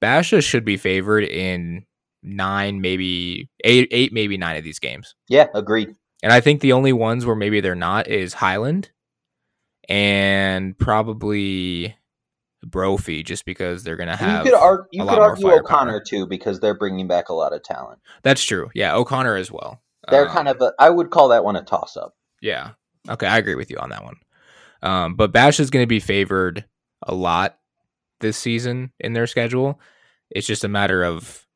Basha 0.00 0.40
should 0.40 0.64
be 0.64 0.76
favored 0.76 1.24
in 1.24 1.84
nine, 2.22 2.80
maybe 2.80 3.48
eight, 3.64 3.88
eight, 3.90 4.12
maybe 4.12 4.36
nine 4.36 4.56
of 4.56 4.64
these 4.64 4.78
games. 4.78 5.14
Yeah, 5.28 5.46
agreed. 5.54 5.94
And 6.22 6.32
I 6.32 6.40
think 6.40 6.60
the 6.60 6.72
only 6.72 6.92
ones 6.92 7.24
where 7.26 7.36
maybe 7.36 7.60
they're 7.60 7.74
not 7.74 8.08
is 8.08 8.34
Highland 8.34 8.90
and 9.88 10.76
probably 10.78 11.96
Brophy, 12.64 13.22
just 13.22 13.44
because 13.44 13.84
they're 13.84 13.96
gonna 13.96 14.12
you 14.12 14.16
have. 14.26 14.44
could, 14.44 14.54
ar- 14.54 14.86
you 14.90 15.04
could 15.04 15.18
argue. 15.18 15.50
O'Connor 15.50 16.02
too 16.06 16.26
because 16.26 16.60
they're 16.60 16.76
bringing 16.76 17.06
back 17.06 17.28
a 17.28 17.34
lot 17.34 17.52
of 17.52 17.62
talent. 17.62 18.00
That's 18.22 18.42
true. 18.42 18.70
Yeah, 18.74 18.94
O'Connor 18.96 19.36
as 19.36 19.50
well. 19.52 19.82
They're 20.10 20.28
Um, 20.28 20.34
kind 20.34 20.48
of 20.48 20.60
a, 20.60 20.72
I 20.78 20.90
would 20.90 21.10
call 21.10 21.28
that 21.28 21.44
one 21.44 21.56
a 21.56 21.62
toss 21.62 21.96
up. 21.96 22.14
Yeah. 22.40 22.70
Okay, 23.08 23.26
I 23.26 23.38
agree 23.38 23.54
with 23.54 23.70
you 23.70 23.78
on 23.78 23.90
that 23.90 24.04
one. 24.04 24.16
Um, 24.82 25.14
but 25.14 25.32
Bash 25.32 25.58
is 25.60 25.70
going 25.70 25.82
to 25.82 25.88
be 25.88 26.00
favored 26.00 26.64
a 27.02 27.14
lot 27.14 27.58
this 28.20 28.36
season 28.36 28.92
in 29.00 29.12
their 29.12 29.26
schedule. 29.26 29.80
It's 30.30 30.46
just 30.46 30.64
a 30.64 30.68
matter 30.68 31.04
of 31.04 31.46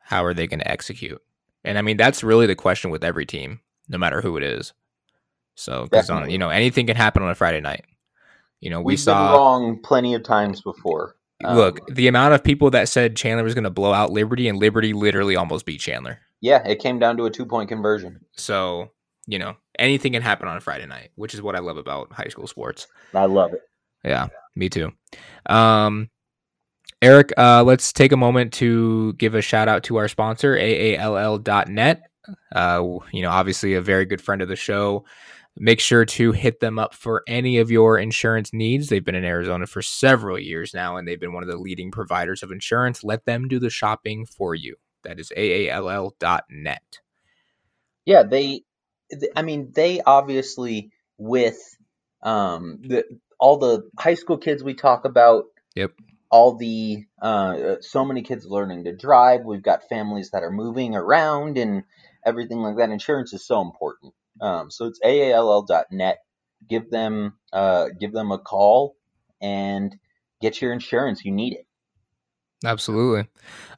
how 0.00 0.24
are 0.24 0.34
they 0.34 0.46
going 0.46 0.60
to 0.60 0.70
execute. 0.70 1.20
And 1.64 1.78
I 1.78 1.82
mean, 1.82 1.96
that's 1.96 2.22
really 2.24 2.46
the 2.46 2.54
question 2.54 2.90
with 2.90 3.04
every 3.04 3.26
team, 3.26 3.60
no 3.88 3.98
matter 3.98 4.20
who 4.20 4.36
it 4.36 4.42
is. 4.42 4.72
So, 5.54 5.84
because 5.84 6.08
on 6.08 6.30
you 6.30 6.38
know 6.38 6.50
anything 6.50 6.86
can 6.86 6.96
happen 6.96 7.22
on 7.22 7.30
a 7.30 7.34
Friday 7.34 7.60
night. 7.60 7.84
You 8.60 8.70
know, 8.70 8.80
we 8.80 8.92
We've 8.92 9.00
saw. 9.00 9.32
been 9.32 9.38
wrong 9.38 9.82
plenty 9.82 10.14
of 10.14 10.22
times 10.22 10.60
before. 10.62 11.14
Um, 11.44 11.56
Look, 11.56 11.86
the 11.88 12.08
amount 12.08 12.34
of 12.34 12.42
people 12.42 12.70
that 12.70 12.88
said 12.88 13.16
Chandler 13.16 13.44
was 13.44 13.54
going 13.54 13.64
to 13.64 13.70
blow 13.70 13.92
out 13.92 14.10
Liberty, 14.10 14.48
and 14.48 14.58
Liberty 14.58 14.92
literally 14.92 15.36
almost 15.36 15.64
beat 15.66 15.80
Chandler. 15.80 16.18
yeah, 16.40 16.66
it 16.66 16.80
came 16.80 16.98
down 16.98 17.16
to 17.18 17.26
a 17.26 17.30
two 17.30 17.46
point 17.46 17.68
conversion. 17.68 18.20
So, 18.32 18.90
you 19.26 19.38
know, 19.38 19.56
anything 19.78 20.12
can 20.14 20.22
happen 20.22 20.48
on 20.48 20.56
a 20.56 20.60
Friday 20.60 20.86
night, 20.86 21.10
which 21.14 21.34
is 21.34 21.42
what 21.42 21.54
I 21.54 21.60
love 21.60 21.76
about 21.76 22.12
high 22.12 22.28
school 22.28 22.46
sports. 22.48 22.88
I 23.14 23.26
love 23.26 23.52
it. 23.52 23.60
Yeah, 24.04 24.28
me 24.56 24.68
too. 24.68 24.92
Um, 25.46 26.10
Eric, 27.00 27.32
uh, 27.36 27.62
let's 27.62 27.92
take 27.92 28.10
a 28.10 28.16
moment 28.16 28.52
to 28.54 29.12
give 29.14 29.34
a 29.36 29.40
shout 29.42 29.68
out 29.68 29.84
to 29.84 29.96
our 29.98 30.08
sponsor, 30.08 30.56
AALL.net. 30.56 32.02
Uh, 32.54 32.98
you 33.12 33.22
know, 33.22 33.30
obviously 33.30 33.74
a 33.74 33.80
very 33.80 34.04
good 34.04 34.20
friend 34.20 34.42
of 34.42 34.48
the 34.48 34.56
show. 34.56 35.04
Make 35.60 35.80
sure 35.80 36.04
to 36.04 36.32
hit 36.32 36.60
them 36.60 36.78
up 36.78 36.94
for 36.94 37.24
any 37.26 37.58
of 37.58 37.70
your 37.70 37.98
insurance 37.98 38.52
needs. 38.52 38.88
They've 38.88 39.04
been 39.04 39.16
in 39.16 39.24
Arizona 39.24 39.66
for 39.66 39.82
several 39.82 40.38
years 40.38 40.72
now, 40.72 40.96
and 40.96 41.06
they've 41.06 41.18
been 41.18 41.32
one 41.32 41.42
of 41.42 41.48
the 41.48 41.56
leading 41.56 41.90
providers 41.90 42.42
of 42.42 42.52
insurance. 42.52 43.02
Let 43.02 43.24
them 43.24 43.48
do 43.48 43.58
the 43.58 43.70
shopping 43.70 44.24
for 44.24 44.54
you. 44.54 44.76
That 45.02 45.18
is 45.18 45.32
AALL.net. 45.36 47.00
Yeah, 48.04 48.22
they. 48.22 48.62
I 49.34 49.42
mean, 49.42 49.72
they 49.74 50.00
obviously 50.00 50.92
with 51.16 51.58
um 52.22 52.78
the 52.82 53.04
all 53.40 53.58
the 53.58 53.88
high 53.98 54.14
school 54.14 54.38
kids 54.38 54.62
we 54.62 54.74
talk 54.74 55.04
about. 55.04 55.44
Yep. 55.74 55.92
All 56.30 56.56
the 56.56 57.04
uh, 57.22 57.76
so 57.80 58.04
many 58.04 58.22
kids 58.22 58.44
learning 58.46 58.84
to 58.84 58.94
drive. 58.94 59.44
We've 59.44 59.62
got 59.62 59.88
families 59.88 60.30
that 60.30 60.42
are 60.42 60.50
moving 60.50 60.94
around 60.94 61.56
and 61.56 61.84
everything 62.24 62.58
like 62.58 62.76
that. 62.76 62.90
Insurance 62.90 63.32
is 63.32 63.46
so 63.46 63.62
important. 63.62 64.12
Um, 64.40 64.70
so 64.70 64.86
it's 64.86 65.00
aall.net. 65.04 66.18
Give 66.68 66.90
them 66.90 67.34
uh 67.52 67.86
give 68.00 68.12
them 68.12 68.32
a 68.32 68.38
call 68.38 68.96
and 69.40 69.96
get 70.40 70.60
your 70.60 70.72
insurance. 70.72 71.24
You 71.24 71.32
need 71.32 71.54
it. 71.54 71.66
Absolutely. 72.64 73.28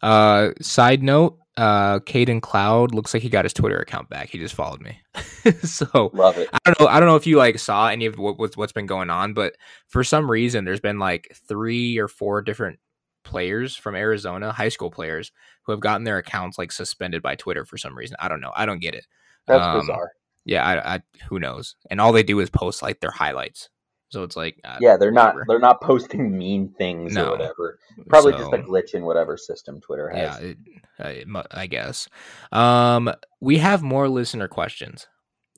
Uh, 0.03 0.51
side 0.63 1.03
note, 1.03 1.39
uh, 1.59 1.99
Caden 2.01 2.41
Cloud 2.41 2.95
looks 2.95 3.13
like 3.13 3.23
he 3.23 3.29
got 3.29 3.45
his 3.45 3.53
Twitter 3.53 3.79
account 3.79 4.09
back. 4.09 4.31
He 4.31 4.39
just 4.39 4.55
followed 4.55 4.81
me. 4.81 4.99
so 5.63 6.11
Love 6.15 6.39
it. 6.39 6.49
I 6.53 6.59
don't 6.65 6.81
know. 6.81 6.87
I 6.87 6.99
don't 6.99 7.09
know 7.09 7.17
if 7.17 7.27
you 7.27 7.37
like 7.37 7.59
saw 7.59 7.89
any 7.89 8.07
of 8.07 8.19
what, 8.19 8.39
what's 8.39 8.57
what's 8.57 8.73
been 8.73 8.87
going 8.87 9.11
on, 9.11 9.35
but 9.35 9.57
for 9.89 10.03
some 10.03 10.31
reason, 10.31 10.65
there's 10.65 10.81
been 10.81 10.99
like 10.99 11.37
three 11.47 11.99
or 11.99 12.09
four 12.09 12.41
different 12.41 12.79
players 13.23 13.77
from 13.77 13.95
Arizona, 13.95 14.53
high 14.53 14.71
school 14.71 14.91
players, 14.91 15.33
who 15.65 15.73
have 15.73 15.81
gotten 15.81 16.05
their 16.05 16.17
accounts 16.17 16.57
like 16.57 16.73
suspended 16.73 17.21
by 17.21 17.35
Twitter 17.35 17.67
for 17.67 17.77
some 17.77 17.97
reason. 17.97 18.17
I 18.19 18.29
don't 18.29 18.41
know. 18.41 18.53
I 18.57 18.65
don't 18.65 18.81
get 18.81 18.95
it. 18.95 19.07
That's 19.47 19.63
Um, 19.63 19.81
bizarre. 19.81 20.13
Yeah, 20.45 20.65
I, 20.67 20.95
I 20.97 21.01
who 21.29 21.39
knows? 21.39 21.77
And 21.91 22.01
all 22.01 22.13
they 22.13 22.23
do 22.23 22.41
is 22.41 22.51
post 22.51 22.83
like 22.83 23.01
their 23.01 23.11
highlights. 23.11 23.69
So 24.09 24.25
it's 24.25 24.37
like, 24.37 24.61
uh, 24.65 24.79
Yeah, 24.81 24.97
they're 24.97 25.13
not 25.13 25.37
they're 25.47 25.61
not 25.61 25.81
posting 25.81 26.37
mean 26.37 26.75
things 26.77 27.15
No. 27.15 27.27
or 27.27 27.31
whatever. 27.31 27.79
Probably 28.09 28.33
just 28.33 28.53
a 28.53 28.59
glitch 28.59 28.95
in 28.95 29.05
whatever 29.05 29.37
system 29.37 29.81
Twitter 29.81 30.09
has. 30.09 30.41
yeah, 30.41 30.47
it, 30.49 30.59
it 30.99 31.47
I 31.53 31.67
guess. 31.67 32.09
Um, 32.51 33.13
we 33.41 33.59
have 33.59 33.83
more 33.83 34.09
listener 34.09 34.49
questions, 34.49 35.07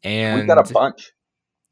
and 0.05 0.41
We've 0.41 0.47
got 0.49 0.71
a 0.71 0.73
bunch. 0.73 1.13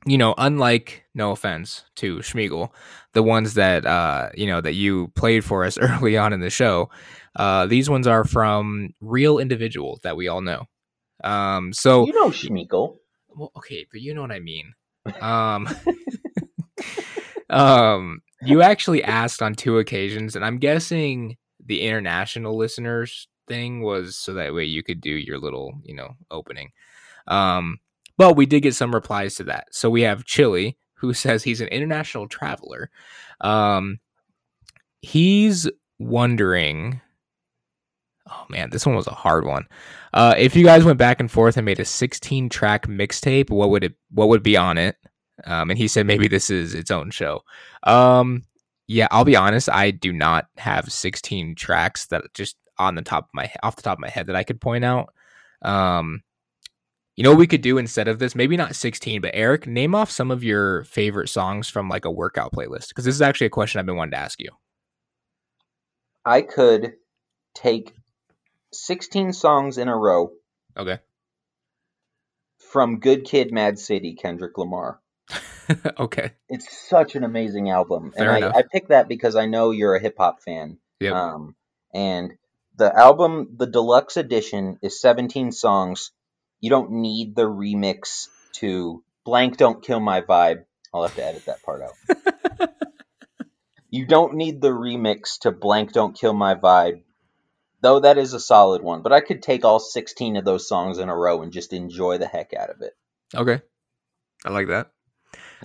you 0.06 0.16
know, 0.16 0.34
unlike 0.38 1.04
no 1.14 1.32
offense 1.32 1.84
to 1.96 2.18
Schmiegel, 2.18 2.70
the 3.12 3.22
ones 3.22 3.54
that 3.54 3.84
uh, 3.84 4.30
you 4.34 4.46
know 4.46 4.62
that 4.62 4.72
you 4.74 5.08
played 5.08 5.44
for 5.44 5.64
us 5.66 5.76
early 5.80 6.16
on 6.16 6.32
in 6.32 6.40
the 6.40 6.48
show, 6.50 6.88
uh, 7.36 7.66
these 7.66 7.90
ones 7.90 8.06
are 8.06 8.24
from 8.24 8.94
real 9.02 9.38
individuals 9.38 10.00
that 10.02 10.16
we 10.16 10.28
all 10.28 10.40
know. 10.40 10.64
Um, 11.22 11.74
so 11.74 12.06
you 12.06 12.14
know 12.14 12.30
Schmeagle. 12.30 12.96
Well, 13.34 13.52
okay, 13.56 13.86
but 13.90 14.00
you 14.00 14.14
know 14.14 14.22
what 14.22 14.32
I 14.32 14.40
mean. 14.40 14.74
Um, 15.20 15.66
um, 17.48 18.20
you 18.42 18.62
actually 18.62 19.02
asked 19.02 19.42
on 19.42 19.54
two 19.54 19.78
occasions, 19.78 20.36
and 20.36 20.44
I'm 20.44 20.58
guessing 20.58 21.36
the 21.64 21.82
international 21.82 22.56
listeners 22.56 23.28
thing 23.48 23.82
was 23.82 24.16
so 24.16 24.34
that 24.34 24.54
way 24.54 24.64
you 24.64 24.82
could 24.82 25.00
do 25.00 25.10
your 25.10 25.38
little, 25.38 25.74
you 25.82 25.94
know, 25.94 26.14
opening. 26.30 26.70
Um, 27.26 27.78
but 28.16 28.36
we 28.36 28.46
did 28.46 28.60
get 28.60 28.74
some 28.74 28.94
replies 28.94 29.34
to 29.36 29.44
that. 29.44 29.68
So 29.72 29.90
we 29.90 30.02
have 30.02 30.24
Chili, 30.24 30.76
who 30.94 31.12
says 31.14 31.42
he's 31.42 31.60
an 31.60 31.68
international 31.68 32.28
traveler. 32.28 32.90
Um, 33.40 33.98
he's 35.02 35.68
wondering. 35.98 37.00
Oh 38.30 38.46
man, 38.48 38.70
this 38.70 38.86
one 38.86 38.94
was 38.94 39.06
a 39.06 39.14
hard 39.14 39.44
one. 39.44 39.66
Uh, 40.14 40.34
if 40.38 40.54
you 40.56 40.64
guys 40.64 40.84
went 40.84 40.98
back 40.98 41.20
and 41.20 41.30
forth 41.30 41.56
and 41.56 41.64
made 41.64 41.80
a 41.80 41.84
16 41.84 42.48
track 42.48 42.86
mixtape, 42.86 43.50
what 43.50 43.70
would 43.70 43.84
it 43.84 43.94
what 44.10 44.28
would 44.28 44.42
be 44.42 44.56
on 44.56 44.78
it? 44.78 44.96
Um, 45.44 45.70
and 45.70 45.78
he 45.78 45.88
said 45.88 46.06
maybe 46.06 46.28
this 46.28 46.50
is 46.50 46.74
its 46.74 46.90
own 46.90 47.10
show. 47.10 47.42
Um, 47.84 48.42
Yeah, 48.88 49.08
I'll 49.10 49.24
be 49.24 49.36
honest. 49.36 49.68
I 49.70 49.92
do 49.92 50.12
not 50.12 50.46
have 50.58 50.92
16 50.92 51.54
tracks 51.54 52.06
that 52.08 52.24
just 52.34 52.56
on 52.78 52.94
the 52.96 53.02
top 53.02 53.24
of 53.24 53.30
my 53.34 53.52
off 53.62 53.76
the 53.76 53.82
top 53.82 53.98
of 53.98 54.00
my 54.00 54.08
head 54.08 54.26
that 54.26 54.36
I 54.36 54.44
could 54.44 54.60
point 54.60 54.84
out. 54.84 55.12
Um, 55.62 56.22
you 57.16 57.24
know 57.24 57.30
what 57.30 57.38
we 57.38 57.46
could 57.46 57.60
do 57.60 57.78
instead 57.78 58.08
of 58.08 58.18
this? 58.18 58.34
Maybe 58.34 58.56
not 58.56 58.74
16, 58.74 59.20
but 59.20 59.32
Eric, 59.34 59.66
name 59.66 59.94
off 59.94 60.10
some 60.10 60.30
of 60.30 60.42
your 60.42 60.84
favorite 60.84 61.28
songs 61.28 61.68
from 61.68 61.88
like 61.88 62.04
a 62.04 62.10
workout 62.10 62.52
playlist 62.52 62.88
because 62.88 63.04
this 63.04 63.14
is 63.14 63.22
actually 63.22 63.48
a 63.48 63.50
question 63.50 63.78
I've 63.78 63.86
been 63.86 63.96
wanting 63.96 64.12
to 64.12 64.18
ask 64.18 64.40
you. 64.40 64.50
I 66.24 66.42
could 66.42 66.94
take 67.54 67.94
16 68.72 69.32
songs 69.32 69.78
in 69.78 69.88
a 69.88 69.96
row 69.96 70.32
Okay. 70.76 70.98
from 72.58 73.00
Good 73.00 73.24
Kid, 73.24 73.52
Mad 73.52 73.78
City, 73.78 74.14
Kendrick 74.14 74.56
Lamar. 74.58 75.00
okay. 75.98 76.32
It's 76.48 76.88
such 76.88 77.14
an 77.14 77.24
amazing 77.24 77.70
album, 77.70 78.12
Fair 78.12 78.34
and. 78.34 78.44
I, 78.44 78.58
I 78.58 78.62
picked 78.62 78.88
that 78.88 79.08
because 79.08 79.36
I 79.36 79.46
know 79.46 79.70
you're 79.70 79.94
a 79.94 80.00
hip 80.00 80.16
hop 80.18 80.42
fan. 80.42 80.78
Yep. 81.00 81.12
Um, 81.14 81.56
and 81.94 82.32
the 82.76 82.94
album, 82.94 83.56
the 83.56 83.66
deluxe 83.66 84.16
edition, 84.16 84.78
is 84.82 85.00
17 85.00 85.52
songs. 85.52 86.12
You 86.60 86.70
don't 86.70 86.92
need 86.92 87.34
the 87.36 87.48
remix 87.48 88.28
to 88.54 89.02
blank. 89.24 89.56
Don't 89.56 89.82
kill 89.82 90.00
my 90.00 90.20
vibe. 90.20 90.64
I'll 90.92 91.02
have 91.02 91.14
to 91.16 91.24
edit 91.24 91.46
that 91.46 91.62
part 91.62 91.82
out. 91.82 92.68
you 93.90 94.06
don't 94.06 94.34
need 94.34 94.60
the 94.60 94.70
remix 94.70 95.38
to 95.40 95.50
blank. 95.52 95.92
Don't 95.92 96.18
kill 96.18 96.32
my 96.32 96.54
vibe. 96.54 97.02
Though 97.82 98.00
that 98.00 98.18
is 98.18 98.34
a 98.34 98.40
solid 98.40 98.82
one, 98.82 99.02
but 99.02 99.12
I 99.12 99.20
could 99.20 99.42
take 99.42 99.64
all 99.64 99.78
16 99.80 100.36
of 100.36 100.44
those 100.44 100.68
songs 100.68 100.98
in 100.98 101.08
a 101.08 101.16
row 101.16 101.42
and 101.42 101.52
just 101.52 101.72
enjoy 101.72 102.18
the 102.18 102.26
heck 102.26 102.52
out 102.54 102.70
of 102.70 102.80
it. 102.82 102.92
okay. 103.34 103.62
I 104.44 104.50
like 104.50 104.68
that. 104.68 104.90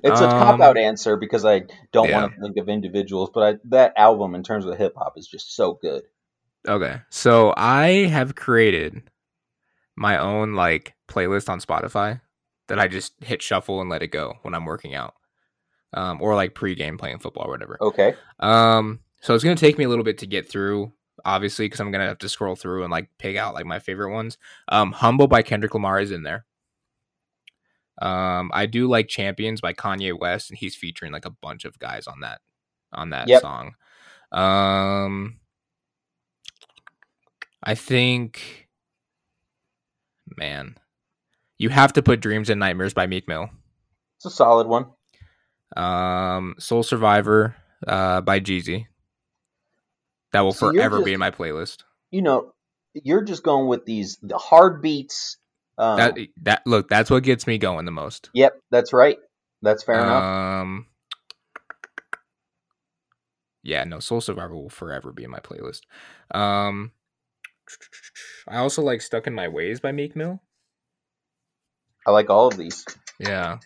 It's 0.03 0.19
a 0.19 0.25
Um, 0.25 0.31
cop 0.31 0.59
out 0.59 0.77
answer 0.77 1.15
because 1.17 1.45
I 1.45 1.63
don't 1.93 2.09
yeah. 2.09 2.21
want 2.21 2.35
to 2.35 2.41
think 2.41 2.57
of 2.57 2.67
individuals, 2.69 3.29
but 3.33 3.43
I, 3.43 3.59
that 3.69 3.93
album 3.97 4.35
in 4.35 4.43
terms 4.43 4.65
of 4.65 4.77
hip 4.77 4.93
hop 4.97 5.13
is 5.17 5.27
just 5.27 5.55
so 5.55 5.73
good. 5.81 6.03
Okay. 6.67 7.01
So 7.09 7.53
I 7.55 8.07
have 8.07 8.35
created 8.35 9.03
my 9.95 10.17
own 10.17 10.53
like 10.55 10.95
playlist 11.07 11.47
on 11.49 11.59
Spotify 11.61 12.21
that 12.67 12.79
I 12.79 12.87
just 12.87 13.13
hit 13.23 13.41
shuffle 13.41 13.79
and 13.81 13.89
let 13.89 14.03
it 14.03 14.07
go 14.07 14.35
when 14.41 14.53
I'm 14.53 14.65
working 14.65 14.93
out. 14.95 15.13
Um, 15.93 16.21
or 16.21 16.35
like 16.35 16.53
pregame 16.55 16.99
playing 16.99 17.19
football 17.19 17.45
or 17.47 17.51
whatever. 17.51 17.77
Okay. 17.79 18.15
Um, 18.41 18.99
so 19.21 19.33
it's 19.33 19.43
gonna 19.45 19.55
take 19.55 19.77
me 19.77 19.85
a 19.85 19.89
little 19.89 20.03
bit 20.03 20.17
to 20.17 20.27
get 20.27 20.49
through, 20.49 20.91
obviously, 21.23 21.65
because 21.65 21.79
I'm 21.79 21.91
gonna 21.91 22.07
have 22.07 22.17
to 22.19 22.29
scroll 22.29 22.55
through 22.55 22.83
and 22.83 22.91
like 22.91 23.09
pick 23.17 23.37
out 23.37 23.53
like 23.53 23.65
my 23.65 23.79
favorite 23.79 24.11
ones. 24.13 24.37
Um, 24.67 24.91
Humble 24.91 25.27
by 25.27 25.41
Kendrick 25.41 25.73
Lamar 25.73 25.99
is 25.99 26.11
in 26.11 26.23
there. 26.23 26.45
Um, 28.01 28.51
I 28.53 28.65
do 28.65 28.87
like 28.87 29.07
Champions 29.07 29.61
by 29.61 29.73
Kanye 29.73 30.17
West, 30.19 30.49
and 30.49 30.59
he's 30.59 30.75
featuring 30.75 31.13
like 31.13 31.25
a 31.25 31.29
bunch 31.29 31.63
of 31.63 31.79
guys 31.79 32.07
on 32.07 32.19
that 32.21 32.41
on 32.91 33.11
that 33.11 33.27
Yep. 33.29 33.41
song. 33.41 33.75
Um, 34.31 35.39
I 37.63 37.75
think, 37.75 38.67
man, 40.37 40.77
you 41.57 41.69
have 41.69 41.93
to 41.93 42.03
put 42.03 42.19
Dreams 42.19 42.49
and 42.49 42.59
Nightmares 42.59 42.93
by 42.93 43.07
Meek 43.07 43.27
Mill. 43.27 43.49
It's 44.17 44.25
a 44.25 44.29
solid 44.29 44.67
one. 44.67 44.87
Um, 45.77 46.55
Soul 46.59 46.83
Survivor 46.83 47.55
uh, 47.87 48.21
by 48.21 48.39
Jeezy. 48.39 48.87
That 50.35 50.41
will 50.41 50.51
So 50.51 50.71
forever 50.73 51.01
be 51.01 51.13
in 51.13 51.19
my 51.19 51.31
playlist. 51.31 51.83
You 52.11 52.21
know, 52.21 52.51
you're 52.93 53.23
just 53.23 53.41
going 53.41 53.67
with 53.67 53.85
these 53.85 54.17
the 54.21 54.37
hard 54.37 54.81
beats. 54.81 55.37
Um, 55.77 55.97
That 55.97 56.17
that 56.43 56.61
look, 56.65 56.89
that's 56.89 57.09
what 57.09 57.23
gets 57.23 57.47
me 57.47 57.57
going 57.57 57.85
the 57.85 57.91
most. 57.91 58.29
yep, 58.33 58.59
that's 58.69 58.91
right. 58.91 59.17
That's 59.61 59.83
fair 59.83 59.95
enough. 59.95 60.23
Um, 60.23 60.87
yeah, 63.63 63.85
no, 63.85 63.99
Soul 63.99 64.19
Survivor 64.19 64.55
will 64.55 64.69
forever 64.69 65.13
be 65.13 65.23
in 65.23 65.31
my 65.31 65.39
playlist. 65.39 65.81
Um, 66.31 66.91
I 68.45 68.57
also 68.57 68.81
like 68.81 69.01
Stuck 69.01 69.27
in 69.27 69.33
My 69.33 69.47
Ways 69.47 69.79
by 69.79 69.93
Meek 69.93 70.17
Mill. 70.17 70.41
I 72.05 72.11
like 72.11 72.29
all 72.29 72.47
of 72.47 72.57
these. 72.57 72.85
Yeah. 73.19 73.59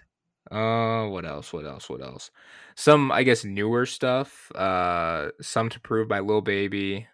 Uh, 0.51 1.07
what 1.07 1.25
else? 1.25 1.53
What 1.53 1.65
else? 1.65 1.89
What 1.89 2.01
else? 2.01 2.31
Some, 2.75 3.11
I 3.11 3.23
guess, 3.23 3.43
newer 3.45 3.85
stuff. 3.85 4.51
Uh, 4.55 5.29
some 5.41 5.69
to 5.69 5.79
prove 5.79 6.07
by 6.07 6.19
Lil 6.21 6.41
Baby. 6.41 7.07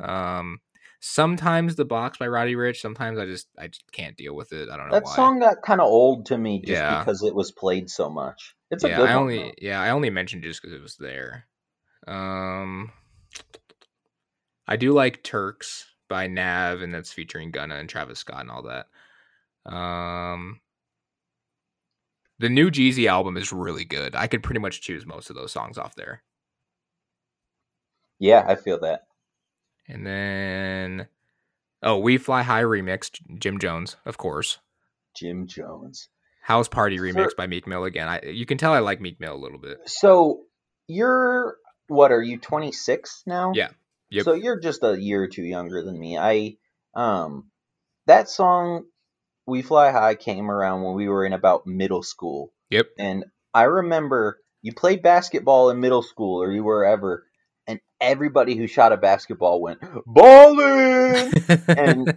Um, 0.00 0.60
sometimes 1.00 1.76
the 1.76 1.84
box 1.84 2.18
by 2.18 2.28
Roddy 2.28 2.54
Ricch. 2.54 2.76
Sometimes 2.76 3.18
I 3.18 3.26
just, 3.26 3.48
I 3.58 3.66
just 3.68 3.90
can't 3.92 4.16
deal 4.16 4.34
with 4.34 4.52
it. 4.52 4.68
I 4.70 4.76
don't 4.76 4.88
know 4.88 4.94
That 4.94 5.04
why. 5.04 5.16
song 5.16 5.38
got 5.40 5.62
kind 5.62 5.80
of 5.80 5.86
old 5.86 6.26
to 6.26 6.38
me 6.38 6.60
just 6.60 6.70
Yeah. 6.72 7.00
because 7.00 7.22
it 7.22 7.34
was 7.34 7.52
played 7.52 7.90
so 7.90 8.08
much. 8.08 8.54
It's 8.70 8.84
a 8.84 8.88
yeah, 8.88 8.96
good 8.98 9.08
I 9.10 9.14
only, 9.14 9.38
though. 9.38 9.52
yeah, 9.60 9.80
I 9.80 9.90
only 9.90 10.10
mentioned 10.10 10.42
just 10.42 10.62
because 10.62 10.74
it 10.74 10.82
was 10.82 10.96
there. 10.96 11.46
Um, 12.06 12.92
I 14.66 14.76
do 14.76 14.92
like 14.92 15.22
Turks 15.22 15.86
by 16.08 16.26
Nav, 16.26 16.80
and 16.80 16.94
that's 16.94 17.12
featuring 17.12 17.50
Gunna 17.50 17.76
and 17.76 17.88
Travis 17.88 18.18
Scott 18.20 18.40
and 18.40 18.50
all 18.50 18.62
that. 18.62 18.86
Um, 19.70 20.60
the 22.38 22.48
new 22.48 22.70
Jeezy 22.70 23.06
album 23.08 23.36
is 23.36 23.52
really 23.52 23.84
good. 23.84 24.14
I 24.14 24.26
could 24.26 24.42
pretty 24.42 24.60
much 24.60 24.80
choose 24.80 25.04
most 25.06 25.30
of 25.30 25.36
those 25.36 25.52
songs 25.52 25.78
off 25.78 25.94
there. 25.94 26.22
Yeah, 28.18 28.44
I 28.46 28.56
feel 28.56 28.80
that. 28.80 29.02
And 29.88 30.06
then, 30.06 31.08
oh, 31.82 31.98
We 31.98 32.18
Fly 32.18 32.42
High 32.42 32.62
remix, 32.62 33.10
Jim 33.38 33.58
Jones, 33.58 33.96
of 34.04 34.18
course. 34.18 34.58
Jim 35.16 35.46
Jones. 35.46 36.08
House 36.42 36.68
Party 36.68 36.98
remix 36.98 37.30
For- 37.30 37.36
by 37.36 37.46
Meek 37.46 37.66
Mill 37.66 37.84
again. 37.84 38.08
I 38.08 38.22
you 38.22 38.46
can 38.46 38.56
tell 38.56 38.72
I 38.72 38.78
like 38.78 39.00
Meek 39.00 39.20
Mill 39.20 39.34
a 39.34 39.36
little 39.36 39.58
bit. 39.58 39.78
So 39.86 40.44
you're 40.86 41.56
what 41.88 42.10
are 42.10 42.22
you 42.22 42.38
26 42.38 43.22
now? 43.26 43.52
Yeah. 43.54 43.68
Yep. 44.10 44.24
So 44.24 44.32
you're 44.32 44.58
just 44.58 44.82
a 44.82 44.98
year 44.98 45.22
or 45.22 45.28
two 45.28 45.42
younger 45.42 45.82
than 45.82 45.98
me. 45.98 46.16
I 46.16 46.56
um 46.94 47.50
that 48.06 48.30
song 48.30 48.84
We 49.48 49.62
Fly 49.62 49.90
High 49.90 50.14
came 50.14 50.50
around 50.50 50.82
when 50.82 50.94
we 50.94 51.08
were 51.08 51.24
in 51.24 51.32
about 51.32 51.66
middle 51.66 52.02
school. 52.02 52.52
Yep. 52.70 52.86
And 52.98 53.24
I 53.54 53.62
remember 53.64 54.38
you 54.62 54.72
played 54.74 55.02
basketball 55.02 55.70
in 55.70 55.80
middle 55.80 56.02
school 56.02 56.42
or 56.42 56.52
you 56.52 56.62
were 56.62 56.84
ever 56.84 57.24
and 57.66 57.80
everybody 58.00 58.56
who 58.56 58.66
shot 58.66 58.92
a 58.92 58.96
basketball 58.96 59.60
went 59.62 59.80
ballin' 60.06 61.32
And- 61.68 62.14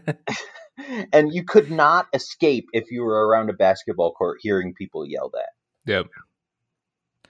and 1.13 1.33
you 1.33 1.43
could 1.43 1.71
not 1.71 2.07
escape 2.13 2.67
if 2.73 2.91
you 2.91 3.03
were 3.03 3.27
around 3.27 3.49
a 3.49 3.53
basketball 3.53 4.11
court 4.13 4.39
hearing 4.41 4.73
people 4.73 5.05
yell 5.07 5.29
that. 5.33 5.49
yep. 5.85 6.07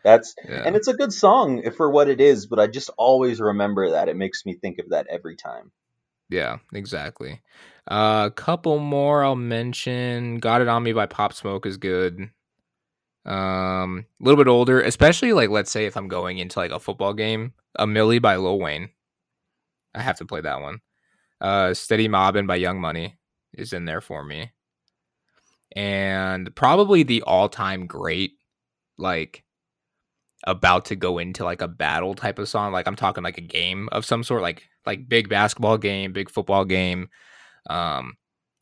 That's 0.03 0.33
Yeah. 0.47 0.63
and 0.65 0.75
it's 0.75 0.87
a 0.87 0.95
good 0.95 1.13
song 1.13 1.61
for 1.77 1.91
what 1.91 2.09
it 2.09 2.19
is, 2.19 2.47
but 2.47 2.59
I 2.59 2.65
just 2.67 2.89
always 2.97 3.39
remember 3.39 3.91
that. 3.91 4.09
It 4.09 4.15
makes 4.15 4.45
me 4.47 4.55
think 4.55 4.79
of 4.79 4.89
that 4.89 5.05
every 5.07 5.35
time. 5.35 5.71
Yeah, 6.29 6.57
exactly. 6.73 7.41
A 7.87 8.31
couple 8.35 8.79
more 8.79 9.23
I'll 9.23 9.35
mention. 9.35 10.37
Got 10.37 10.61
It 10.61 10.67
On 10.67 10.83
Me 10.83 10.93
by 10.93 11.05
Pop 11.07 11.33
Smoke 11.33 11.65
is 11.65 11.77
good. 11.77 12.29
Um, 13.25 14.05
a 14.19 14.23
little 14.23 14.37
bit 14.37 14.49
older, 14.49 14.81
especially 14.81 15.33
like 15.33 15.49
let's 15.49 15.71
say 15.71 15.85
if 15.85 15.95
I'm 15.95 16.07
going 16.07 16.37
into 16.37 16.59
like 16.59 16.71
a 16.71 16.79
football 16.79 17.13
game, 17.13 17.53
A 17.75 17.85
Milli 17.85 18.21
by 18.21 18.35
Lil 18.35 18.59
Wayne. 18.59 18.89
I 19.93 20.01
have 20.01 20.17
to 20.17 20.25
play 20.25 20.41
that 20.41 20.61
one. 20.61 20.81
Uh, 21.39 21.73
Steady 21.73 22.07
Mobbin 22.07 22.47
by 22.47 22.55
Young 22.55 22.79
Money 22.79 23.17
is 23.53 23.73
in 23.73 23.85
there 23.85 24.01
for 24.01 24.23
me. 24.23 24.51
And 25.75 26.53
probably 26.55 27.03
the 27.03 27.23
all-time 27.23 27.87
great, 27.87 28.33
like 28.97 29.43
about 30.45 30.85
to 30.85 30.95
go 30.95 31.17
into 31.17 31.43
like 31.43 31.61
a 31.61 31.67
battle 31.67 32.13
type 32.13 32.39
of 32.39 32.49
song. 32.49 32.71
Like 32.71 32.87
I'm 32.87 32.95
talking 32.95 33.23
like 33.23 33.37
a 33.37 33.41
game 33.41 33.89
of 33.91 34.05
some 34.05 34.23
sort, 34.23 34.41
like 34.41 34.67
like 34.85 35.09
big 35.09 35.29
basketball 35.29 35.77
game, 35.77 36.13
big 36.13 36.29
football 36.29 36.65
game. 36.65 37.09
Um, 37.69 38.13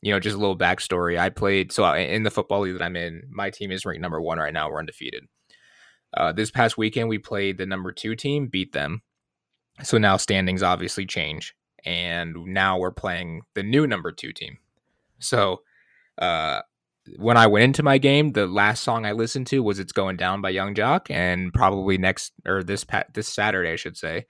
you 0.02 0.12
know, 0.12 0.20
just 0.20 0.36
a 0.36 0.38
little 0.38 0.56
backstory. 0.56 1.18
I 1.18 1.28
played 1.28 1.72
so 1.72 1.92
in 1.92 2.22
the 2.22 2.30
football 2.30 2.60
league 2.60 2.78
that 2.78 2.84
I'm 2.84 2.96
in. 2.96 3.22
My 3.30 3.50
team 3.50 3.70
is 3.70 3.84
ranked 3.84 4.00
number 4.00 4.20
one 4.20 4.38
right 4.38 4.52
now. 4.52 4.70
We're 4.70 4.78
undefeated. 4.78 5.24
Uh, 6.16 6.32
this 6.32 6.50
past 6.50 6.76
weekend 6.76 7.08
we 7.08 7.18
played 7.18 7.58
the 7.58 7.66
number 7.66 7.92
two 7.92 8.16
team, 8.16 8.48
beat 8.48 8.72
them. 8.72 9.02
So 9.82 9.98
now 9.98 10.16
standings 10.16 10.62
obviously 10.62 11.06
change, 11.06 11.54
and 11.84 12.36
now 12.46 12.78
we're 12.78 12.90
playing 12.90 13.42
the 13.54 13.62
new 13.62 13.86
number 13.86 14.12
two 14.12 14.32
team. 14.32 14.58
So, 15.18 15.62
uh, 16.18 16.60
when 17.16 17.36
I 17.36 17.46
went 17.46 17.64
into 17.64 17.82
my 17.82 17.98
game, 17.98 18.32
the 18.32 18.46
last 18.46 18.82
song 18.82 19.06
I 19.06 19.12
listened 19.12 19.46
to 19.48 19.62
was 19.62 19.78
"It's 19.78 19.92
Going 19.92 20.16
Down" 20.16 20.42
by 20.42 20.50
Yung 20.50 20.74
Joc, 20.74 21.10
and 21.10 21.52
probably 21.52 21.98
next 21.98 22.32
or 22.46 22.62
this 22.62 22.84
pa- 22.84 23.04
this 23.14 23.28
Saturday, 23.28 23.72
I 23.72 23.76
should 23.76 23.96
say, 23.96 24.26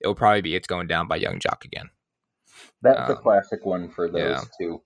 it 0.00 0.06
will 0.06 0.14
probably 0.14 0.42
be 0.42 0.54
"It's 0.54 0.66
Going 0.66 0.86
Down" 0.86 1.08
by 1.08 1.16
Yung 1.16 1.38
Joc 1.38 1.64
again. 1.64 1.88
That's 2.82 3.10
a 3.10 3.16
Um, 3.16 3.22
classic 3.22 3.64
one 3.66 3.88
for 3.90 4.08
those 4.10 4.20
yeah. 4.22 4.40
two. 4.58 4.82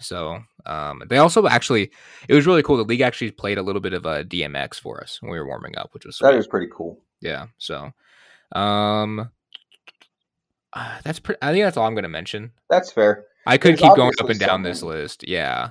So 0.00 0.40
um, 0.66 1.02
they 1.08 1.18
also 1.18 1.46
actually, 1.48 1.90
it 2.28 2.34
was 2.34 2.46
really 2.46 2.62
cool. 2.62 2.76
The 2.76 2.84
league 2.84 3.00
actually 3.00 3.32
played 3.32 3.58
a 3.58 3.62
little 3.62 3.80
bit 3.80 3.92
of 3.94 4.06
a 4.06 4.24
DMX 4.24 4.76
for 4.80 5.00
us 5.02 5.20
when 5.20 5.32
we 5.32 5.38
were 5.38 5.46
warming 5.46 5.76
up, 5.76 5.92
which 5.92 6.04
was 6.06 6.18
That 6.18 6.30
sweet. 6.30 6.38
is 6.38 6.46
pretty 6.46 6.68
cool. 6.72 7.00
yeah. 7.20 7.46
So, 7.58 7.90
um, 8.52 9.30
uh, 10.72 10.98
that's 11.04 11.18
pretty. 11.18 11.38
I 11.42 11.52
think 11.52 11.64
that's 11.64 11.76
all 11.76 11.86
I'm 11.86 11.94
going 11.94 12.04
to 12.04 12.08
mention. 12.08 12.52
That's 12.70 12.92
fair. 12.92 13.24
I 13.46 13.58
could 13.58 13.70
There's 13.72 13.80
keep 13.80 13.94
going 13.96 14.12
up 14.20 14.28
and 14.30 14.38
down 14.38 14.48
some 14.48 14.62
this 14.62 14.82
list. 14.82 15.26
Yeah, 15.26 15.70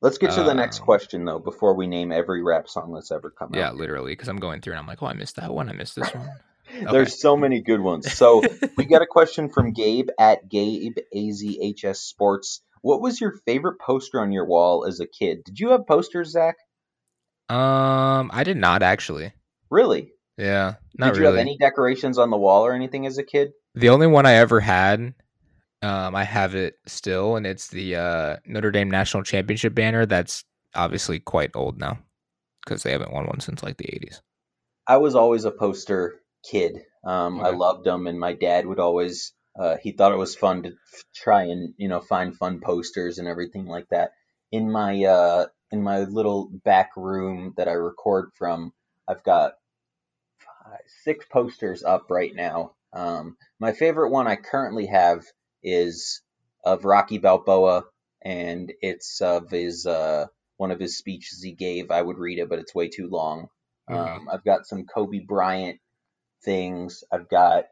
Let's 0.00 0.18
get 0.18 0.32
to 0.32 0.42
the 0.42 0.54
next 0.54 0.80
Um, 0.80 0.84
question 0.86 1.24
though 1.24 1.38
before 1.38 1.74
we 1.74 1.86
name 1.86 2.12
every 2.12 2.42
rap 2.42 2.68
song 2.68 2.92
that's 2.92 3.10
ever 3.10 3.30
come 3.30 3.54
Yeah, 3.54 3.68
out. 3.68 3.74
Yeah, 3.74 3.78
literally, 3.80 4.12
because 4.12 4.28
I'm 4.28 4.38
going 4.38 4.60
through 4.60 4.72
and 4.74 4.80
I'm 4.80 4.86
like, 4.86 5.02
oh, 5.02 5.06
I 5.06 5.12
missed 5.14 5.36
that 5.36 5.52
one. 5.54 5.68
I 5.68 5.72
missed 5.72 5.94
this 5.96 6.10
one. 6.14 6.28
Okay. 6.74 6.90
There's 6.90 7.20
so 7.20 7.36
many 7.36 7.60
good 7.60 7.80
ones. 7.80 8.12
So 8.12 8.42
we 8.76 8.84
got 8.84 9.02
a 9.02 9.06
question 9.06 9.48
from 9.48 9.72
Gabe 9.72 10.08
at 10.18 10.48
Gabe 10.48 10.96
AZHS 11.14 11.96
Sports. 11.96 12.60
What 12.82 13.00
was 13.00 13.20
your 13.20 13.32
favorite 13.46 13.78
poster 13.78 14.20
on 14.20 14.32
your 14.32 14.44
wall 14.44 14.84
as 14.84 15.00
a 15.00 15.06
kid? 15.06 15.44
Did 15.44 15.60
you 15.60 15.70
have 15.70 15.86
posters, 15.86 16.30
Zach? 16.30 16.56
Um, 17.48 18.30
I 18.32 18.42
did 18.44 18.56
not 18.56 18.82
actually. 18.82 19.32
Really? 19.70 20.12
Yeah, 20.36 20.74
not 20.98 21.08
Did 21.08 21.16
you 21.16 21.22
really. 21.22 21.38
have 21.38 21.46
any 21.46 21.56
decorations 21.58 22.18
on 22.18 22.30
the 22.30 22.36
wall 22.36 22.66
or 22.66 22.72
anything 22.72 23.06
as 23.06 23.18
a 23.18 23.22
kid? 23.22 23.52
The 23.74 23.88
only 23.90 24.06
one 24.06 24.26
I 24.26 24.32
ever 24.34 24.60
had, 24.60 25.14
um, 25.82 26.14
I 26.14 26.24
have 26.24 26.54
it 26.54 26.74
still, 26.86 27.36
and 27.36 27.46
it's 27.46 27.68
the 27.68 27.96
uh, 27.96 28.36
Notre 28.46 28.72
Dame 28.72 28.90
national 28.90 29.22
championship 29.22 29.74
banner. 29.74 30.06
That's 30.06 30.44
obviously 30.74 31.20
quite 31.20 31.52
old 31.54 31.78
now 31.78 31.98
because 32.64 32.82
they 32.82 32.90
haven't 32.90 33.12
won 33.12 33.26
one 33.26 33.40
since 33.40 33.62
like 33.62 33.76
the 33.76 33.84
'80s. 33.84 34.20
I 34.88 34.96
was 34.96 35.14
always 35.14 35.44
a 35.44 35.50
poster 35.50 36.20
kid. 36.50 36.82
Um, 37.04 37.40
I 37.40 37.50
loved 37.50 37.84
them, 37.84 38.06
and 38.06 38.18
my 38.18 38.32
dad 38.32 38.66
would 38.66 38.80
always. 38.80 39.32
Uh, 39.58 39.76
he 39.82 39.92
thought 39.92 40.12
it 40.12 40.18
was 40.18 40.34
fun 40.34 40.64
to 40.64 40.70
f- 40.70 41.04
try 41.14 41.44
and 41.44 41.74
you 41.76 41.88
know 41.88 42.00
find 42.00 42.36
fun 42.36 42.60
posters 42.60 43.18
and 43.18 43.28
everything 43.28 43.66
like 43.66 43.88
that. 43.90 44.12
In 44.52 44.70
my 44.70 45.04
uh, 45.04 45.46
in 45.70 45.82
my 45.82 46.00
little 46.00 46.50
back 46.64 46.90
room 46.96 47.54
that 47.56 47.68
I 47.68 47.72
record 47.72 48.30
from, 48.36 48.72
I've 49.08 49.22
got 49.24 49.54
five, 50.64 50.80
six 51.04 51.26
posters 51.30 51.82
up 51.82 52.10
right 52.10 52.34
now. 52.34 52.74
Um, 52.92 53.36
my 53.60 53.72
favorite 53.72 54.10
one 54.10 54.26
I 54.26 54.36
currently 54.36 54.86
have 54.86 55.24
is 55.62 56.22
of 56.64 56.84
Rocky 56.84 57.18
Balboa, 57.18 57.84
and 58.22 58.72
it's 58.80 59.20
of 59.20 59.50
his 59.50 59.86
uh, 59.86 60.26
one 60.56 60.70
of 60.70 60.80
his 60.80 60.98
speeches 60.98 61.42
he 61.42 61.52
gave. 61.52 61.90
I 61.90 62.02
would 62.02 62.18
read 62.18 62.38
it, 62.38 62.48
but 62.48 62.58
it's 62.58 62.74
way 62.74 62.88
too 62.88 63.08
long. 63.08 63.48
Um, 63.88 64.28
I've 64.32 64.44
got 64.44 64.66
some 64.66 64.86
Kobe 64.86 65.20
Bryant 65.20 65.78
things. 66.44 67.04
I've 67.12 67.28
got 67.28 67.64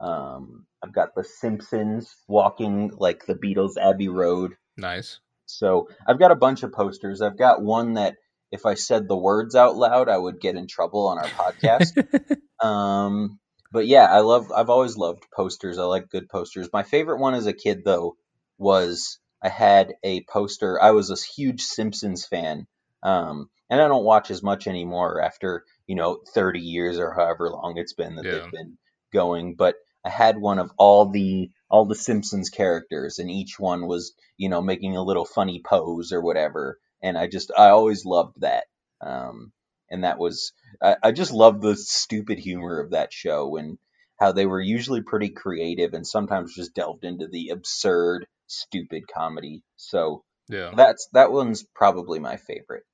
um, 0.00 0.66
I've 0.82 0.92
got 0.92 1.14
the 1.14 1.24
Simpsons 1.24 2.14
walking 2.28 2.92
like 2.96 3.26
the 3.26 3.34
Beatles 3.34 3.76
Abbey 3.80 4.08
Road. 4.08 4.54
Nice. 4.76 5.20
So 5.46 5.88
I've 6.06 6.18
got 6.18 6.30
a 6.30 6.36
bunch 6.36 6.62
of 6.62 6.72
posters. 6.72 7.22
I've 7.22 7.38
got 7.38 7.62
one 7.62 7.94
that 7.94 8.16
if 8.52 8.66
I 8.66 8.74
said 8.74 9.08
the 9.08 9.16
words 9.16 9.54
out 9.54 9.76
loud, 9.76 10.08
I 10.08 10.16
would 10.16 10.40
get 10.40 10.56
in 10.56 10.66
trouble 10.66 11.08
on 11.08 11.18
our 11.18 11.24
podcast. 11.24 12.36
um, 12.64 13.38
but 13.72 13.86
yeah, 13.86 14.04
I 14.04 14.20
love. 14.20 14.50
I've 14.52 14.70
always 14.70 14.96
loved 14.96 15.24
posters. 15.34 15.78
I 15.78 15.84
like 15.84 16.08
good 16.08 16.28
posters. 16.28 16.70
My 16.72 16.82
favorite 16.82 17.20
one 17.20 17.34
as 17.34 17.46
a 17.46 17.52
kid 17.52 17.82
though 17.84 18.16
was 18.56 19.18
I 19.42 19.48
had 19.48 19.94
a 20.02 20.24
poster. 20.24 20.80
I 20.80 20.92
was 20.92 21.10
a 21.10 21.16
huge 21.36 21.62
Simpsons 21.62 22.26
fan, 22.26 22.66
um, 23.02 23.50
and 23.70 23.80
I 23.80 23.88
don't 23.88 24.04
watch 24.04 24.30
as 24.30 24.42
much 24.42 24.66
anymore 24.66 25.20
after 25.22 25.64
you 25.86 25.94
know 25.96 26.20
30 26.34 26.60
years 26.60 26.98
or 26.98 27.12
however 27.14 27.50
long 27.50 27.74
it's 27.76 27.94
been 27.94 28.16
that 28.16 28.24
Yeah. 28.24 28.30
they've 28.30 28.50
been 28.50 28.78
going. 29.12 29.54
But 29.56 29.76
I 30.04 30.10
had 30.10 30.38
one 30.38 30.58
of 30.58 30.70
all 30.78 31.10
the 31.10 31.50
all 31.70 31.84
the 31.86 31.94
Simpsons 31.94 32.50
characters, 32.50 33.18
and 33.18 33.30
each 33.30 33.58
one 33.58 33.86
was 33.86 34.14
you 34.36 34.48
know 34.48 34.62
making 34.62 34.96
a 34.96 35.02
little 35.04 35.24
funny 35.24 35.60
pose 35.64 36.12
or 36.12 36.20
whatever. 36.22 36.78
And 37.02 37.16
I 37.18 37.26
just 37.28 37.50
I 37.56 37.68
always 37.68 38.04
loved 38.04 38.40
that. 38.40 38.64
Um, 39.00 39.52
and 39.90 40.04
that 40.04 40.18
was 40.18 40.52
I, 40.82 40.96
I 41.02 41.12
just 41.12 41.32
love 41.32 41.60
the 41.60 41.76
stupid 41.76 42.38
humor 42.38 42.80
of 42.80 42.90
that 42.92 43.12
show 43.12 43.56
and 43.56 43.78
how 44.18 44.32
they 44.32 44.46
were 44.46 44.60
usually 44.60 45.02
pretty 45.02 45.30
creative 45.30 45.94
and 45.94 46.06
sometimes 46.06 46.54
just 46.54 46.74
delved 46.74 47.04
into 47.04 47.28
the 47.28 47.50
absurd, 47.50 48.26
stupid 48.46 49.04
comedy. 49.12 49.62
So 49.76 50.24
Yeah. 50.48 50.74
that's 50.76 51.08
that 51.12 51.32
one's 51.32 51.64
probably 51.74 52.18
my 52.18 52.36
favorite. 52.36 52.84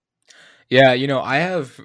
Yeah, 0.75 0.93
you 0.93 1.07
know, 1.07 1.21
I 1.23 1.37
have 1.37 1.79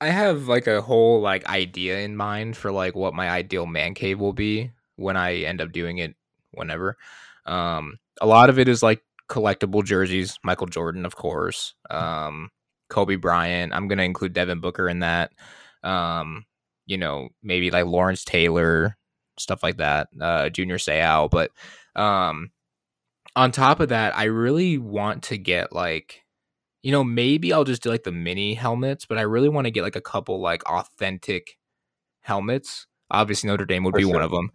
I 0.00 0.08
have 0.08 0.48
like 0.48 0.66
a 0.66 0.82
whole 0.82 1.20
like 1.20 1.46
idea 1.46 2.00
in 2.00 2.16
mind 2.16 2.56
for 2.56 2.72
like 2.72 2.96
what 2.96 3.14
my 3.14 3.30
ideal 3.30 3.66
man 3.66 3.94
cave 3.94 4.18
will 4.18 4.32
be 4.32 4.72
when 4.96 5.16
I 5.16 5.42
end 5.42 5.60
up 5.60 5.70
doing 5.70 5.98
it 5.98 6.16
whenever. 6.50 6.96
Um 7.46 7.98
a 8.20 8.26
lot 8.26 8.50
of 8.50 8.58
it 8.58 8.66
is 8.66 8.82
like 8.82 9.00
collectible 9.28 9.84
jerseys, 9.84 10.40
Michael 10.42 10.66
Jordan 10.66 11.06
of 11.06 11.14
course. 11.14 11.74
Um 11.88 12.50
Kobe 12.90 13.14
Bryant, 13.14 13.72
I'm 13.72 13.86
going 13.86 13.98
to 13.98 14.04
include 14.04 14.32
Devin 14.32 14.58
Booker 14.60 14.88
in 14.88 14.98
that. 14.98 15.30
Um 15.84 16.44
you 16.86 16.98
know, 16.98 17.28
maybe 17.44 17.70
like 17.70 17.86
Lawrence 17.86 18.24
Taylor, 18.24 18.96
stuff 19.38 19.62
like 19.62 19.76
that. 19.76 20.08
Uh 20.20 20.48
Junior 20.48 20.78
Seau, 20.78 21.30
but 21.30 21.52
um 21.94 22.50
on 23.36 23.52
top 23.52 23.78
of 23.78 23.90
that, 23.90 24.18
I 24.18 24.24
really 24.24 24.78
want 24.78 25.22
to 25.24 25.38
get 25.38 25.72
like 25.72 26.22
you 26.82 26.92
know, 26.92 27.04
maybe 27.04 27.52
I'll 27.52 27.64
just 27.64 27.82
do 27.82 27.90
like 27.90 28.02
the 28.02 28.12
mini 28.12 28.54
helmets, 28.54 29.06
but 29.06 29.18
I 29.18 29.22
really 29.22 29.48
want 29.48 29.66
to 29.66 29.70
get 29.70 29.82
like 29.82 29.96
a 29.96 30.00
couple 30.00 30.40
like 30.40 30.64
authentic 30.64 31.58
helmets. 32.20 32.86
Obviously, 33.10 33.48
Notre 33.48 33.64
Dame 33.64 33.84
would 33.84 33.94
For 33.94 33.98
be 33.98 34.04
one 34.04 34.22
of 34.22 34.30
them. 34.30 34.50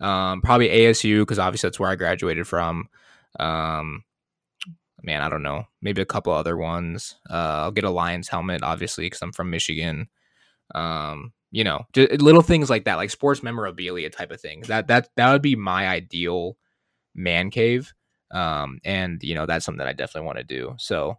Um, 0.00 0.42
probably 0.42 0.68
ASU 0.68 1.20
because 1.20 1.38
obviously 1.38 1.68
that's 1.68 1.80
where 1.80 1.90
I 1.90 1.96
graduated 1.96 2.46
from. 2.46 2.88
Um, 3.38 4.04
man, 5.02 5.22
I 5.22 5.28
don't 5.28 5.42
know. 5.42 5.64
Maybe 5.80 6.02
a 6.02 6.06
couple 6.06 6.32
other 6.32 6.56
ones. 6.56 7.16
Uh, 7.28 7.62
I'll 7.62 7.72
get 7.72 7.84
a 7.84 7.90
Lions 7.90 8.28
helmet, 8.28 8.62
obviously, 8.62 9.06
because 9.06 9.22
I'm 9.22 9.32
from 9.32 9.50
Michigan. 9.50 10.08
Um, 10.74 11.32
you 11.50 11.64
know, 11.64 11.84
just 11.92 12.22
little 12.22 12.42
things 12.42 12.70
like 12.70 12.84
that, 12.84 12.96
like 12.96 13.10
sports 13.10 13.42
memorabilia 13.42 14.10
type 14.10 14.30
of 14.30 14.40
things. 14.40 14.68
That 14.68 14.88
that 14.88 15.08
that 15.16 15.32
would 15.32 15.42
be 15.42 15.56
my 15.56 15.88
ideal 15.88 16.56
man 17.14 17.50
cave. 17.50 17.92
Um, 18.30 18.80
and 18.84 19.22
you 19.22 19.34
know, 19.34 19.46
that's 19.46 19.64
something 19.64 19.78
that 19.78 19.88
I 19.88 19.92
definitely 19.92 20.26
want 20.26 20.38
to 20.38 20.44
do. 20.44 20.74
So, 20.78 21.18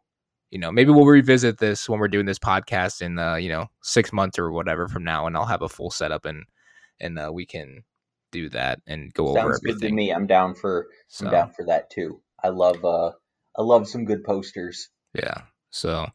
you 0.53 0.59
know, 0.59 0.71
maybe 0.71 0.91
we'll 0.91 1.07
revisit 1.07 1.57
this 1.57 1.89
when 1.89 1.99
we're 1.99 2.07
doing 2.07 2.27
this 2.27 2.37
podcast 2.37 3.01
in 3.01 3.17
uh, 3.17 3.35
you 3.35 3.49
know, 3.49 3.65
six 3.81 4.13
months 4.13 4.37
or 4.37 4.51
whatever 4.51 4.87
from 4.87 5.03
now, 5.03 5.25
and 5.25 5.35
I'll 5.35 5.47
have 5.47 5.63
a 5.63 5.67
full 5.67 5.89
setup 5.89 6.25
and 6.25 6.43
and 6.99 7.17
uh, 7.17 7.31
we 7.33 7.47
can 7.47 7.83
do 8.31 8.49
that 8.49 8.79
and 8.85 9.11
go 9.15 9.29
over 9.29 9.39
Sounds 9.39 9.59
good 9.61 9.81
to 9.81 9.91
me. 9.91 10.11
I'm 10.11 10.27
down 10.27 10.53
for 10.53 10.85
So 11.07 11.25
I'm 11.25 11.31
down 11.31 11.49
for 11.49 11.65
that 11.65 11.89
too. 11.89 12.21
I 12.43 12.49
love 12.49 12.85
uh 12.85 13.13
I 13.57 13.63
love 13.63 13.87
some 13.87 14.05
good 14.05 14.23
posters. 14.23 14.89
yeah. 15.15 15.41
So, 15.71 16.05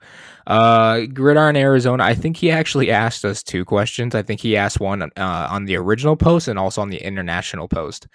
uh, 0.46 1.00
Gridiron 1.12 1.56
Arizona. 1.56 2.04
I 2.04 2.14
think 2.14 2.36
he 2.36 2.48
actually 2.48 2.92
asked 2.92 3.24
us 3.24 3.42
two 3.42 3.64
questions. 3.64 4.14
I 4.14 4.22
think 4.22 4.40
he 4.40 4.56
asked 4.56 4.78
one 4.78 5.02
uh, 5.02 5.08
on 5.50 5.64
the 5.64 5.74
original 5.74 6.16
post 6.16 6.46
and 6.46 6.60
also 6.60 6.80
on 6.80 6.90
the 6.90 7.02
international 7.04 7.66
post. 7.66 8.06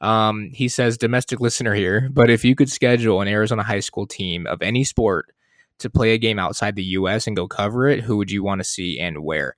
Um, 0.00 0.50
he 0.54 0.68
says, 0.68 0.96
"Domestic 0.96 1.40
listener 1.40 1.74
here, 1.74 2.08
but 2.12 2.30
if 2.30 2.44
you 2.44 2.54
could 2.54 2.70
schedule 2.70 3.20
an 3.20 3.26
Arizona 3.26 3.64
high 3.64 3.80
school 3.80 4.06
team 4.06 4.46
of 4.46 4.62
any 4.62 4.84
sport 4.84 5.32
to 5.78 5.90
play 5.90 6.12
a 6.12 6.18
game 6.18 6.38
outside 6.38 6.76
the 6.76 6.84
U.S. 6.84 7.26
and 7.26 7.36
go 7.36 7.48
cover 7.48 7.88
it, 7.88 8.00
who 8.00 8.16
would 8.16 8.30
you 8.30 8.42
want 8.42 8.60
to 8.60 8.64
see 8.64 8.98
and 8.98 9.24
where?" 9.24 9.56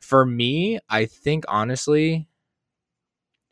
For 0.00 0.24
me, 0.24 0.78
I 0.88 1.04
think 1.06 1.44
honestly, 1.48 2.26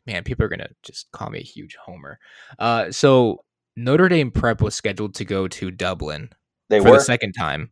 man, 0.05 0.23
people 0.23 0.45
are 0.45 0.49
gonna 0.49 0.69
just 0.83 1.11
call 1.11 1.29
me 1.29 1.39
a 1.39 1.43
huge 1.43 1.75
homer. 1.75 2.19
Uh, 2.57 2.91
so 2.91 3.43
Notre 3.75 4.09
Dame 4.09 4.31
Prep 4.31 4.61
was 4.61 4.75
scheduled 4.75 5.15
to 5.15 5.25
go 5.25 5.47
to 5.47 5.71
Dublin 5.71 6.29
They 6.69 6.79
for 6.79 6.91
were 6.91 6.97
the 6.97 7.03
second 7.03 7.33
time. 7.33 7.71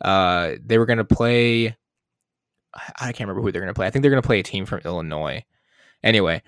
Uh, 0.00 0.54
they 0.64 0.78
were 0.78 0.86
going 0.86 0.98
to 0.98 1.04
play. 1.04 1.76
I 2.74 2.92
I 3.00 3.12
can't 3.12 3.28
remember 3.28 3.42
who 3.42 3.52
they're 3.52 3.60
going 3.62 3.72
to 3.72 3.78
play. 3.78 3.86
I 3.86 3.90
think 3.90 4.02
they're 4.02 4.10
going 4.10 4.22
to 4.22 4.26
play 4.26 4.40
a 4.40 4.42
team 4.42 4.66
from 4.66 4.80
Illinois. 4.84 5.44
Anyway, 6.02 6.42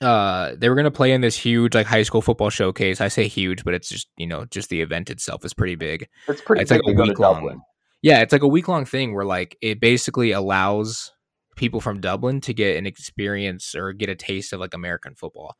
uh, 0.00 0.54
they 0.56 0.68
were 0.68 0.74
going 0.74 0.84
to 0.84 0.90
play 0.90 1.12
in 1.12 1.20
this 1.20 1.36
huge 1.36 1.74
like 1.74 1.86
high 1.86 2.02
school 2.02 2.22
football 2.22 2.50
showcase. 2.50 3.00
I 3.00 3.08
say 3.08 3.28
huge, 3.28 3.64
but 3.64 3.74
it's 3.74 3.88
just 3.88 4.08
you 4.16 4.26
know 4.26 4.46
just 4.46 4.68
the 4.70 4.80
event 4.80 5.10
itself 5.10 5.44
is 5.44 5.52
pretty 5.52 5.74
big. 5.74 6.08
it's 6.28 6.40
pretty 6.40 6.62
it's 6.62 6.70
big 6.70 6.82
like 6.86 6.96
a 6.96 7.02
week 7.02 7.18
long. 7.18 7.34
Dublin. 7.34 7.60
Yeah, 8.02 8.20
it's 8.20 8.32
like 8.32 8.42
a 8.42 8.48
week 8.48 8.68
long 8.68 8.84
thing 8.86 9.14
where 9.14 9.26
like 9.26 9.58
it 9.60 9.80
basically 9.80 10.30
allows 10.32 11.12
people 11.56 11.80
from 11.80 12.00
Dublin 12.00 12.40
to 12.40 12.54
get 12.54 12.78
an 12.78 12.86
experience 12.86 13.74
or 13.74 13.92
get 13.92 14.08
a 14.08 14.14
taste 14.14 14.52
of 14.54 14.60
like 14.60 14.72
American 14.72 15.14
football. 15.14 15.56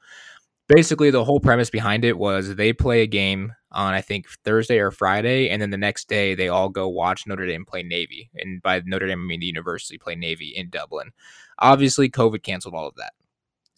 Basically, 0.66 1.11
the 1.11 1.24
whole 1.24 1.41
premise 1.41 1.68
behind 1.68 2.05
it 2.05 2.16
was 2.16 2.55
they 2.55 2.72
play 2.72 3.03
a 3.03 3.07
game 3.07 3.53
on 3.72 3.93
I 3.93 4.01
think 4.01 4.26
Thursday 4.45 4.78
or 4.78 4.91
Friday, 4.91 5.51
and 5.51 5.61
then 5.61 5.70
the 5.70 5.76
next 5.76 6.09
day 6.09 6.34
they 6.34 6.49
all 6.49 6.70
go 6.70 6.88
watch 6.88 7.26
Notre 7.26 7.47
Dame 7.47 7.66
play 7.66 7.82
Navy, 7.82 8.30
and 8.36 8.62
by 8.62 8.80
Notre 8.86 9.07
Dame 9.07 9.20
I 9.20 9.26
mean 9.26 9.41
the 9.41 9.47
university 9.47 9.99
play 9.99 10.14
Navy 10.14 10.55
in 10.57 10.70
Dublin. 10.70 11.11
Obviously, 11.59 12.09
COVID 12.09 12.43
canceled 12.43 12.74
all 12.74 12.88
of 12.88 12.97
that. 12.97 13.12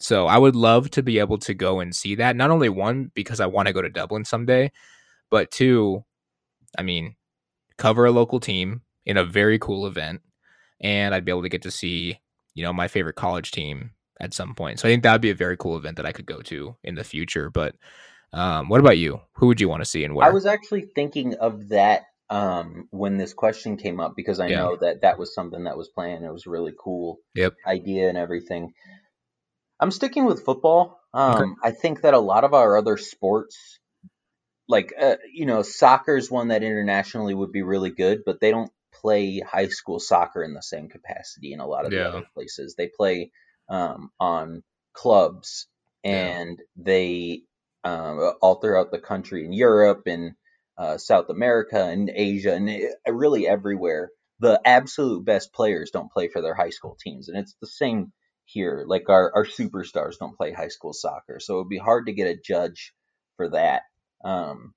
So 0.03 0.27
I 0.27 0.37
would 0.37 0.55
love 0.55 0.91
to 0.91 1.01
be 1.03 1.19
able 1.19 1.37
to 1.39 1.53
go 1.53 1.79
and 1.79 1.95
see 1.95 2.15
that. 2.15 2.35
Not 2.35 2.51
only 2.51 2.69
one 2.69 3.11
because 3.15 3.39
I 3.39 3.45
want 3.45 3.67
to 3.67 3.73
go 3.73 3.81
to 3.81 3.89
Dublin 3.89 4.25
someday, 4.25 4.71
but 5.31 5.49
two, 5.49 6.03
I 6.77 6.83
mean, 6.83 7.15
cover 7.77 8.05
a 8.05 8.11
local 8.11 8.39
team 8.41 8.81
in 9.05 9.17
a 9.17 9.23
very 9.23 9.57
cool 9.59 9.87
event, 9.87 10.21
and 10.81 11.15
I'd 11.15 11.25
be 11.25 11.31
able 11.31 11.43
to 11.43 11.49
get 11.49 11.61
to 11.63 11.71
see, 11.71 12.19
you 12.53 12.63
know, 12.63 12.73
my 12.73 12.89
favorite 12.89 13.15
college 13.15 13.51
team 13.51 13.91
at 14.19 14.33
some 14.33 14.55
point. 14.55 14.79
So 14.79 14.87
I 14.87 14.91
think 14.91 15.03
that 15.03 15.13
would 15.13 15.21
be 15.21 15.29
a 15.31 15.35
very 15.35 15.57
cool 15.57 15.77
event 15.77 15.97
that 15.97 16.05
I 16.05 16.11
could 16.11 16.25
go 16.25 16.41
to 16.41 16.75
in 16.83 16.95
the 16.95 17.03
future. 17.05 17.49
But 17.49 17.75
um, 18.33 18.69
what 18.69 18.81
about 18.81 18.97
you? 18.97 19.21
Who 19.35 19.47
would 19.47 19.61
you 19.61 19.69
want 19.69 19.81
to 19.83 19.89
see 19.89 20.03
and 20.03 20.15
where? 20.15 20.27
I 20.27 20.31
was 20.31 20.45
actually 20.45 20.87
thinking 20.95 21.35
of 21.35 21.69
that 21.69 22.03
um, 22.29 22.87
when 22.91 23.17
this 23.17 23.33
question 23.33 23.77
came 23.77 23.99
up 23.99 24.13
because 24.15 24.39
I 24.39 24.49
Yeah. 24.49 24.63
know 24.63 24.77
that 24.81 25.01
that 25.01 25.17
was 25.19 25.33
something 25.33 25.63
that 25.65 25.77
was 25.77 25.89
planned. 25.89 26.25
It 26.25 26.31
was 26.33 26.45
a 26.47 26.49
really 26.49 26.73
cool 26.77 27.19
Yep. 27.35 27.53
idea 27.67 28.09
and 28.09 28.17
everything. 28.17 28.73
I'm 29.83 29.91
sticking 29.91 30.25
with 30.25 30.45
football. 30.45 31.01
Um, 31.13 31.57
I 31.63 31.71
think 31.71 32.01
that 32.01 32.13
a 32.13 32.19
lot 32.19 32.45
of 32.45 32.53
our 32.53 32.77
other 32.77 32.97
sports 32.97 33.79
like 34.67 34.93
uh, 34.99 35.17
you 35.31 35.45
know, 35.45 35.61
soccer's 35.61 36.31
one 36.31 36.49
that 36.49 36.63
internationally 36.63 37.33
would 37.33 37.51
be 37.51 37.63
really 37.63 37.91
good, 37.91 38.21
but 38.25 38.39
they 38.39 38.51
don't 38.51 38.71
play 38.93 39.39
high 39.39 39.67
school 39.67 39.99
soccer 39.99 40.43
in 40.43 40.53
the 40.53 40.61
same 40.63 40.87
capacity 40.89 41.53
in 41.53 41.59
a 41.59 41.67
lot 41.67 41.85
of 41.85 41.91
the 41.91 41.97
Yeah. 41.97 42.07
other 42.07 42.25
places. 42.33 42.75
They 42.75 42.89
play 42.95 43.31
um, 43.69 44.11
on 44.19 44.63
clubs 44.93 45.67
Yeah. 46.05 46.11
and 46.11 46.61
they 46.77 47.43
um, 47.83 48.33
all 48.41 48.55
throughout 48.55 48.91
the 48.91 48.99
country 48.99 49.45
in 49.45 49.53
Europe 49.53 50.03
and 50.07 50.33
uh, 50.77 50.97
South 50.97 51.29
America 51.29 51.83
and 51.83 52.09
Asia 52.13 52.53
and 52.55 52.69
eh, 52.69 52.89
really 53.09 53.47
everywhere. 53.47 54.11
The 54.39 54.61
absolute 54.65 55.25
best 55.25 55.53
players 55.53 55.91
don't 55.91 56.11
play 56.11 56.29
for 56.29 56.41
their 56.41 56.55
high 56.55 56.71
school 56.71 56.97
teams, 56.99 57.29
and 57.29 57.37
it's 57.37 57.55
the 57.61 57.67
same 57.67 58.13
here. 58.45 58.83
Like 58.87 59.09
our, 59.09 59.31
our 59.35 59.45
superstars 59.45 60.17
don't 60.19 60.37
play 60.37 60.51
high 60.51 60.67
school 60.69 60.93
soccer, 60.93 61.39
so 61.39 61.55
it 61.55 61.57
would 61.59 61.69
be 61.69 61.77
hard 61.77 62.07
to 62.07 62.13
get 62.13 62.27
a 62.27 62.35
judge 62.35 62.93
for 63.37 63.49
that. 63.49 63.83
Um, 64.23 64.73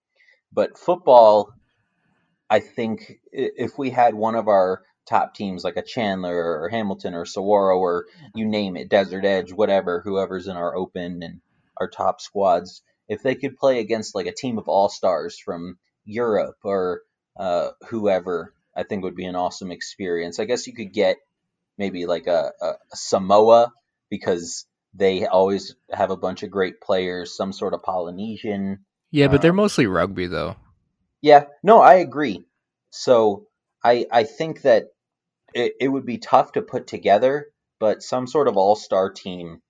but 0.52 0.78
football, 0.78 1.52
I 2.48 2.60
think 2.60 3.18
if 3.32 3.78
we 3.78 3.90
had 3.90 4.14
one 4.14 4.34
of 4.34 4.48
our 4.48 4.82
top 5.08 5.34
teams 5.34 5.64
like 5.64 5.76
a 5.76 5.82
Chandler 5.82 6.60
or 6.60 6.68
Hamilton 6.68 7.14
or 7.14 7.24
Saguaro 7.24 7.78
or 7.78 8.06
you 8.34 8.46
name 8.46 8.76
it, 8.76 8.88
Desert 8.88 9.24
Edge, 9.24 9.52
whatever, 9.52 10.00
whoever's 10.04 10.48
in 10.48 10.56
our 10.56 10.74
open 10.76 11.22
and 11.22 11.40
our 11.76 11.88
top 11.88 12.20
squads, 12.20 12.82
if 13.08 13.22
they 13.22 13.34
could 13.34 13.56
play 13.56 13.78
against 13.80 14.14
like 14.14 14.26
a 14.26 14.34
team 14.34 14.58
of 14.58 14.68
all 14.68 14.88
stars 14.88 15.38
from 15.38 15.78
Europe 16.04 16.56
or 16.64 17.02
uh, 17.38 17.70
whoever, 17.88 18.52
I 18.76 18.82
think 18.82 19.04
would 19.04 19.16
be 19.16 19.26
an 19.26 19.36
awesome 19.36 19.70
experience. 19.70 20.38
I 20.38 20.44
guess 20.44 20.66
you 20.66 20.74
could 20.74 20.92
get 20.92 21.18
maybe 21.78 22.06
like 22.06 22.26
a, 22.26 22.52
a, 22.60 22.72
Samoa 22.94 23.72
because 24.10 24.66
they 24.94 25.26
always 25.26 25.74
have 25.92 26.10
a 26.10 26.16
bunch 26.16 26.42
of 26.42 26.50
great 26.50 26.80
players, 26.80 27.36
some 27.36 27.52
sort 27.52 27.74
of 27.74 27.82
Polynesian. 27.82 28.84
Yeah, 29.10 29.28
but 29.28 29.42
they're 29.42 29.50
Um, 29.50 29.56
mostly 29.56 29.86
rugby 29.86 30.26
though. 30.26 30.56
Yeah, 31.22 31.46
no, 31.62 31.80
I 31.80 31.94
agree. 31.96 32.46
So 32.90 33.46
I 33.84 34.06
I 34.10 34.24
think 34.24 34.62
that 34.62 34.84
it, 35.54 35.74
it 35.80 35.88
would 35.88 36.06
be 36.06 36.18
tough 36.18 36.52
to 36.52 36.62
put 36.62 36.86
together, 36.86 37.48
but 37.80 38.02
some 38.02 38.26
sort 38.26 38.48
of 38.48 38.56
all 38.56 38.76
star 38.76 39.10
team 39.10 39.62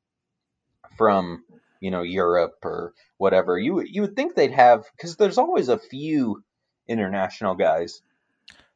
from 0.97 1.45
you 1.81 1.91
know 1.91 2.03
Europe 2.03 2.57
or 2.65 2.95
whatever 3.19 3.59
you 3.59 3.75
would- 3.75 3.89
you 3.89 4.03
would 4.03 4.17
think 4.17 4.35
they'd 4.35 4.53
have 4.53 4.85
because 4.97 5.17
there's 5.17 5.39
always 5.39 5.69
a 5.69 5.79
few 5.79 6.43
international 6.89 7.55
guys 7.55 8.03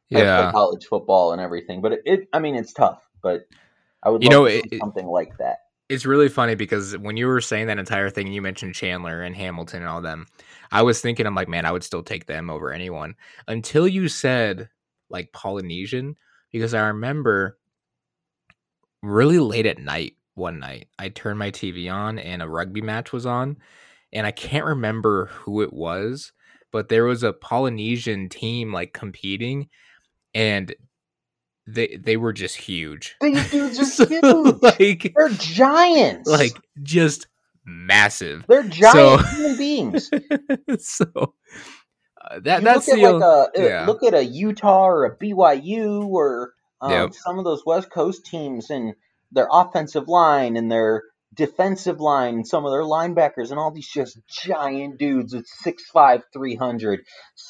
Yeah. 0.09 0.51
college 0.51 0.85
football 0.85 1.31
and 1.31 1.41
everything. 1.41 1.81
But 1.81 1.93
it, 1.93 2.01
it 2.05 2.29
I 2.33 2.39
mean 2.39 2.55
it's 2.55 2.73
tough, 2.73 3.01
but 3.21 3.47
I 4.03 4.09
would 4.09 4.23
You 4.23 4.29
love 4.29 4.39
know, 4.39 4.47
to 4.47 4.57
it- 4.57 4.63
see 4.69 4.75
it- 4.75 4.79
something 4.79 5.07
like 5.07 5.37
that. 5.37 5.57
It's 5.89 6.05
really 6.05 6.29
funny 6.29 6.55
because 6.55 6.97
when 6.97 7.17
you 7.17 7.27
were 7.27 7.41
saying 7.41 7.67
that 7.67 7.77
entire 7.77 8.09
thing, 8.09 8.31
you 8.31 8.41
mentioned 8.41 8.75
Chandler 8.75 9.23
and 9.23 9.35
Hamilton 9.35 9.81
and 9.81 9.89
all 9.89 10.01
them. 10.01 10.25
I 10.71 10.83
was 10.83 11.01
thinking, 11.01 11.25
I'm 11.27 11.35
like, 11.35 11.49
man, 11.49 11.65
I 11.65 11.71
would 11.73 11.83
still 11.83 12.01
take 12.01 12.27
them 12.27 12.49
over 12.49 12.71
anyone 12.71 13.15
until 13.49 13.87
you 13.89 14.07
said 14.07 14.69
like 15.09 15.33
Polynesian, 15.33 16.15
because 16.53 16.73
I 16.73 16.87
remember 16.87 17.57
really 19.03 19.39
late 19.39 19.65
at 19.65 19.79
night 19.79 20.15
one 20.35 20.59
night, 20.59 20.87
I 20.97 21.09
turned 21.09 21.39
my 21.39 21.51
TV 21.51 21.89
on 21.93 22.17
and 22.19 22.41
a 22.41 22.47
rugby 22.47 22.81
match 22.81 23.11
was 23.11 23.25
on, 23.25 23.57
and 24.13 24.25
I 24.25 24.31
can't 24.31 24.65
remember 24.65 25.25
who 25.25 25.61
it 25.61 25.73
was, 25.73 26.31
but 26.71 26.87
there 26.87 27.03
was 27.03 27.23
a 27.23 27.33
Polynesian 27.33 28.29
team 28.29 28.71
like 28.71 28.93
competing, 28.93 29.67
and 30.33 30.73
they 31.67 31.97
they 31.97 32.17
were 32.17 32.33
just 32.33 32.55
huge. 32.57 33.15
These 33.21 33.51
dudes 33.51 33.79
are 33.79 33.85
So, 33.85 34.05
huge. 34.05 34.61
like 34.61 35.13
They're 35.15 35.29
giants. 35.29 36.29
like 36.29 36.53
just 36.81 37.27
massive. 37.65 38.45
they're 38.47 38.63
giant 38.63 38.93
so- 38.93 39.17
human 39.35 39.57
beings. 39.57 40.09
so 40.79 41.05
uh, 42.19 42.39
that 42.41 42.59
you 42.61 42.65
that's 42.65 42.87
look 42.87 42.97
the 42.99 43.05
at 43.05 43.13
like 43.13 43.21
a 43.23 43.25
uh, 43.25 43.47
yeah. 43.67 43.85
look 43.85 44.03
at 44.03 44.13
a 44.13 44.23
Utah 44.23 44.87
or 44.87 45.05
a 45.05 45.15
BYU 45.17 46.05
or 46.07 46.53
um, 46.81 46.91
Yep. 46.91 47.13
some 47.13 47.37
of 47.39 47.45
those 47.45 47.63
West 47.65 47.91
Coast 47.91 48.25
teams 48.25 48.69
and 48.69 48.93
their 49.31 49.47
offensive 49.51 50.07
line 50.07 50.57
and 50.57 50.71
their 50.71 51.03
defensive 51.33 51.99
line 52.01 52.33
and 52.35 52.47
some 52.47 52.65
of 52.65 52.71
their 52.71 52.81
linebackers 52.83 53.51
and 53.51 53.59
all 53.59 53.71
these 53.71 53.87
just 53.87 54.19
giant 54.27 54.97
dudes 54.97 55.33
with 55.33 55.47
6'5", 55.65 56.23
300, 56.33 56.99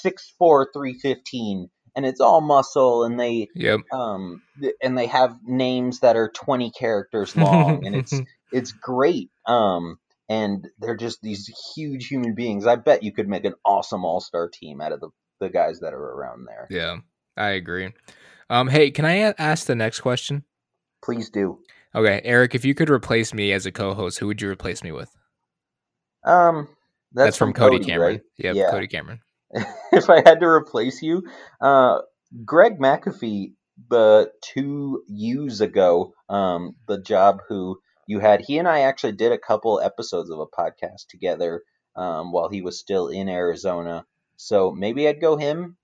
6'4", 0.05 0.65
315, 0.73 1.69
and 1.95 2.05
it's 2.05 2.21
all 2.21 2.41
muscle 2.41 3.03
and 3.03 3.19
they 3.19 3.49
yep. 3.55 3.81
um 3.91 4.41
and 4.81 4.97
they 4.97 5.07
have 5.07 5.37
names 5.45 5.99
that 5.99 6.15
are 6.15 6.29
20 6.29 6.71
characters 6.71 7.35
long 7.35 7.85
and 7.85 7.95
it's 7.95 8.13
it's 8.51 8.71
great. 8.71 9.29
Um, 9.45 9.97
and 10.29 10.67
they're 10.79 10.95
just 10.95 11.21
these 11.21 11.51
huge 11.75 12.07
human 12.07 12.35
beings. 12.35 12.65
I 12.65 12.75
bet 12.77 13.03
you 13.03 13.11
could 13.11 13.27
make 13.27 13.45
an 13.45 13.55
awesome 13.65 14.05
all 14.05 14.21
star 14.21 14.49
team 14.49 14.79
out 14.81 14.91
of 14.91 14.99
the, 15.01 15.09
the 15.39 15.49
guys 15.49 15.79
that 15.81 15.93
are 15.93 15.97
around 15.97 16.45
there. 16.45 16.67
yeah, 16.69 16.97
I 17.35 17.49
agree. 17.49 17.93
Um, 18.49 18.67
hey, 18.67 18.91
can 18.91 19.05
I 19.05 19.13
a- 19.15 19.35
ask 19.37 19.65
the 19.65 19.75
next 19.75 20.01
question? 20.01 20.43
Please 21.03 21.29
do. 21.29 21.59
Okay, 21.93 22.21
Eric, 22.23 22.55
if 22.55 22.63
you 22.63 22.73
could 22.73 22.89
replace 22.89 23.33
me 23.33 23.51
as 23.51 23.65
a 23.65 23.71
co-host, 23.71 24.19
who 24.19 24.27
would 24.27 24.41
you 24.41 24.49
replace 24.49 24.83
me 24.83 24.91
with? 24.91 25.09
Um, 26.23 26.69
that's, 27.11 27.37
from, 27.37 27.53
Cody, 27.53 27.77
Cody, 27.77 27.91
Cameron. 27.91 28.11
right? 28.13 28.21
Yep, 28.37 28.55
Yeah. 28.55 28.71
Cody 28.71 28.87
Cameron. 28.87 29.19
if 29.91 30.09
I 30.09 30.17
had 30.17 30.39
to 30.39 30.47
replace 30.47 31.01
you, 31.01 31.23
uh, 31.59 31.99
Greg 32.45 32.79
McAfee, 32.79 33.53
the 33.89 34.31
two 34.41 35.03
years 35.07 35.61
ago, 35.61 36.13
um, 36.29 36.75
the 36.87 37.01
job 37.01 37.41
who 37.47 37.79
you 38.07 38.19
had, 38.19 38.41
he 38.41 38.57
and 38.57 38.67
I 38.67 38.81
actually 38.81 39.13
did 39.13 39.31
a 39.31 39.37
couple 39.37 39.81
episodes 39.81 40.29
of 40.29 40.39
a 40.39 40.45
podcast 40.45 41.07
together 41.09 41.63
um, 41.95 42.31
while 42.31 42.49
he 42.49 42.61
was 42.61 42.79
still 42.79 43.07
in 43.07 43.27
Arizona. 43.27 44.05
So 44.37 44.71
maybe 44.71 45.07
I'd 45.07 45.21
go 45.21 45.37
him. 45.37 45.77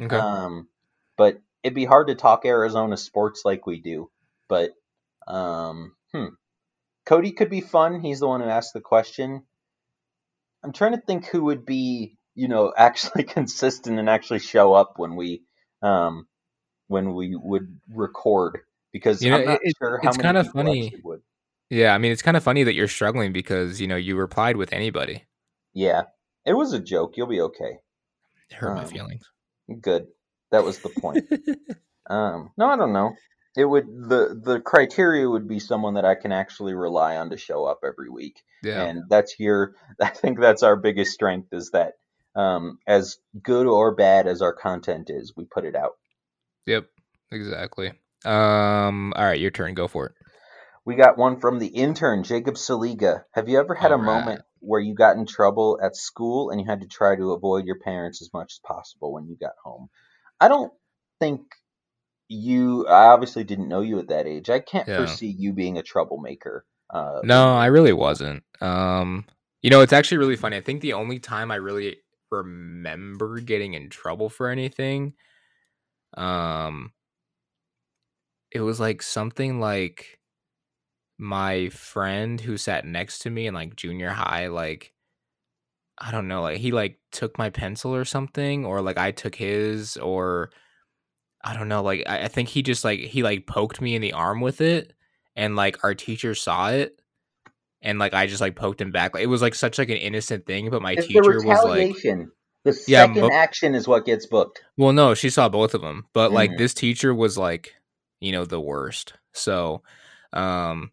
Okay. 0.00 0.16
Um, 0.16 0.68
but 1.16 1.38
it'd 1.62 1.74
be 1.74 1.84
hard 1.84 2.08
to 2.08 2.14
talk 2.14 2.44
Arizona 2.44 2.96
sports 2.96 3.42
like 3.44 3.66
we 3.66 3.80
do. 3.80 4.10
But 4.48 4.70
um, 5.26 5.94
hmm. 6.12 6.26
Cody 7.06 7.32
could 7.32 7.50
be 7.50 7.60
fun. 7.60 8.00
He's 8.00 8.20
the 8.20 8.28
one 8.28 8.40
who 8.40 8.48
asked 8.48 8.72
the 8.72 8.80
question. 8.80 9.44
I'm 10.62 10.72
trying 10.72 10.92
to 10.92 11.00
think 11.00 11.26
who 11.26 11.44
would 11.44 11.66
be, 11.66 12.16
you 12.34 12.48
know, 12.48 12.72
actually 12.76 13.24
consistent 13.24 13.98
and 13.98 14.08
actually 14.10 14.40
show 14.40 14.72
up 14.74 14.94
when 14.96 15.16
we, 15.16 15.42
um, 15.82 16.26
when 16.88 17.14
we 17.14 17.34
would 17.36 17.78
record 17.88 18.60
because 18.92 19.22
You 19.22 19.30
know, 19.30 19.38
I'm 19.38 19.44
not 19.46 19.60
it- 19.62 19.74
sure 19.78 20.00
how 20.02 20.08
it's 20.10 20.18
many 20.18 20.28
kinda 20.28 20.44
funny. 20.44 21.00
would. 21.02 21.22
yeah, 21.70 21.94
I 21.94 21.98
mean, 21.98 22.12
it's 22.12 22.22
kind 22.22 22.36
of 22.36 22.42
funny 22.42 22.62
that 22.64 22.74
you're 22.74 22.88
struggling 22.88 23.32
because 23.32 23.80
you 23.80 23.86
know 23.88 23.96
you 23.96 24.16
replied 24.16 24.56
with 24.56 24.72
anybody. 24.72 25.24
Yeah, 25.72 26.02
it 26.44 26.52
was 26.54 26.72
a 26.72 26.78
joke. 26.80 27.16
You'll 27.16 27.26
be 27.26 27.40
okay. 27.40 27.78
It 28.50 28.54
hurt 28.56 28.74
my 28.76 28.82
Um, 28.82 28.88
feelings. 28.88 29.28
Good. 29.80 30.06
That 30.50 30.62
was 30.64 30.78
the 30.80 30.90
point. 30.90 31.26
Um, 32.08 32.50
no, 32.56 32.66
I 32.66 32.76
don't 32.76 32.92
know. 32.92 33.14
It 33.56 33.64
would 33.64 33.86
the 33.86 34.38
the 34.44 34.60
criteria 34.60 35.28
would 35.28 35.48
be 35.48 35.58
someone 35.58 35.94
that 35.94 36.04
I 36.04 36.14
can 36.16 36.32
actually 36.32 36.74
rely 36.74 37.16
on 37.16 37.30
to 37.30 37.36
show 37.36 37.64
up 37.64 37.80
every 37.84 38.10
week, 38.10 38.42
yeah. 38.62 38.82
and 38.84 39.04
that's 39.08 39.38
your. 39.40 39.74
I 40.00 40.08
think 40.10 40.38
that's 40.38 40.62
our 40.62 40.76
biggest 40.76 41.12
strength 41.12 41.48
is 41.52 41.70
that 41.70 41.94
um, 42.36 42.78
as 42.86 43.18
good 43.42 43.66
or 43.66 43.94
bad 43.94 44.26
as 44.26 44.42
our 44.42 44.52
content 44.52 45.10
is, 45.10 45.34
we 45.36 45.44
put 45.44 45.64
it 45.64 45.76
out. 45.76 45.92
Yep. 46.66 46.88
Exactly. 47.30 47.92
Um. 48.24 49.12
All 49.16 49.24
right, 49.24 49.40
your 49.40 49.50
turn. 49.50 49.74
Go 49.74 49.88
for 49.88 50.06
it. 50.06 50.12
We 50.86 50.96
got 50.96 51.18
one 51.18 51.40
from 51.40 51.58
the 51.58 51.66
intern 51.68 52.22
Jacob 52.24 52.54
Saliga. 52.54 53.24
Have 53.32 53.48
you 53.48 53.58
ever 53.58 53.74
had 53.74 53.92
a 53.92 53.98
All 53.98 54.02
right. 54.02 54.04
moment 54.04 54.42
where 54.60 54.80
you 54.80 54.94
got 54.94 55.16
in 55.16 55.26
trouble 55.26 55.78
at 55.82 55.96
school 55.96 56.50
and 56.50 56.60
you 56.60 56.66
had 56.66 56.80
to 56.82 56.86
try 56.88 57.16
to 57.16 57.32
avoid 57.32 57.66
your 57.66 57.78
parents 57.78 58.22
as 58.22 58.32
much 58.32 58.54
as 58.54 58.60
possible 58.66 59.12
when 59.12 59.26
you 59.26 59.36
got 59.40 59.52
home? 59.64 59.88
I 60.40 60.48
don't 60.48 60.72
think 61.20 61.42
you. 62.28 62.86
I 62.86 63.06
obviously 63.06 63.44
didn't 63.44 63.68
know 63.68 63.80
you 63.82 63.98
at 63.98 64.08
that 64.08 64.26
age. 64.26 64.50
I 64.50 64.60
can't 64.60 64.88
Yeah. 64.88 64.94
foresee 64.94 65.28
you 65.38 65.52
being 65.52 65.78
a 65.78 65.82
troublemaker. 65.82 66.66
Uh, 66.90 67.22
No, 67.22 67.54
I 67.54 67.66
really 67.66 67.92
wasn't. 67.92 68.44
Um, 68.60 69.26
you 69.62 69.70
know, 69.70 69.80
it's 69.80 69.92
actually 69.92 70.18
really 70.18 70.36
funny. 70.36 70.56
I 70.56 70.60
think 70.60 70.80
the 70.82 70.92
only 70.92 71.18
time 71.18 71.50
I 71.50 71.56
really 71.56 71.98
remember 72.36 73.40
getting 73.40 73.74
in 73.74 73.90
trouble 73.90 74.28
for 74.28 74.48
anything, 74.48 75.14
um, 76.16 76.92
it 78.50 78.60
was 78.60 78.80
like 78.80 79.02
something 79.02 79.60
like 79.60 80.20
my 81.18 81.68
friend 81.70 82.40
who 82.40 82.56
sat 82.56 82.84
next 82.86 83.20
to 83.20 83.30
me 83.30 83.46
in 83.46 83.54
like 83.54 83.76
junior 83.76 84.10
high, 84.10 84.48
like 84.48 84.94
I 85.98 86.10
don't 86.10 86.28
know, 86.28 86.42
like 86.42 86.58
he 86.58 86.72
like 86.72 86.98
took 87.12 87.38
my 87.38 87.50
pencil 87.50 87.94
or 87.94 88.04
something, 88.04 88.64
or 88.64 88.80
like 88.82 88.98
I 88.98 89.12
took 89.12 89.34
his, 89.36 89.96
or 89.96 90.50
I 91.44 91.54
don't 91.54 91.68
know, 91.68 91.82
like 91.82 92.04
I, 92.08 92.24
I 92.24 92.28
think 92.28 92.48
he 92.50 92.62
just 92.62 92.84
like 92.84 93.00
he 93.00 93.22
like 93.22 93.46
poked 93.46 93.80
me 93.80 93.96
in 93.96 94.02
the 94.02 94.12
arm 94.14 94.40
with 94.40 94.60
it, 94.60 94.94
and 95.36 95.56
like 95.56 95.84
our 95.84 95.94
teacher 95.94 96.34
saw 96.34 96.70
it, 96.70 97.00
and 97.84 97.98
like 97.98 98.14
I 98.14 98.26
just 98.26 98.40
like 98.40 98.56
poked 98.56 98.80
him 98.80 98.90
back. 98.90 99.14
Like, 99.14 99.22
it 99.22 99.28
was 99.28 99.42
like 99.42 99.54
such 99.54 99.78
like 99.78 99.90
an 99.90 99.98
innocent 99.98 100.46
thing, 100.46 100.70
but 100.70 100.82
my 100.82 100.94
it's 100.94 101.06
teacher 101.06 101.40
was 101.40 101.62
like, 101.64 101.94
the 102.64 102.72
Yeah, 102.88 103.06
second 103.06 103.30
action 103.30 103.74
is 103.74 103.86
what 103.86 104.06
gets 104.06 104.26
booked. 104.26 104.62
well, 104.76 104.92
no, 104.92 105.14
she 105.14 105.30
saw 105.30 105.48
both 105.48 105.74
of 105.74 105.82
them, 105.82 106.06
but 106.12 106.32
like 106.32 106.50
Mhm. 106.50 106.58
this 106.58 106.74
teacher 106.74 107.14
was 107.14 107.38
like, 107.38 107.74
you 108.20 108.32
know, 108.32 108.44
the 108.44 108.60
worst. 108.60 109.12
So, 109.32 109.82
um, 110.32 110.90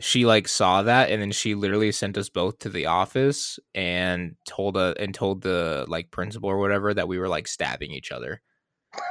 she 0.00 0.24
like 0.24 0.48
saw 0.48 0.82
that 0.82 1.10
and 1.10 1.20
then 1.20 1.30
she 1.30 1.54
literally 1.54 1.92
sent 1.92 2.16
us 2.16 2.30
both 2.30 2.58
to 2.60 2.70
the 2.70 2.86
office 2.86 3.58
and 3.74 4.34
told 4.46 4.78
a 4.78 4.94
and 4.98 5.14
told 5.14 5.42
the 5.42 5.84
like 5.88 6.10
principal 6.10 6.48
or 6.48 6.58
whatever 6.58 6.94
that 6.94 7.06
we 7.06 7.18
were 7.18 7.28
like 7.28 7.46
stabbing 7.46 7.90
each 7.92 8.10
other. 8.10 8.40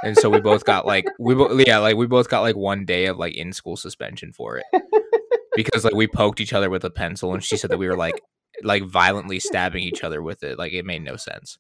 And 0.03 0.17
so 0.17 0.29
we 0.31 0.39
both 0.39 0.65
got 0.65 0.87
like 0.87 1.05
we 1.19 1.35
bo- 1.35 1.53
yeah, 1.59 1.77
like 1.77 1.95
we 1.95 2.07
both 2.07 2.27
got 2.27 2.41
like 2.41 2.55
one 2.55 2.85
day 2.85 3.05
of 3.05 3.17
like 3.17 3.35
in 3.35 3.53
school 3.53 3.77
suspension 3.77 4.33
for 4.33 4.57
it. 4.57 4.65
Because 5.55 5.83
like 5.83 5.95
we 5.95 6.07
poked 6.07 6.39
each 6.39 6.53
other 6.53 6.69
with 6.69 6.83
a 6.83 6.89
pencil 6.89 7.33
and 7.33 7.43
she 7.43 7.57
said 7.57 7.71
that 7.71 7.77
we 7.77 7.87
were 7.87 7.97
like 7.97 8.21
like 8.63 8.83
violently 8.83 9.39
stabbing 9.39 9.83
each 9.83 10.03
other 10.03 10.21
with 10.21 10.43
it. 10.43 10.57
Like 10.57 10.73
it 10.73 10.85
made 10.85 11.03
no 11.03 11.15
sense. 11.15 11.57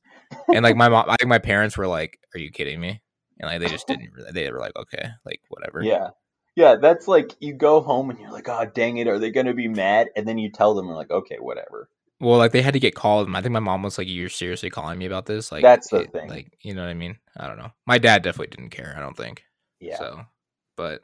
And 0.53 0.63
like 0.63 0.75
my 0.75 0.89
mom 0.89 1.09
I 1.09 1.15
think 1.17 1.29
my 1.29 1.39
parents 1.39 1.77
were 1.77 1.87
like, 1.87 2.19
Are 2.35 2.39
you 2.39 2.51
kidding 2.51 2.79
me? 2.79 3.01
And 3.39 3.49
like 3.49 3.61
they 3.61 3.69
just 3.69 3.87
didn't 3.87 4.11
really 4.13 4.31
they 4.31 4.51
were 4.51 4.59
like, 4.59 4.75
Okay, 4.75 5.09
like 5.25 5.41
whatever. 5.49 5.83
Yeah. 5.83 6.09
Yeah, 6.55 6.75
that's 6.75 7.07
like 7.07 7.35
you 7.39 7.53
go 7.53 7.79
home 7.79 8.09
and 8.09 8.19
you're 8.19 8.31
like, 8.31 8.49
oh 8.49 8.65
dang 8.65 8.97
it, 8.97 9.07
are 9.07 9.17
they 9.17 9.31
gonna 9.31 9.53
be 9.53 9.69
mad? 9.69 10.09
And 10.15 10.27
then 10.27 10.37
you 10.37 10.51
tell 10.51 10.73
them, 10.75 10.87
you're 10.87 10.95
like, 10.95 11.11
okay, 11.11 11.37
whatever. 11.39 11.89
Well, 12.19 12.37
like 12.37 12.51
they 12.51 12.61
had 12.61 12.73
to 12.73 12.81
get 12.81 12.95
called. 12.95 13.33
I 13.33 13.41
think 13.41 13.53
my 13.53 13.59
mom 13.61 13.81
was 13.81 13.97
like, 13.97 14.09
"You're 14.09 14.27
seriously 14.27 14.69
calling 14.69 14.99
me 14.99 15.05
about 15.05 15.25
this?" 15.25 15.53
Like 15.53 15.61
That's 15.61 15.89
the 15.89 16.01
it- 16.01 16.11
thing. 16.11 16.27
Like 16.29 16.51
you 16.61 16.73
know 16.73 16.81
what 16.81 16.89
I 16.89 16.93
mean? 16.95 17.17
I 17.37 17.47
don't 17.47 17.57
know. 17.57 17.71
My 17.87 17.97
dad 17.97 18.23
definitely 18.23 18.53
didn't 18.53 18.71
care. 18.71 18.93
I 18.97 18.99
don't 18.99 19.15
think. 19.15 19.43
Yeah. 19.79 19.97
So, 19.97 20.21
but 20.75 21.03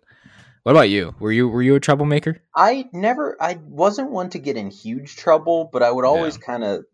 what 0.65 0.71
about 0.71 0.89
you? 0.89 1.13
Were 1.19 1.31
you 1.31 1.47
were 1.47 1.61
you 1.61 1.75
a 1.75 1.79
troublemaker? 1.79 2.41
I 2.55 2.89
never, 2.91 3.37
I 3.39 3.59
wasn't 3.63 4.09
one 4.09 4.31
to 4.31 4.39
get 4.39 4.57
in 4.57 4.71
huge 4.71 5.15
trouble, 5.15 5.69
but 5.71 5.83
I 5.83 5.91
would 5.91 6.05
always 6.05 6.37
kind 6.39 6.63
of, 6.63 6.85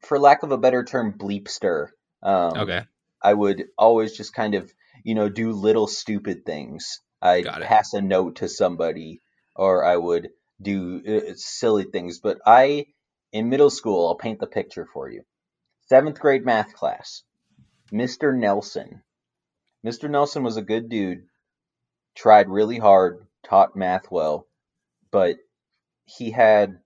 for 0.00 0.18
lack 0.18 0.42
of 0.42 0.50
a 0.50 0.58
better 0.58 0.82
term, 0.82 1.12
bleepster. 1.16 1.90
Um, 2.20 2.52
Okay. 2.56 2.82
I 3.22 3.32
would 3.32 3.66
always 3.78 4.16
just 4.16 4.34
kind 4.34 4.56
of, 4.56 4.72
you 5.04 5.14
know, 5.14 5.28
do 5.28 5.52
little 5.52 5.86
stupid 5.86 6.44
things. 6.44 7.00
I'd 7.22 7.44
pass 7.62 7.92
a 7.94 8.00
note 8.00 8.36
to 8.36 8.48
somebody, 8.48 9.20
or 9.54 9.84
I 9.84 9.96
would 9.96 10.30
do 10.60 11.00
uh, 11.06 11.32
silly 11.36 11.84
things. 11.84 12.18
But 12.18 12.38
I, 12.44 12.86
in 13.30 13.50
middle 13.50 13.70
school, 13.70 14.08
I'll 14.08 14.16
paint 14.16 14.40
the 14.40 14.48
picture 14.48 14.88
for 14.92 15.08
you. 15.08 15.22
Seventh 15.86 16.18
grade 16.18 16.44
math 16.44 16.74
class, 16.74 17.22
Mr. 17.92 18.36
Nelson. 18.36 19.02
Mr. 19.86 20.10
Nelson 20.10 20.42
was 20.42 20.56
a 20.56 20.62
good 20.62 20.88
dude, 20.88 21.22
tried 22.18 22.48
really 22.48 22.78
hard, 22.78 23.24
taught 23.44 23.76
math 23.76 24.10
well, 24.10 24.46
but 25.12 25.36
he 26.04 26.30
had 26.32 26.80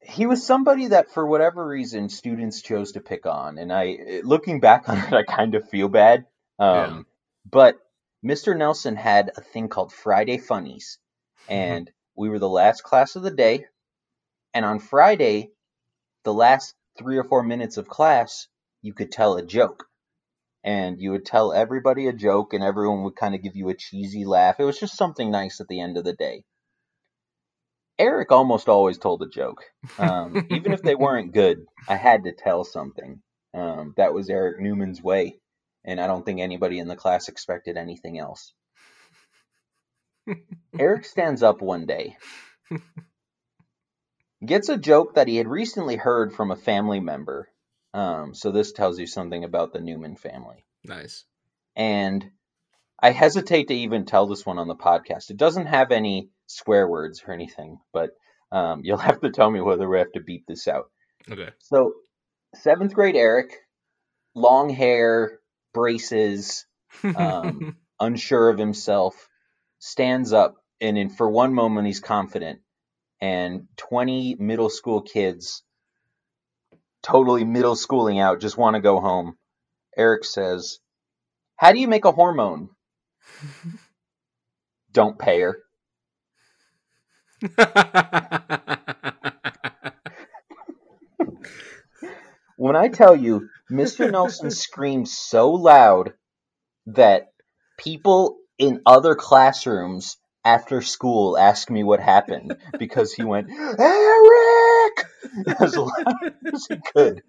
he 0.00 0.26
was 0.26 0.46
somebody 0.46 0.88
that 0.88 1.10
for 1.10 1.26
whatever 1.26 1.66
reason 1.66 2.08
students 2.08 2.62
chose 2.62 2.92
to 2.92 3.00
pick 3.00 3.26
on. 3.26 3.58
And 3.58 3.72
i 3.72 4.20
looking 4.22 4.60
back 4.60 4.88
on 4.88 4.98
it 4.98 5.12
i 5.12 5.22
kind 5.24 5.54
of 5.54 5.68
feel 5.68 5.88
bad. 5.88 6.26
Um, 6.58 6.76
Yeah. 6.76 7.02
but 7.50 7.78
mr 8.24 8.56
nelson 8.56 8.94
had 8.96 9.32
a 9.36 9.40
thing 9.40 9.68
called 9.68 9.92
friday 9.92 10.38
funnies. 10.38 10.98
And 11.48 11.90
we 12.16 12.28
were 12.30 12.38
the 12.38 12.48
last 12.48 12.82
class 12.84 13.16
of 13.16 13.22
the 13.22 13.30
day. 13.30 13.66
And 14.54 14.64
on 14.64 14.78
friday 14.78 15.50
the 16.22 16.32
last 16.34 16.74
three 16.96 17.18
or 17.18 17.24
four 17.24 17.42
minutes 17.42 17.76
of 17.78 17.88
class 17.88 18.46
you 18.82 18.94
could 18.94 19.10
tell 19.10 19.36
a 19.36 19.42
joke 19.42 19.86
and 20.64 21.00
you 21.00 21.12
would 21.12 21.26
tell 21.26 21.52
everybody 21.52 22.08
a 22.08 22.12
joke 22.12 22.54
and 22.54 22.64
everyone 22.64 23.04
would 23.04 23.16
kind 23.16 23.34
of 23.34 23.42
give 23.42 23.54
you 23.56 23.68
a 23.68 23.74
cheesy 23.74 24.24
laugh 24.24 24.56
it 24.58 24.64
was 24.64 24.78
just 24.78 24.96
something 24.96 25.30
nice 25.30 25.60
at 25.60 25.68
the 25.68 25.80
end 25.80 25.96
of 25.96 26.04
the 26.04 26.14
day 26.14 26.42
Eric 27.98 28.32
almost 28.32 28.68
always 28.68 28.98
told 28.98 29.22
a 29.22 29.28
joke. 29.28 29.64
Um, 29.98 30.46
even 30.50 30.72
if 30.72 30.82
they 30.82 30.94
weren't 30.94 31.32
good, 31.34 31.66
I 31.88 31.96
had 31.96 32.24
to 32.24 32.32
tell 32.32 32.64
something. 32.64 33.20
Um, 33.52 33.94
that 33.96 34.12
was 34.12 34.28
Eric 34.28 34.60
Newman's 34.60 35.00
way, 35.00 35.38
and 35.84 36.00
I 36.00 36.08
don't 36.08 36.26
think 36.26 36.40
anybody 36.40 36.80
in 36.80 36.88
the 36.88 36.96
class 36.96 37.28
expected 37.28 37.76
anything 37.76 38.18
else. 38.18 38.52
Eric 40.76 41.04
stands 41.04 41.42
up 41.42 41.62
one 41.62 41.86
day, 41.86 42.16
gets 44.44 44.68
a 44.68 44.76
joke 44.76 45.14
that 45.14 45.28
he 45.28 45.36
had 45.36 45.46
recently 45.46 45.96
heard 45.96 46.34
from 46.34 46.50
a 46.50 46.56
family 46.56 46.98
member. 46.98 47.48
Um, 47.94 48.34
so 48.34 48.50
this 48.50 48.72
tells 48.72 48.98
you 48.98 49.06
something 49.06 49.44
about 49.44 49.72
the 49.72 49.80
Newman 49.80 50.16
family. 50.16 50.66
Nice. 50.84 51.24
And 51.76 52.28
I 53.00 53.10
hesitate 53.10 53.68
to 53.68 53.74
even 53.74 54.04
tell 54.04 54.26
this 54.26 54.44
one 54.44 54.58
on 54.58 54.68
the 54.68 54.74
podcast. 54.74 55.30
It 55.30 55.36
doesn't 55.36 55.66
have 55.66 55.92
any 55.92 56.28
swear 56.46 56.86
words 56.88 57.22
or 57.26 57.32
anything, 57.32 57.78
but 57.92 58.10
um, 58.52 58.80
you'll 58.84 58.98
have 59.10 59.20
to 59.20 59.30
tell 59.30 59.50
me 59.50 59.60
whether 59.60 59.88
we 59.88 59.98
have 59.98 60.12
to 60.12 60.20
beep 60.20 60.44
this 60.46 60.68
out. 60.68 60.90
Okay. 61.30 61.50
So, 61.60 61.94
seventh 62.54 62.92
grade 62.92 63.16
Eric, 63.16 63.54
long 64.34 64.68
hair, 64.68 65.38
braces, 65.72 66.66
Um, 67.02 67.76
unsure 68.00 68.48
of 68.48 68.58
himself, 68.58 69.28
stands 69.78 70.32
up, 70.32 70.56
and 70.80 70.98
in, 70.98 71.10
for 71.10 71.28
one 71.28 71.54
moment 71.54 71.86
he's 71.86 72.00
confident, 72.00 72.60
and 73.20 73.68
20 73.76 74.36
middle 74.38 74.70
school 74.70 75.02
kids, 75.02 75.62
totally 77.04 77.44
middle 77.44 77.76
schooling 77.76 78.18
out, 78.18 78.40
just 78.40 78.58
want 78.58 78.74
to 78.74 78.80
go 78.80 79.00
home. 79.00 79.36
Eric 79.96 80.24
says, 80.24 80.78
How 81.56 81.72
do 81.72 81.78
you 81.78 81.86
make 81.86 82.04
a 82.04 82.12
hormone? 82.12 82.70
Don't 84.92 85.18
pay 85.18 85.40
her. 85.40 85.58
When 92.56 92.76
I 92.76 92.88
tell 92.88 93.16
you, 93.16 93.48
Mr. 93.70 94.10
Nelson 94.10 94.50
screamed 94.52 95.08
so 95.08 95.50
loud 95.50 96.14
that 96.86 97.32
people 97.78 98.38
in 98.58 98.80
other 98.86 99.14
classrooms 99.14 100.16
after 100.44 100.80
school 100.80 101.36
asked 101.36 101.70
me 101.70 101.82
what 101.82 102.00
happened 102.00 102.56
because 102.78 103.12
he 103.12 103.24
went, 103.24 103.48
Eric! 103.50 104.53
as 105.60 105.76
loud 105.76 105.92
as 106.54 106.66
he 106.68 106.78
could. 106.94 107.22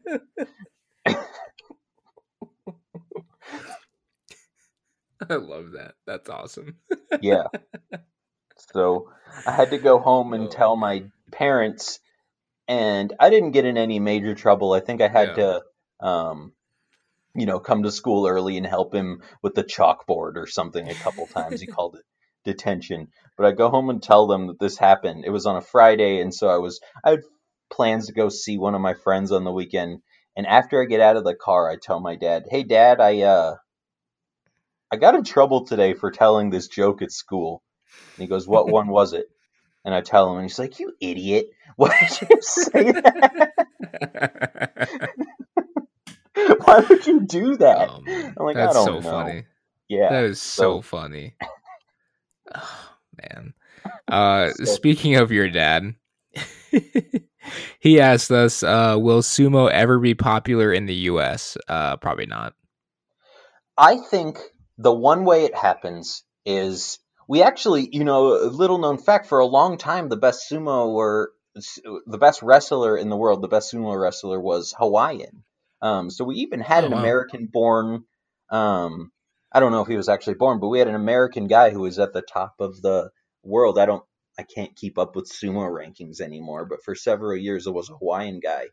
I 5.29 5.35
love 5.35 5.73
that. 5.73 5.95
That's 6.07 6.29
awesome. 6.29 6.77
Yeah. 7.21 7.45
So 8.73 9.09
I 9.45 9.51
had 9.51 9.71
to 9.71 9.79
go 9.79 9.99
home 9.99 10.33
and 10.33 10.49
Oh. 10.49 10.51
tell 10.51 10.75
my 10.75 11.05
parents, 11.31 11.99
and 12.67 13.13
I 13.19 13.29
didn't 13.31 13.51
get 13.51 13.65
in 13.65 13.77
any 13.77 13.99
major 13.99 14.35
trouble. 14.35 14.73
I 14.73 14.81
think 14.81 15.01
I 15.01 15.07
had 15.09 15.27
Yeah. 15.27 15.35
to, 15.35 15.63
um, 16.01 16.53
you 17.35 17.45
know, 17.47 17.59
come 17.59 17.83
to 17.83 17.91
school 17.91 18.27
early 18.27 18.57
and 18.57 18.67
help 18.67 18.93
him 18.95 19.21
with 19.43 19.55
the 19.55 19.63
chalkboard 19.63 20.37
or 20.37 20.47
something 20.47 20.89
a 20.89 20.95
couple 20.97 21.27
times. 21.27 21.61
he 21.61 21.67
called 21.67 21.95
it 21.97 22.05
detention. 22.45 23.09
But 23.37 23.47
I 23.47 23.51
go 23.53 23.69
home 23.69 23.89
and 23.89 24.03
tell 24.03 24.27
them 24.27 24.47
that 24.47 24.59
this 24.59 24.77
happened. 24.77 25.25
It 25.25 25.31
was 25.31 25.45
on 25.47 25.57
a 25.57 25.61
Friday, 25.61 26.21
and 26.21 26.33
so 26.33 26.49
I 26.49 26.57
was 26.57 26.81
I 27.05 27.11
had 27.11 27.21
plans 27.75 28.07
to 28.07 28.13
go 28.13 28.29
see 28.29 28.57
one 28.57 28.75
of 28.75 28.81
my 28.81 28.93
friends 28.93 29.31
on 29.31 29.43
the 29.43 29.51
weekend. 29.51 29.99
And 30.37 30.47
after 30.47 30.81
I 30.81 30.85
get 30.85 31.01
out 31.01 31.17
of 31.17 31.23
the 31.23 31.35
car, 31.35 31.69
I 31.69 31.75
tell 31.81 31.99
my 31.99 32.15
dad, 32.15 32.43
"Hey, 32.49 32.63
Dad, 32.63 32.99
I 32.99 33.21
uh, 33.21 33.55
I 34.91 34.97
got 34.97 35.15
in 35.15 35.23
trouble 35.23 35.65
today 35.65 35.93
for 35.93 36.11
telling 36.11 36.49
this 36.49 36.67
joke 36.67 37.01
at 37.01 37.11
school." 37.11 37.63
And 38.17 38.23
he 38.23 38.27
goes, 38.27 38.47
"What 38.47 38.67
one 38.69 38.87
was 38.87 39.13
it?" 39.13 39.27
And 39.85 39.93
I 39.93 40.01
tell 40.01 40.29
him, 40.31 40.37
and 40.37 40.45
he's 40.45 40.59
like, 40.59 40.79
"You 40.79 40.93
idiot! 40.99 41.47
Why 41.75 41.97
did 41.99 42.29
you 42.29 42.37
say 42.41 42.91
that? 42.91 43.51
Why 46.65 46.79
would 46.89 47.05
you 47.07 47.21
do 47.21 47.57
that?" 47.57 47.89
Oh. 47.89 48.03
I'm 48.07 48.45
like, 48.45 48.57
I 48.57 48.65
That's 48.65 48.75
so 48.83 48.95
know. 48.95 49.01
funny. 49.01 49.43
Yeah, 49.87 50.09
That 50.09 50.23
is 50.25 50.41
so, 50.41 50.77
so- 50.77 50.81
funny. 50.81 51.35
Oh, 52.53 52.89
man. 53.21 53.53
Uh, 54.07 54.49
So- 54.55 54.65
speaking 54.65 55.15
of 55.15 55.31
your 55.31 55.49
dad, 55.49 55.95
he 57.79 57.99
asked 57.99 58.31
us, 58.31 58.63
uh, 58.63 58.95
"Will 58.99 59.21
sumo 59.21 59.69
ever 59.69 59.99
be 59.99 60.15
popular 60.15 60.73
in 60.73 60.85
the 60.85 60.95
U.S.?" 60.95 61.57
Uh, 61.67 61.97
probably 61.97 62.25
not. 62.25 62.53
I 63.77 63.97
think 63.97 64.39
the 64.77 64.93
one 64.93 65.25
way 65.25 65.45
it 65.45 65.55
happens 65.55 66.23
is 66.45 66.99
we 67.27 67.41
actually, 67.41 67.89
you 67.91 68.03
know, 68.03 68.33
a 68.33 68.47
little 68.47 68.77
known 68.77 68.97
fact 68.97 69.27
for 69.27 69.39
a 69.39 69.45
long 69.45 69.77
time, 69.77 70.09
the 70.09 70.17
best 70.17 70.49
sumo 70.49 70.87
or 70.87 71.31
the 72.05 72.17
best 72.17 72.41
wrestler 72.41 72.97
in 72.97 73.09
the 73.09 73.17
world, 73.17 73.41
the 73.41 73.47
best 73.47 73.73
sumo 73.73 73.99
wrestler 73.99 74.39
was 74.39 74.73
Hawaiian. 74.77 75.43
Um, 75.81 76.09
so 76.09 76.25
we 76.25 76.35
even 76.35 76.59
had 76.59 76.83
Oh, 76.83 76.87
an 76.87 76.91
wow. 76.91 76.99
American 76.99 77.47
born, 77.51 78.05
um, 78.49 79.11
I 79.51 79.59
don't 79.59 79.71
know 79.71 79.81
if 79.81 79.87
he 79.87 79.97
was 79.97 80.09
actually 80.09 80.35
born, 80.35 80.59
but 80.59 80.67
we 80.67 80.79
had 80.79 80.87
an 80.87 80.95
American 80.95 81.47
guy 81.47 81.69
who 81.69 81.81
was 81.81 81.99
at 81.99 82.13
the 82.13 82.21
top 82.21 82.55
of 82.59 82.81
the 82.81 83.11
world. 83.43 83.79
I 83.79 83.85
don't, 83.85 84.03
I 84.37 84.43
can't 84.43 84.75
keep 84.75 84.97
up 84.97 85.15
with 85.15 85.31
sumo 85.31 85.69
rankings 85.69 86.19
anymore, 86.19 86.65
but 86.65 86.83
for 86.83 86.95
several 86.95 87.37
years 87.37 87.67
it 87.67 87.73
was 87.73 87.89
a 87.89 87.95
Hawaiian 87.95 88.39
guy. 88.39 88.67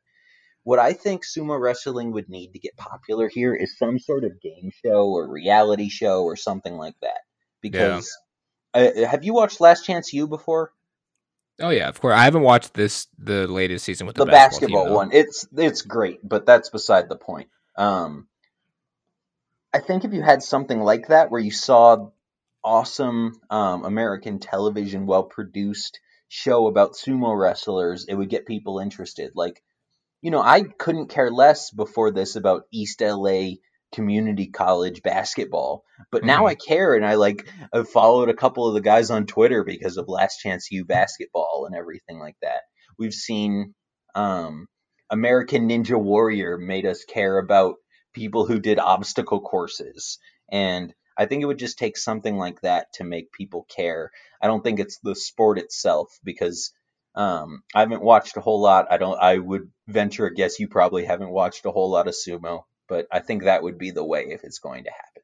What 0.65 0.79
I 0.79 0.93
think 0.93 1.25
sumo 1.25 1.61
wrestling 1.61 2.13
would 2.13 2.29
need 2.29 2.53
to 2.53 2.59
get 2.59 2.77
popular 2.77 3.29
here 3.29 3.55
is 3.55 3.77
some 3.79 3.99
sort 3.99 4.25
of 4.25 4.41
game 4.41 4.71
show 4.85 5.07
or 5.11 5.29
reality 5.29 5.89
show 5.89 6.25
or 6.25 6.37
something 6.37 6.77
like 6.77 6.95
that. 7.03 7.21
Because 7.61 8.17
uh, 8.75 8.91
have 9.07 9.25
you 9.25 9.35
watched 9.35 9.61
Last 9.61 9.85
Chance 9.85 10.13
U 10.13 10.27
before? 10.27 10.73
Oh 11.61 11.71
yeah, 11.71 11.89
of 11.89 12.01
course. 12.01 12.15
I 12.15 12.25
haven't 12.25 12.43
watched 12.43 12.75
this 12.75 13.09
the 13.19 13.47
latest 13.47 13.85
season 13.85 14.07
with 14.07 14.17
the, 14.17 14.25
the 14.25 14.31
basketball, 14.31 14.87
team, 14.87 14.95
one. 14.95 15.11
It's 15.13 15.47
it's 15.57 15.83
great, 15.83 16.21
but 16.27 16.47
that's 16.47 16.71
beside 16.71 17.09
the 17.09 17.17
point. 17.17 17.49
Um, 17.77 18.27
I 19.73 19.81
think 19.81 20.05
if 20.05 20.13
you 20.13 20.23
had 20.23 20.43
something 20.43 20.81
like 20.81 21.09
that 21.09 21.31
where 21.31 21.41
you 21.41 21.51
saw 21.51 22.11
awesome 22.65 23.33
um, 23.51 23.85
American 23.85 24.39
television, 24.39 25.07
well 25.07 25.25
produced 25.25 26.01
show 26.29 26.67
about 26.67 26.95
sumo 26.95 27.39
wrestlers, 27.39 28.07
it 28.09 28.15
would 28.15 28.31
get 28.31 28.47
people 28.47 28.79
interested. 28.79 29.33
Like, 29.35 29.63
you 30.23 30.31
know, 30.31 30.43
I 30.43 30.63
couldn't 30.63 31.09
care 31.11 31.31
less 31.31 31.71
before 31.71 32.11
this 32.11 32.37
about 32.37 32.65
East 32.73 33.01
LA 33.03 33.57
community 33.93 34.47
college 34.49 35.03
basketball, 35.03 35.85
but 36.11 36.25
now 36.25 36.45
Mhm. 36.45 36.51
I 36.51 36.55
care 36.55 36.95
and 36.95 37.05
I 37.05 37.15
like 37.17 37.49
I've 37.73 37.91
followed 37.91 38.31
a 38.31 38.35
couple 38.35 38.67
of 38.67 38.75
the 38.75 38.81
guys 38.81 39.11
on 39.11 39.27
Twitter 39.27 39.65
because 39.65 39.97
of 39.99 40.09
Last 40.09 40.39
Chance 40.39 40.71
U 40.71 40.85
basketball 40.85 41.65
and 41.67 41.77
everything 41.77 42.19
like 42.19 42.37
that. 42.43 42.63
We've 42.99 43.13
seen 43.15 43.75
um, 44.15 44.67
American 45.11 45.69
Ninja 45.69 46.01
Warrior 46.01 46.59
made 46.59 46.87
us 46.87 47.05
care 47.05 47.39
about 47.39 47.77
people 48.15 48.47
who 48.47 48.61
did 48.61 48.79
obstacle 48.79 49.41
courses 49.41 50.19
and 50.51 50.95
I 51.17 51.27
think 51.27 51.43
it 51.43 51.47
would 51.47 51.59
just 51.59 51.79
take 51.79 51.97
something 51.97 52.37
like 52.37 52.61
that 52.63 52.93
to 52.95 53.05
make 53.05 53.33
people 53.33 53.67
care. 53.75 54.11
I 54.41 54.47
don't 54.47 54.63
think 54.65 54.81
it's 54.81 54.99
the 54.99 55.15
sport 55.15 55.59
itself 55.59 56.19
because 56.25 56.73
um, 57.15 57.63
I 57.75 57.81
haven't 57.81 58.03
watched 58.03 58.37
a 58.37 58.41
whole 58.41 58.61
lot. 58.61 58.87
I 58.91 58.97
don't. 58.97 59.19
I 59.21 59.39
would 59.39 59.71
venture 59.87 60.27
a 60.27 60.35
guess 60.35 60.59
you 60.59 60.69
probably 60.69 61.05
haven't 61.05 61.31
watched 61.31 61.67
a 61.67 61.71
whole 61.71 61.91
lot 61.91 62.09
of 62.09 62.15
sumo, 62.15 62.65
but 62.89 63.07
I 63.13 63.21
think 63.21 63.45
that 63.45 63.63
would 63.63 63.79
be 63.79 63.91
the 63.91 64.05
way 64.05 64.27
if 64.31 64.45
it's 64.45 64.59
going 64.59 64.85
to 64.85 64.91
happen. 64.91 65.23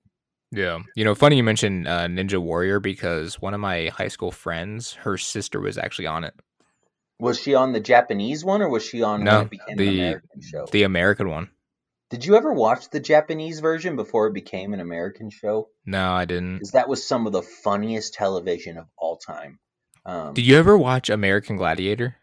Yeah. 0.51 0.79
You 0.97 1.05
know, 1.05 1.15
funny 1.15 1.37
you 1.37 1.43
mentioned 1.43 1.87
uh, 1.87 2.07
Ninja 2.07 2.41
Warrior 2.41 2.81
because 2.81 3.41
one 3.41 3.55
of 3.55 3.61
my 3.61 3.89
high 3.89 4.09
school 4.09 4.31
friends, 4.31 4.95
her 4.95 5.19
sister 5.19 5.61
was 5.61 5.77
actually 5.77 6.07
on 6.07 6.25
it. 6.25 6.35
Was 7.21 7.41
she 7.41 7.55
on 7.55 7.73
the 7.73 7.81
Japanese 7.81 8.45
one 8.45 8.63
or 8.63 8.69
was 8.69 8.85
she 8.85 9.03
on 9.03 9.25
No, 9.25 9.45
became 9.45 9.77
the- 9.77 9.99
American 10.01 10.41
show? 10.41 10.67
The 10.71 10.85
American 10.85 11.29
one. 11.29 11.51
Did 12.11 12.25
you 12.25 12.37
ever 12.37 12.53
watch 12.53 12.89
the 12.91 13.01
Japanese 13.01 13.61
version 13.61 13.97
before 13.97 14.27
it 14.29 14.33
became 14.35 14.73
an 14.73 14.81
American 14.81 15.29
show? 15.31 15.69
No, 15.85 16.13
I 16.13 16.25
didn't. 16.25 16.55
Because 16.55 16.71
that 16.73 16.89
was 16.89 17.07
some 17.07 17.27
of 17.27 17.33
the 17.33 17.43
funniest 17.43 18.15
television 18.15 18.79
of 18.79 18.87
all 18.97 19.19
time. 19.19 19.59
Um, 20.07 20.33
Did 20.33 20.47
you 20.47 20.57
ever 20.57 20.77
watch 20.77 21.11
American 21.11 21.57
Gladiator? 21.57 22.17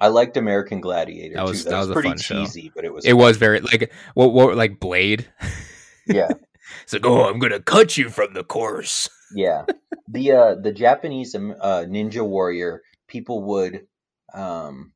I 0.00 0.08
liked 0.08 0.36
American 0.36 0.80
Gladiator 0.80 1.34
That 1.34 1.44
was- 1.44 1.64
too. 1.64 1.70
That, 1.70 1.70
that 1.70 1.78
was, 1.78 1.88
was 1.88 1.90
a 1.90 1.94
pretty 1.94 2.08
fun 2.10 2.18
show. 2.18 2.44
cheesy, 2.44 2.72
but 2.74 2.84
it 2.84 2.92
was 2.92 3.04
It 3.04 3.12
was 3.14 3.36
very 3.36 3.60
like 3.60 3.92
what 4.14 4.32
what 4.32 4.56
like 4.56 4.80
Blade. 4.80 5.28
yeah. 6.06 6.28
It's 6.82 6.92
like, 6.92 7.06
oh, 7.06 7.24
I'm 7.26 7.38
gonna 7.38 7.60
cut 7.60 7.96
you 7.96 8.10
from 8.10 8.34
the 8.34 8.44
course. 8.44 9.08
Yeah, 9.34 9.64
the 10.06 10.32
uh, 10.32 10.54
the 10.56 10.70
Japanese 10.72 11.34
um, 11.34 11.54
uh, 11.58 11.84
Ninja 11.88 12.22
Warrior 12.26 12.82
people 13.08 13.42
would 13.44 13.86
um, 14.34 14.92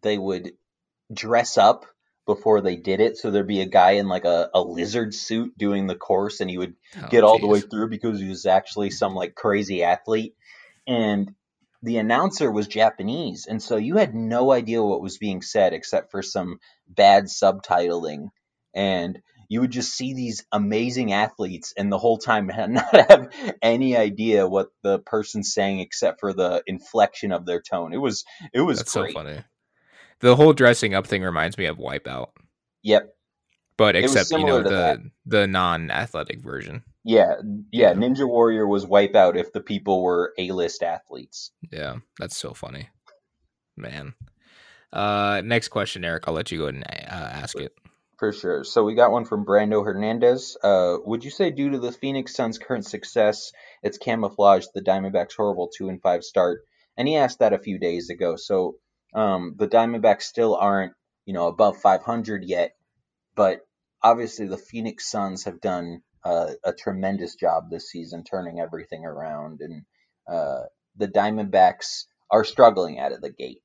they 0.00 0.16
would 0.16 0.52
dress 1.12 1.58
up 1.58 1.84
before 2.26 2.60
they 2.60 2.76
did 2.76 3.00
it. 3.00 3.16
So 3.16 3.30
there'd 3.30 3.46
be 3.46 3.60
a 3.62 3.66
guy 3.66 3.92
in 3.92 4.08
like 4.08 4.24
a, 4.24 4.50
a 4.54 4.60
lizard 4.60 5.14
suit 5.14 5.56
doing 5.58 5.86
the 5.86 5.96
course, 5.96 6.40
and 6.40 6.50
he 6.50 6.58
would 6.58 6.74
Oh, 7.02 7.08
get 7.10 7.24
all 7.24 7.38
the 7.38 7.46
way 7.46 7.60
through 7.60 7.88
because 7.88 8.20
he 8.20 8.28
was 8.28 8.46
actually 8.46 8.90
some 8.90 9.14
like 9.14 9.34
crazy 9.34 9.82
athlete. 9.82 10.34
And 10.86 11.34
the 11.82 11.98
announcer 11.98 12.50
was 12.50 12.68
Japanese, 12.68 13.46
and 13.46 13.62
so 13.62 13.76
you 13.76 13.96
had 13.96 14.14
no 14.14 14.52
idea 14.52 14.82
what 14.82 15.02
was 15.02 15.18
being 15.18 15.42
said 15.42 15.72
except 15.72 16.10
for 16.12 16.22
some 16.22 16.58
bad 16.88 17.24
subtitling. 17.24 18.28
And 18.74 19.20
you 19.48 19.60
would 19.60 19.70
just 19.72 19.92
see 19.92 20.14
these 20.14 20.46
amazing 20.52 21.12
athletes, 21.12 21.74
and 21.76 21.90
the 21.92 21.98
whole 21.98 22.18
time 22.18 22.46
not 22.68 23.10
have 23.10 23.28
any 23.62 23.96
idea 23.96 24.48
what 24.48 24.68
the 24.82 25.00
person's 25.00 25.52
saying 25.52 25.80
except 25.80 26.20
for 26.20 26.32
the 26.32 26.62
inflection 26.66 27.32
of 27.32 27.46
their 27.46 27.60
tone. 27.60 27.92
It 27.92 27.98
was 28.00 28.24
it 28.54 28.60
was 28.60 28.78
That's 28.78 28.92
great. 28.92 29.10
so 29.10 29.20
funny. 29.20 29.44
The 30.22 30.36
whole 30.36 30.52
dressing 30.52 30.94
up 30.94 31.06
thing 31.06 31.22
reminds 31.22 31.58
me 31.58 31.66
of 31.66 31.76
Wipeout, 31.78 32.28
Yep. 32.82 33.14
but 33.76 33.96
except 33.96 34.30
you 34.30 34.44
know 34.44 34.62
the 34.62 34.70
that. 34.70 34.98
the 35.26 35.46
non-athletic 35.46 36.40
version. 36.40 36.84
Yeah, 37.04 37.34
yeah. 37.72 37.92
Ninja 37.94 38.26
Warrior 38.26 38.66
was 38.66 38.86
Wipeout 38.86 39.36
if 39.36 39.52
the 39.52 39.60
people 39.60 40.02
were 40.02 40.32
A-list 40.38 40.82
athletes. 40.84 41.50
Yeah, 41.72 41.96
that's 42.18 42.36
so 42.36 42.54
funny, 42.54 42.88
man. 43.76 44.14
Uh, 44.92 45.42
next 45.44 45.68
question, 45.68 46.04
Eric. 46.04 46.24
I'll 46.28 46.34
let 46.34 46.52
you 46.52 46.58
go 46.58 46.64
ahead 46.64 46.74
and 46.76 46.84
uh, 46.84 47.28
ask 47.32 47.58
it. 47.58 47.72
For 48.18 48.32
sure. 48.32 48.62
So 48.62 48.84
we 48.84 48.94
got 48.94 49.10
one 49.10 49.24
from 49.24 49.44
Brando 49.44 49.84
Hernandez. 49.84 50.56
Uh, 50.62 50.98
would 51.04 51.24
you 51.24 51.30
say 51.32 51.50
due 51.50 51.70
to 51.70 51.78
the 51.80 51.90
Phoenix 51.90 52.34
Suns' 52.36 52.58
current 52.58 52.86
success, 52.86 53.50
it's 53.82 53.98
camouflaged 53.98 54.68
the 54.74 54.82
Diamondbacks' 54.82 55.34
horrible 55.36 55.68
two 55.76 55.88
and 55.88 56.00
five 56.00 56.22
start? 56.22 56.60
And 56.96 57.08
he 57.08 57.16
asked 57.16 57.40
that 57.40 57.52
a 57.54 57.58
few 57.58 57.78
days 57.80 58.10
ago. 58.10 58.36
So 58.36 58.76
um, 59.14 59.54
the 59.58 59.68
Diamondbacks 59.68 60.22
still 60.22 60.54
aren't, 60.56 60.92
you 61.26 61.34
know, 61.34 61.48
above 61.48 61.76
500 61.78 62.44
yet, 62.44 62.72
but 63.34 63.60
obviously 64.02 64.46
the 64.46 64.58
Phoenix 64.58 65.10
Suns 65.10 65.44
have 65.44 65.60
done 65.60 66.02
uh, 66.24 66.52
a 66.64 66.72
tremendous 66.72 67.34
job 67.34 67.70
this 67.70 67.90
season, 67.90 68.24
turning 68.24 68.60
everything 68.60 69.04
around, 69.04 69.60
and 69.60 69.84
uh, 70.30 70.62
the 70.96 71.08
Diamondbacks 71.08 72.04
are 72.30 72.44
struggling 72.44 72.98
out 72.98 73.12
of 73.12 73.20
the 73.20 73.30
gate. 73.32 73.62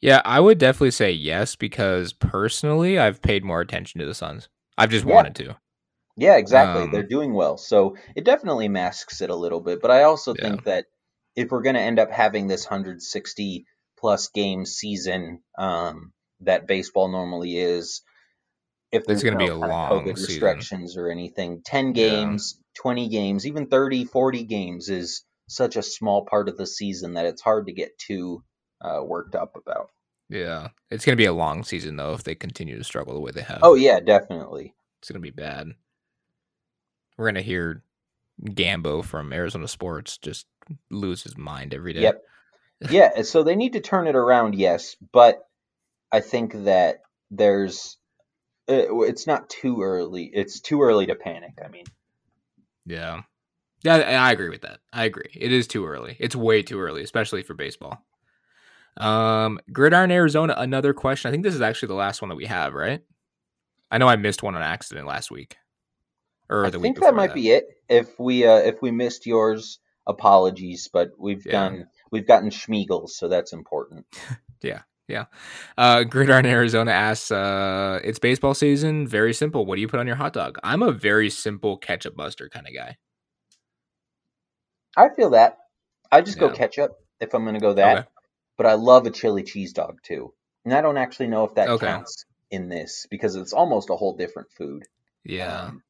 Yeah, 0.00 0.20
I 0.24 0.40
would 0.40 0.58
definitely 0.58 0.90
say 0.90 1.10
yes 1.10 1.56
because 1.56 2.12
personally, 2.12 2.98
I've 2.98 3.22
paid 3.22 3.44
more 3.44 3.60
attention 3.60 4.00
to 4.00 4.06
the 4.06 4.14
Suns. 4.14 4.48
I've 4.78 4.90
just 4.90 5.06
Yeah. 5.06 5.14
wanted 5.14 5.34
to. 5.36 5.56
Yeah, 6.16 6.36
exactly. 6.36 6.82
Um, 6.82 6.90
They're 6.92 7.02
doing 7.06 7.34
well. 7.34 7.56
So 7.58 7.96
it 8.14 8.24
definitely 8.24 8.68
masks 8.68 9.20
it 9.20 9.30
a 9.30 9.34
little 9.36 9.60
bit. 9.60 9.80
But 9.82 9.90
I 9.90 10.02
also 10.04 10.34
Yeah. 10.34 10.42
think 10.42 10.64
that 10.64 10.86
if 11.34 11.50
we're 11.50 11.62
going 11.62 11.74
to 11.74 11.80
end 11.80 11.98
up 11.98 12.10
having 12.10 12.46
this 12.46 12.64
160 12.64 13.66
plus 13.98 14.28
game 14.28 14.64
season 14.66 15.42
um, 15.58 16.12
that 16.40 16.66
baseball 16.66 17.08
normally 17.08 17.56
is, 17.56 18.02
if 18.92 19.00
It's 19.00 19.06
there's 19.08 19.22
gonna 19.24 19.36
be 19.38 19.46
a 19.46 19.50
kind 19.50 19.62
of 19.64 19.68
long 19.70 19.90
COVID 19.90 20.16
season. 20.18 20.32
restrictions 20.32 20.96
or 20.96 21.08
anything, 21.10 21.62
10 21.64 21.86
Yeah. 21.88 21.92
games, 21.92 22.60
20 22.76 23.08
games, 23.08 23.46
even 23.46 23.66
30, 23.66 24.04
40 24.04 24.44
games 24.44 24.88
is 24.88 25.24
such 25.48 25.76
a 25.76 25.82
small 25.82 26.24
part 26.24 26.48
of 26.48 26.56
the 26.56 26.66
season 26.66 27.14
that 27.14 27.26
it's 27.26 27.42
hard 27.42 27.66
to 27.66 27.72
get 27.72 27.96
too 27.98 28.42
uh, 28.80 29.00
worked 29.02 29.34
up 29.34 29.56
about. 29.56 29.90
Yeah, 30.28 30.68
it's 30.90 31.04
gonna 31.04 31.16
be 31.16 31.24
a 31.26 31.32
long 31.32 31.62
season 31.64 31.96
though 31.96 32.12
if 32.14 32.24
they 32.24 32.34
continue 32.34 32.76
to 32.76 32.84
struggle 32.84 33.14
the 33.14 33.20
way 33.20 33.30
they 33.32 33.42
have. 33.42 33.60
Oh, 33.62 33.74
yeah, 33.74 34.00
definitely. 34.00 34.74
it's 35.00 35.08
gonna 35.10 35.20
be 35.20 35.30
bad. 35.30 35.68
We're 37.16 37.26
gonna 37.26 37.42
hear 37.42 37.82
Gambo 38.42 39.04
from 39.04 39.32
Arizona 39.32 39.68
Sports 39.68 40.18
just 40.18 40.46
lose 40.90 41.22
his 41.22 41.36
mind 41.38 41.72
every 41.72 41.92
day. 41.92 42.02
Yep. 42.02 42.22
Yeah, 42.80 43.22
so 43.22 43.42
they 43.42 43.56
need 43.56 43.74
to 43.74 43.80
turn 43.80 44.06
it 44.06 44.16
around, 44.16 44.54
yes, 44.54 44.96
but 45.12 45.40
I 46.12 46.20
think 46.20 46.64
that 46.64 47.00
there's 47.30 47.98
uh, 48.68 49.00
it's 49.02 49.26
not 49.26 49.48
too 49.50 49.82
early. 49.82 50.30
It's 50.32 50.60
too 50.60 50.82
early 50.82 51.06
to 51.06 51.14
panic. 51.14 51.58
I 51.64 51.68
mean, 51.68 51.84
Yeah. 52.86 53.22
Yeah, 53.84 53.96
I 53.96 54.32
agree 54.32 54.48
with 54.48 54.62
that. 54.62 54.80
I 54.92 55.04
agree. 55.04 55.30
It 55.34 55.52
is 55.52 55.66
too 55.66 55.86
early. 55.86 56.16
It's 56.18 56.36
way 56.36 56.62
too 56.62 56.80
early, 56.80 57.02
especially 57.02 57.42
for 57.42 57.54
baseball. 57.54 58.04
Um, 58.96 59.60
Gridiron 59.72 60.10
Arizona, 60.10 60.54
another 60.56 60.94
question. 60.94 61.28
I 61.28 61.32
think 61.32 61.44
this 61.44 61.54
is 61.54 61.60
actually 61.60 61.88
the 61.88 61.94
last 61.94 62.22
one 62.22 62.30
that 62.30 62.36
we 62.36 62.46
have, 62.46 62.74
right? 62.74 63.02
I 63.90 63.98
know 63.98 64.08
I 64.08 64.16
missed 64.16 64.42
one 64.42 64.56
on 64.56 64.62
accident 64.62 65.06
last 65.06 65.30
week. 65.30 65.56
Or 66.50 66.66
I 66.66 66.70
the 66.70 66.78
think 66.78 66.82
week 66.82 66.94
that 66.96 67.14
before 67.14 67.16
might 67.16 67.34
be 67.34 67.50
it. 67.50 67.66
If 67.88 68.18
we 68.18 68.46
uh, 68.46 68.58
if 68.58 68.82
we 68.82 68.90
missed 68.90 69.26
yours, 69.26 69.78
apologies, 70.06 70.88
but 70.92 71.10
we've 71.18 71.44
Yeah. 71.44 71.52
done 71.52 71.86
we've 72.10 72.26
gotten 72.26 72.50
Schmiegels, 72.50 73.10
so 73.10 73.28
that's 73.28 73.52
important. 73.52 74.06
Yeah. 74.62 74.82
Yeah. 75.06 75.26
Uh, 75.76 76.02
Gridiron 76.02 76.46
Arizona 76.46 76.90
asks, 76.90 77.30
uh, 77.30 78.00
it's 78.02 78.18
baseball 78.18 78.54
season. 78.54 79.06
Very 79.06 79.34
simple. 79.34 79.66
What 79.66 79.76
do 79.76 79.82
you 79.82 79.86
put 79.86 80.00
on 80.00 80.06
your 80.06 80.16
hot 80.16 80.32
dog? 80.32 80.58
I'm 80.64 80.82
a 80.82 80.90
very 80.92 81.30
simple 81.30 81.76
ketchup 81.76 82.16
buster 82.16 82.48
kind 82.48 82.66
of 82.66 82.74
guy. 82.74 82.96
I 84.96 85.10
feel 85.14 85.30
that. 85.30 85.58
I 86.10 86.22
just 86.22 86.38
go 86.38 86.50
ketchup 86.50 86.92
if 87.20 87.34
I'm 87.34 87.44
going 87.44 87.54
to 87.54 87.60
go 87.60 87.74
that. 87.74 87.98
Okay. 87.98 88.08
But 88.56 88.66
I 88.66 88.74
love 88.74 89.06
a 89.06 89.10
chili 89.10 89.42
cheese 89.42 89.74
dog 89.74 89.98
too, 90.02 90.32
and 90.64 90.72
I 90.72 90.80
don't 90.80 90.96
actually 90.96 91.26
know 91.28 91.44
if 91.44 91.54
that 91.54 91.68
Okay. 91.68 91.86
counts 91.86 92.24
in 92.50 92.68
this 92.68 93.06
because 93.10 93.36
it's 93.36 93.52
almost 93.52 93.90
a 93.90 93.96
whole 93.96 94.16
different 94.16 94.48
food. 94.56 94.84
Yeah. 95.24 95.66
Um, 95.66 95.82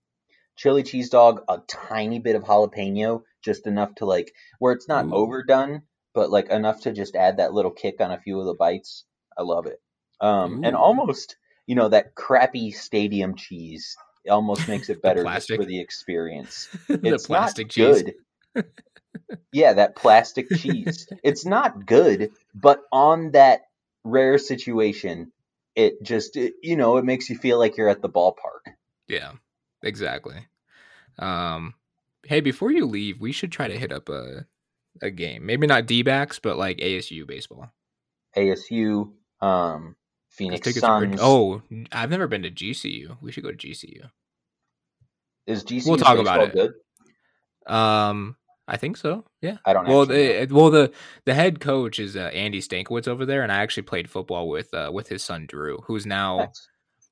chili 0.57 0.83
cheese 0.83 1.11
dog, 1.11 1.43
a 1.49 1.59
tiny 1.69 2.19
bit 2.19 2.35
of 2.35 2.43
jalapeno, 2.43 3.23
just 3.45 3.67
enough 3.69 3.95
to 3.97 4.05
like 4.07 4.33
where 4.59 4.73
it's 4.73 4.89
not 4.89 5.07
Ooh. 5.07 5.15
overdone, 5.15 5.83
but 6.17 6.31
like 6.31 6.49
enough 6.49 6.81
to 6.81 6.93
just 6.93 7.15
add 7.15 7.37
that 7.37 7.53
little 7.53 7.71
kick 7.71 8.01
on 8.01 8.11
a 8.11 8.19
few 8.19 8.41
of 8.41 8.47
the 8.47 8.55
bites. 8.55 9.05
I 9.37 9.43
love 9.43 9.67
it. 9.67 9.81
Um, 10.19 10.63
and 10.65 10.75
almost, 10.75 11.37
you 11.67 11.75
know, 11.75 11.91
that 11.91 12.15
crappy 12.15 12.71
stadium 12.71 13.37
cheese 13.37 13.95
almost 14.29 14.67
makes 14.69 14.89
it 14.89 15.03
better 15.03 15.23
just 15.25 15.53
for 15.53 15.67
the 15.67 15.79
experience. 15.79 16.69
the 16.89 16.97
It's 17.03 17.27
plastic 17.27 17.69
not 17.69 17.71
cheese. 17.71 18.15
good. 18.55 18.65
yeah, 19.53 19.75
that 19.75 19.95
plastic 19.95 20.49
cheese. 20.51 21.07
It's 21.23 21.45
not 21.45 21.85
good, 21.85 22.33
but 22.55 22.81
on 22.91 23.33
that 23.33 23.67
rare 24.03 24.39
situation, 24.39 25.33
it 25.75 26.03
just 26.03 26.37
it, 26.39 26.55
you 26.63 26.77
know 26.77 26.97
it 26.97 27.05
makes 27.05 27.29
you 27.29 27.37
feel 27.37 27.59
like 27.59 27.77
you're 27.77 27.91
at 27.91 28.01
the 28.01 28.09
ballpark. 28.09 28.73
Yeah, 29.07 29.33
exactly. 29.83 30.47
Um, 31.19 31.75
hey, 32.25 32.41
before 32.41 32.73
you 32.73 32.87
leave, 32.87 33.21
we 33.21 33.33
should 33.33 33.53
try 33.53 33.69
to 33.69 33.79
hit 33.79 33.93
up 33.93 34.09
a 34.09 34.47
a 35.03 35.11
game. 35.11 35.47
Maybe 35.47 35.67
not 35.67 35.87
D 35.87 36.03
backs, 36.03 36.39
but 36.39 36.57
like 36.59 36.79
ASU 36.79 37.27
baseball. 37.27 37.71
ASU, 38.37 39.13
um, 39.41 39.97
Phoenix 40.31 40.75
Suns. 40.79 41.19
Oh, 41.23 41.63
I've 41.93 42.11
never 42.11 42.27
been 42.29 42.43
to 42.43 42.51
GCU. 42.51 43.17
We 43.23 43.33
should 43.33 43.45
go 43.45 43.51
to 43.53 43.57
GCU. 43.57 44.11
is 45.47 45.65
GCU 45.65 45.87
we'll 45.89 45.97
talk 45.97 46.19
about 46.19 46.43
it. 46.49 46.53
good? 46.53 46.73
Um, 47.67 48.37
I 48.69 48.77
think 48.77 48.97
so. 48.97 49.25
Yeah. 49.41 49.59
I 49.65 49.73
don't. 49.73 49.87
Well, 49.87 50.07
know. 50.07 50.15
the, 50.15 50.49
well, 50.51 50.71
the 50.71 50.93
the 51.25 51.35
head 51.35 51.61
coach 51.61 51.99
is 51.99 52.17
uh, 52.17 52.31
Andy 52.33 52.61
Stankiewicz 52.61 53.09
over 53.09 53.25
there, 53.25 53.43
and 53.43 53.53
I 53.53 53.57
actually 53.59 53.85
played 53.85 54.11
football 54.11 54.49
with 54.49 54.73
uh, 54.75 54.91
with 54.93 55.09
his 55.09 55.23
son 55.23 55.47
Drew, 55.47 55.79
who's 55.87 56.05
now 56.05 56.39
Nice. 56.39 56.69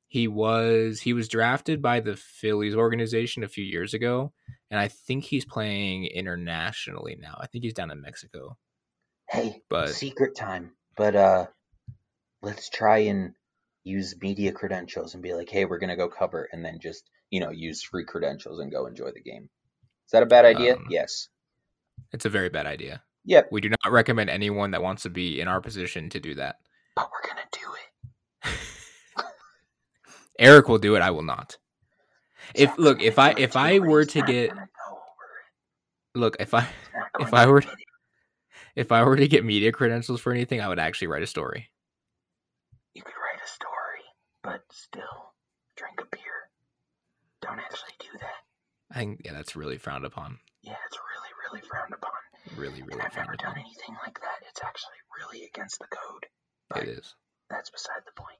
he 0.09 0.29
was 0.29 1.01
he 1.01 1.13
was 1.13 1.29
drafted 1.29 1.81
by 1.81 2.01
the 2.01 2.17
Phillies 2.17 2.75
organization 2.75 3.45
a 3.45 3.49
few 3.49 3.65
years 3.65 3.95
ago, 3.95 4.33
and 4.71 4.81
I 4.81 4.89
think 4.89 5.25
he's 5.25 5.45
playing 5.45 6.07
internationally 6.07 7.17
now. 7.21 7.37
I 7.41 7.47
think 7.47 7.65
he's 7.65 7.75
down 7.75 7.91
in 7.91 8.01
Mexico. 8.01 8.57
Hey, 9.29 9.63
But 9.69 9.91
secret 9.91 10.37
time. 10.37 10.73
But 10.97 11.17
uh, 11.17 11.47
let's 12.43 12.69
try 12.69 12.99
and 12.99 13.35
use 13.83 14.15
media 14.21 14.53
credentials 14.53 15.15
and 15.15 15.23
be 15.23 15.35
like, 15.35 15.49
hey, 15.49 15.65
we're 15.65 15.79
gonna 15.79 15.97
go 15.97 16.09
cover, 16.09 16.49
and 16.53 16.65
then 16.65 16.79
just 16.81 17.09
you 17.31 17.41
know 17.41 17.51
use 17.51 17.83
free 17.83 18.05
credentials 18.05 18.61
and 18.61 18.71
go 18.71 18.87
enjoy 18.87 19.11
the 19.13 19.23
game. 19.23 19.49
Is 20.07 20.13
that 20.13 20.23
a 20.23 20.27
bad 20.27 20.45
idea? 20.45 20.77
Um, 20.77 20.87
yes. 20.91 21.29
it's 22.13 22.25
a 22.27 22.31
very 22.31 22.49
bad 22.49 22.67
idea. 22.67 23.03
Yep. 23.25 23.49
We 23.51 23.61
do 23.61 23.71
not 23.71 23.91
recommend 23.91 24.29
anyone 24.29 24.73
that 24.73 24.83
wants 24.83 25.03
to 25.05 25.11
be 25.11 25.41
in 25.41 25.49
our 25.49 25.61
position 25.61 26.11
to 26.11 26.21
do 26.21 26.35
that. 26.35 26.57
But 26.95 27.11
we're 27.11 27.29
gonna 27.29 27.49
do 27.53 28.51
it. 28.53 29.25
Eric 30.39 30.69
will 30.69 30.79
do 30.79 30.95
it. 30.97 31.03
I 31.03 31.11
will 31.11 31.23
not. 31.23 31.57
If 32.55 32.77
look, 32.79 33.03
if 33.03 33.19
I 33.19 33.35
if 33.37 33.57
I 33.57 33.79
were 33.79 34.05
to 34.05 34.23
get 34.23 34.51
gonna 34.51 34.69
go 34.89 34.93
over 34.93 35.01
look, 36.15 36.37
if 36.41 36.55
I 36.55 36.61
it. 36.61 36.67
He's 36.67 36.93
not 36.95 37.29
if 37.29 37.35
I 37.35 37.47
were 37.47 37.59
it. 37.59 37.69
if 38.77 38.93
I 38.93 39.03
were 39.05 39.17
to 39.17 39.29
get 39.29 39.45
media 39.45 39.73
credentials 39.73 40.21
for 40.21 40.33
anything, 40.33 40.61
I 40.61 40.69
would 40.69 40.79
actually 40.79 41.09
write 41.09 41.23
a 41.23 41.27
story. 41.27 41.71
you 42.95 43.03
could 43.03 43.15
write 43.15 43.43
a 43.45 43.49
story, 43.49 44.05
but 44.43 44.63
still 44.71 45.35
drink 45.77 46.01
a 46.01 46.07
beer. 46.11 46.51
Don't 47.43 47.59
actually 47.59 47.95
do 48.01 48.19
that. 48.21 48.41
I 48.93 48.99
think 48.99 49.21
yeah, 49.25 49.33
that's 49.33 49.57
really 49.57 49.79
frowned 49.79 50.05
upon. 50.05 50.39
Yeah, 50.63 50.77
it's 50.87 50.99
really, 50.99 51.33
really 51.51 51.67
frowned 51.69 51.93
upon. 51.95 52.13
Really, 52.57 52.81
And 52.81 52.89
really 52.89 53.03
I've 53.03 53.13
frowned 53.13 53.29
never 53.29 53.37
done 53.37 53.59
anything 53.59 53.97
like 54.05 54.21
that. 54.21 54.47
It's 54.49 54.61
actually 54.63 54.97
really 55.19 55.47
against 55.47 55.79
the 55.79 55.87
code. 55.87 56.27
It 56.83 56.89
is. 56.89 57.15
That's 57.51 57.71
beside 57.71 58.03
the 58.07 58.13
point. 58.21 58.39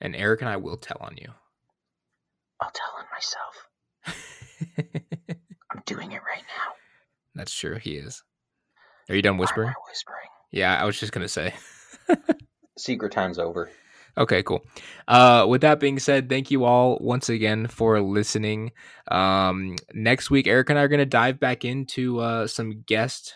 And 0.00 0.16
Eric 0.16 0.40
and 0.40 0.48
I 0.50 0.56
will 0.56 0.76
tell 0.76 0.96
on 1.00 1.16
you. 1.16 1.32
I'll 2.60 2.70
tell 2.70 2.94
on 2.98 3.04
myself. 3.12 3.66
I'm 5.72 5.82
doing 5.86 6.12
it 6.12 6.20
right 6.26 6.42
now. 6.42 6.72
that's 7.34 7.54
true. 7.54 7.76
He 7.76 7.96
is. 7.96 8.22
Are 9.08 9.14
you 9.14 9.22
done 9.22 9.38
whispering? 9.38 9.70
I 9.70 9.74
whispering? 9.88 10.28
Yeah, 10.52 10.80
I 10.80 10.84
was 10.84 10.98
just 10.98 11.12
gonna 11.12 11.28
say. 11.28 11.54
Secret 12.78 13.12
time's 13.12 13.38
over. 13.38 13.70
Okay, 14.18 14.42
cool. 14.42 14.64
Uh, 15.06 15.46
with 15.48 15.60
that 15.60 15.80
being 15.80 15.98
said, 15.98 16.28
thank 16.28 16.50
you 16.50 16.64
all 16.64 16.98
once 17.00 17.28
again 17.28 17.68
for 17.68 18.00
listening. 18.00 18.72
Um, 19.08 19.76
next 19.94 20.30
week, 20.30 20.46
Eric 20.46 20.70
and 20.70 20.78
I 20.78 20.82
are 20.82 20.88
going 20.88 20.98
to 20.98 21.06
dive 21.06 21.38
back 21.38 21.64
into 21.64 22.18
uh, 22.18 22.46
some 22.48 22.82
guests 22.86 23.34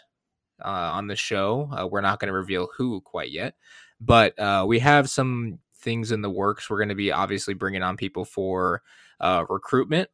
uh, 0.64 0.68
on 0.68 1.06
the 1.06 1.16
show. 1.16 1.70
Uh, 1.72 1.86
we're 1.86 2.00
not 2.00 2.18
going 2.18 2.28
to 2.28 2.34
reveal 2.34 2.68
who 2.76 3.00
quite 3.02 3.30
yet, 3.30 3.54
but 4.00 4.36
uh, 4.38 4.64
we 4.66 4.80
have 4.80 5.08
some 5.08 5.60
things 5.78 6.10
in 6.10 6.22
the 6.22 6.30
works. 6.30 6.68
We're 6.68 6.78
going 6.78 6.88
to 6.88 6.94
be 6.94 7.12
obviously 7.12 7.54
bringing 7.54 7.82
on 7.82 7.96
people 7.96 8.24
for 8.24 8.82
uh, 9.20 9.44
recruitment. 9.48 10.08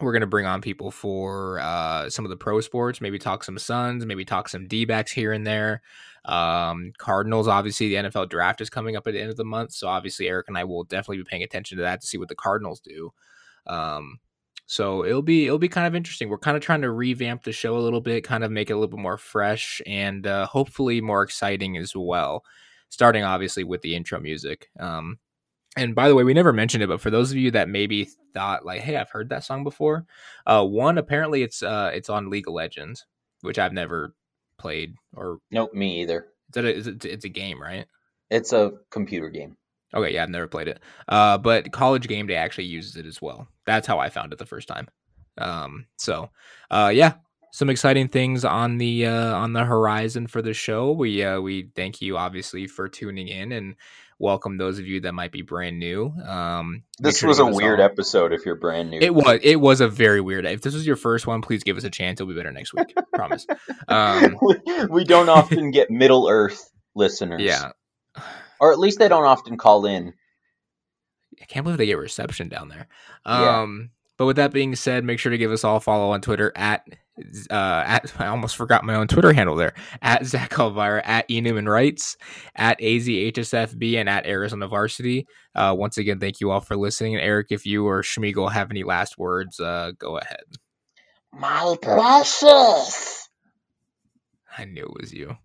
We're 0.00 0.12
going 0.12 0.22
to 0.22 0.26
bring 0.26 0.46
on 0.46 0.60
people 0.60 0.90
for 0.90 1.60
uh, 1.60 2.10
some 2.10 2.24
of 2.24 2.28
the 2.28 2.36
pro 2.36 2.60
sports, 2.60 3.00
maybe 3.00 3.18
talk 3.18 3.44
some 3.44 3.58
Suns, 3.58 4.04
maybe 4.04 4.24
talk 4.24 4.48
some 4.48 4.66
D 4.66 4.84
backs 4.84 5.12
here 5.12 5.32
and 5.32 5.46
there. 5.46 5.82
Um, 6.24 6.92
Cardinals, 6.98 7.46
obviously, 7.46 7.88
the 7.88 8.08
NFL 8.08 8.28
draft 8.28 8.60
is 8.60 8.70
coming 8.70 8.96
up 8.96 9.06
at 9.06 9.12
the 9.12 9.20
end 9.20 9.30
of 9.30 9.36
the 9.36 9.44
month. 9.44 9.72
So, 9.72 9.86
obviously, 9.86 10.26
Eric 10.26 10.48
and 10.48 10.58
I 10.58 10.64
will 10.64 10.82
definitely 10.84 11.18
be 11.18 11.24
paying 11.24 11.44
attention 11.44 11.78
to 11.78 11.82
that 11.82 12.00
to 12.00 12.06
see 12.06 12.18
what 12.18 12.28
the 12.28 12.34
Cardinals 12.34 12.80
do. 12.80 13.12
Um, 13.66 14.18
so 14.66 15.04
it'll 15.04 15.22
be 15.22 15.46
it'll 15.46 15.58
be 15.58 15.68
kind 15.68 15.86
of 15.86 15.94
interesting. 15.94 16.28
We're 16.28 16.38
kind 16.38 16.56
of 16.56 16.62
trying 16.62 16.82
to 16.82 16.90
revamp 16.90 17.44
the 17.44 17.52
show 17.52 17.76
a 17.76 17.80
little 17.80 18.00
bit, 18.00 18.24
kind 18.24 18.44
of 18.44 18.50
make 18.50 18.70
it 18.70 18.72
a 18.72 18.76
little 18.76 18.96
bit 18.96 19.02
more 19.02 19.18
fresh 19.18 19.82
and 19.86 20.26
uh, 20.26 20.46
hopefully 20.46 21.00
more 21.00 21.22
exciting 21.22 21.76
as 21.76 21.94
well. 21.94 22.44
Starting 22.88 23.24
obviously 23.24 23.64
with 23.64 23.82
the 23.82 23.94
intro 23.94 24.20
music. 24.20 24.68
Um, 24.78 25.18
and 25.76 25.94
by 25.94 26.08
the 26.08 26.14
way, 26.14 26.24
we 26.24 26.34
never 26.34 26.52
mentioned 26.52 26.82
it, 26.82 26.88
but 26.88 27.00
for 27.00 27.10
those 27.10 27.30
of 27.30 27.36
you 27.36 27.50
that 27.52 27.68
maybe 27.68 28.08
thought 28.32 28.64
like, 28.64 28.80
"Hey, 28.80 28.96
I've 28.96 29.10
heard 29.10 29.28
that 29.30 29.44
song 29.44 29.64
before," 29.64 30.06
uh, 30.46 30.64
one 30.64 30.98
apparently 30.98 31.42
it's 31.42 31.62
uh, 31.62 31.90
it's 31.94 32.08
on 32.08 32.30
League 32.30 32.48
of 32.48 32.54
Legends, 32.54 33.06
which 33.40 33.58
I've 33.58 33.72
never 33.72 34.14
played. 34.58 34.94
Or 35.16 35.38
Nope, 35.50 35.74
me 35.74 36.02
either. 36.02 36.28
is 36.48 36.54
that 36.54 36.64
a, 36.64 36.74
is 36.74 36.86
it, 36.86 37.04
it's 37.04 37.24
a 37.24 37.28
game, 37.30 37.60
right? 37.60 37.86
It's 38.30 38.52
a 38.52 38.72
computer 38.90 39.28
game. 39.28 39.56
Okay, 39.94 40.14
yeah, 40.14 40.24
I've 40.24 40.30
never 40.30 40.48
played 40.48 40.68
it. 40.68 40.80
Uh, 41.08 41.38
but 41.38 41.70
College 41.70 42.08
Game 42.08 42.26
Day 42.26 42.34
actually 42.34 42.64
uses 42.64 42.96
it 42.96 43.06
as 43.06 43.22
well. 43.22 43.46
That's 43.64 43.86
how 43.86 43.98
I 43.98 44.10
found 44.10 44.32
it 44.32 44.38
the 44.38 44.46
first 44.46 44.66
time. 44.66 44.88
Um, 45.38 45.86
so, 45.96 46.30
uh, 46.70 46.90
yeah, 46.92 47.14
some 47.52 47.70
exciting 47.70 48.08
things 48.08 48.44
on 48.44 48.78
the 48.78 49.06
uh, 49.06 49.36
on 49.36 49.52
the 49.52 49.64
horizon 49.64 50.26
for 50.26 50.42
the 50.42 50.52
show. 50.52 50.90
We 50.90 51.22
uh, 51.22 51.40
we 51.40 51.70
thank 51.76 52.02
you 52.02 52.16
obviously 52.16 52.66
for 52.66 52.88
tuning 52.88 53.28
in 53.28 53.52
and 53.52 53.76
welcome 54.24 54.56
those 54.56 54.78
of 54.78 54.86
you 54.86 55.00
that 55.02 55.12
might 55.12 55.30
be 55.30 55.42
brand 55.42 55.78
new. 55.78 56.06
Um, 56.26 56.82
This 56.98 57.18
sure 57.18 57.28
was 57.28 57.38
a 57.38 57.46
weird 57.46 57.78
all- 57.78 57.86
episode 57.86 58.32
if 58.32 58.44
you're 58.44 58.56
brand 58.56 58.90
new. 58.90 58.98
It 59.00 59.14
was 59.14 59.38
it 59.42 59.60
was 59.60 59.80
a 59.80 59.88
very 59.88 60.20
weird. 60.20 60.46
If 60.46 60.62
this 60.62 60.74
was 60.74 60.86
your 60.86 60.96
first 60.96 61.26
one, 61.26 61.42
please 61.42 61.62
give 61.62 61.76
us 61.76 61.84
a 61.84 61.90
chance. 61.90 62.20
It'll 62.20 62.32
be 62.32 62.36
better 62.36 62.50
next 62.50 62.74
week. 62.74 62.94
Promise. 63.14 63.46
Um, 63.86 64.38
we, 64.42 64.56
we 64.90 65.04
don't 65.04 65.28
often 65.28 65.70
get 65.70 65.90
Middle 65.90 66.28
Earth 66.28 66.70
listeners. 66.94 67.42
yeah, 67.42 67.70
Or 68.60 68.72
at 68.72 68.78
least 68.78 68.98
they 68.98 69.08
don't 69.08 69.24
often 69.24 69.56
call 69.56 69.86
in. 69.86 70.14
I 71.40 71.44
can't 71.46 71.64
believe 71.64 71.78
they 71.78 71.86
get 71.86 71.98
reception 71.98 72.48
down 72.48 72.68
there. 72.68 72.88
Yeah. 73.26 73.60
Um, 73.60 73.90
but 74.16 74.26
with 74.26 74.36
that 74.36 74.52
being 74.52 74.74
said, 74.76 75.04
make 75.04 75.18
sure 75.18 75.30
to 75.30 75.38
give 75.38 75.50
us 75.52 75.64
all 75.64 75.76
a 75.76 75.80
follow 75.80 76.10
on 76.10 76.20
Twitter 76.20 76.52
at 76.56 76.86
uh 77.50 77.82
at 77.86 78.12
I 78.20 78.26
almost 78.26 78.56
forgot 78.56 78.84
my 78.84 78.94
own 78.94 79.08
Twitter 79.08 79.32
handle 79.32 79.56
there 79.56 79.74
at 80.02 80.26
Zach 80.26 80.58
Alvira 80.58 81.02
at 81.04 81.30
E 81.30 81.40
Newman 81.40 81.68
Writes 81.68 82.16
at 82.56 82.78
AZHSFB 82.80 83.96
and 83.96 84.08
at 84.08 84.26
Arizona 84.26 84.68
Varsity. 84.68 85.26
Uh, 85.54 85.74
once 85.76 85.98
again, 85.98 86.18
thank 86.18 86.40
you 86.40 86.50
all 86.50 86.60
for 86.60 86.76
listening. 86.76 87.14
And 87.14 87.24
Eric, 87.24 87.48
if 87.50 87.66
you 87.66 87.86
or 87.86 88.02
Sméagol 88.02 88.50
have 88.50 88.70
any 88.70 88.82
last 88.82 89.18
words, 89.18 89.60
uh, 89.60 89.92
go 89.98 90.18
ahead. 90.18 90.44
My 91.32 91.76
precious. 91.80 93.28
I 94.56 94.64
knew 94.64 94.84
it 94.84 95.00
was 95.00 95.12
you. 95.12 95.36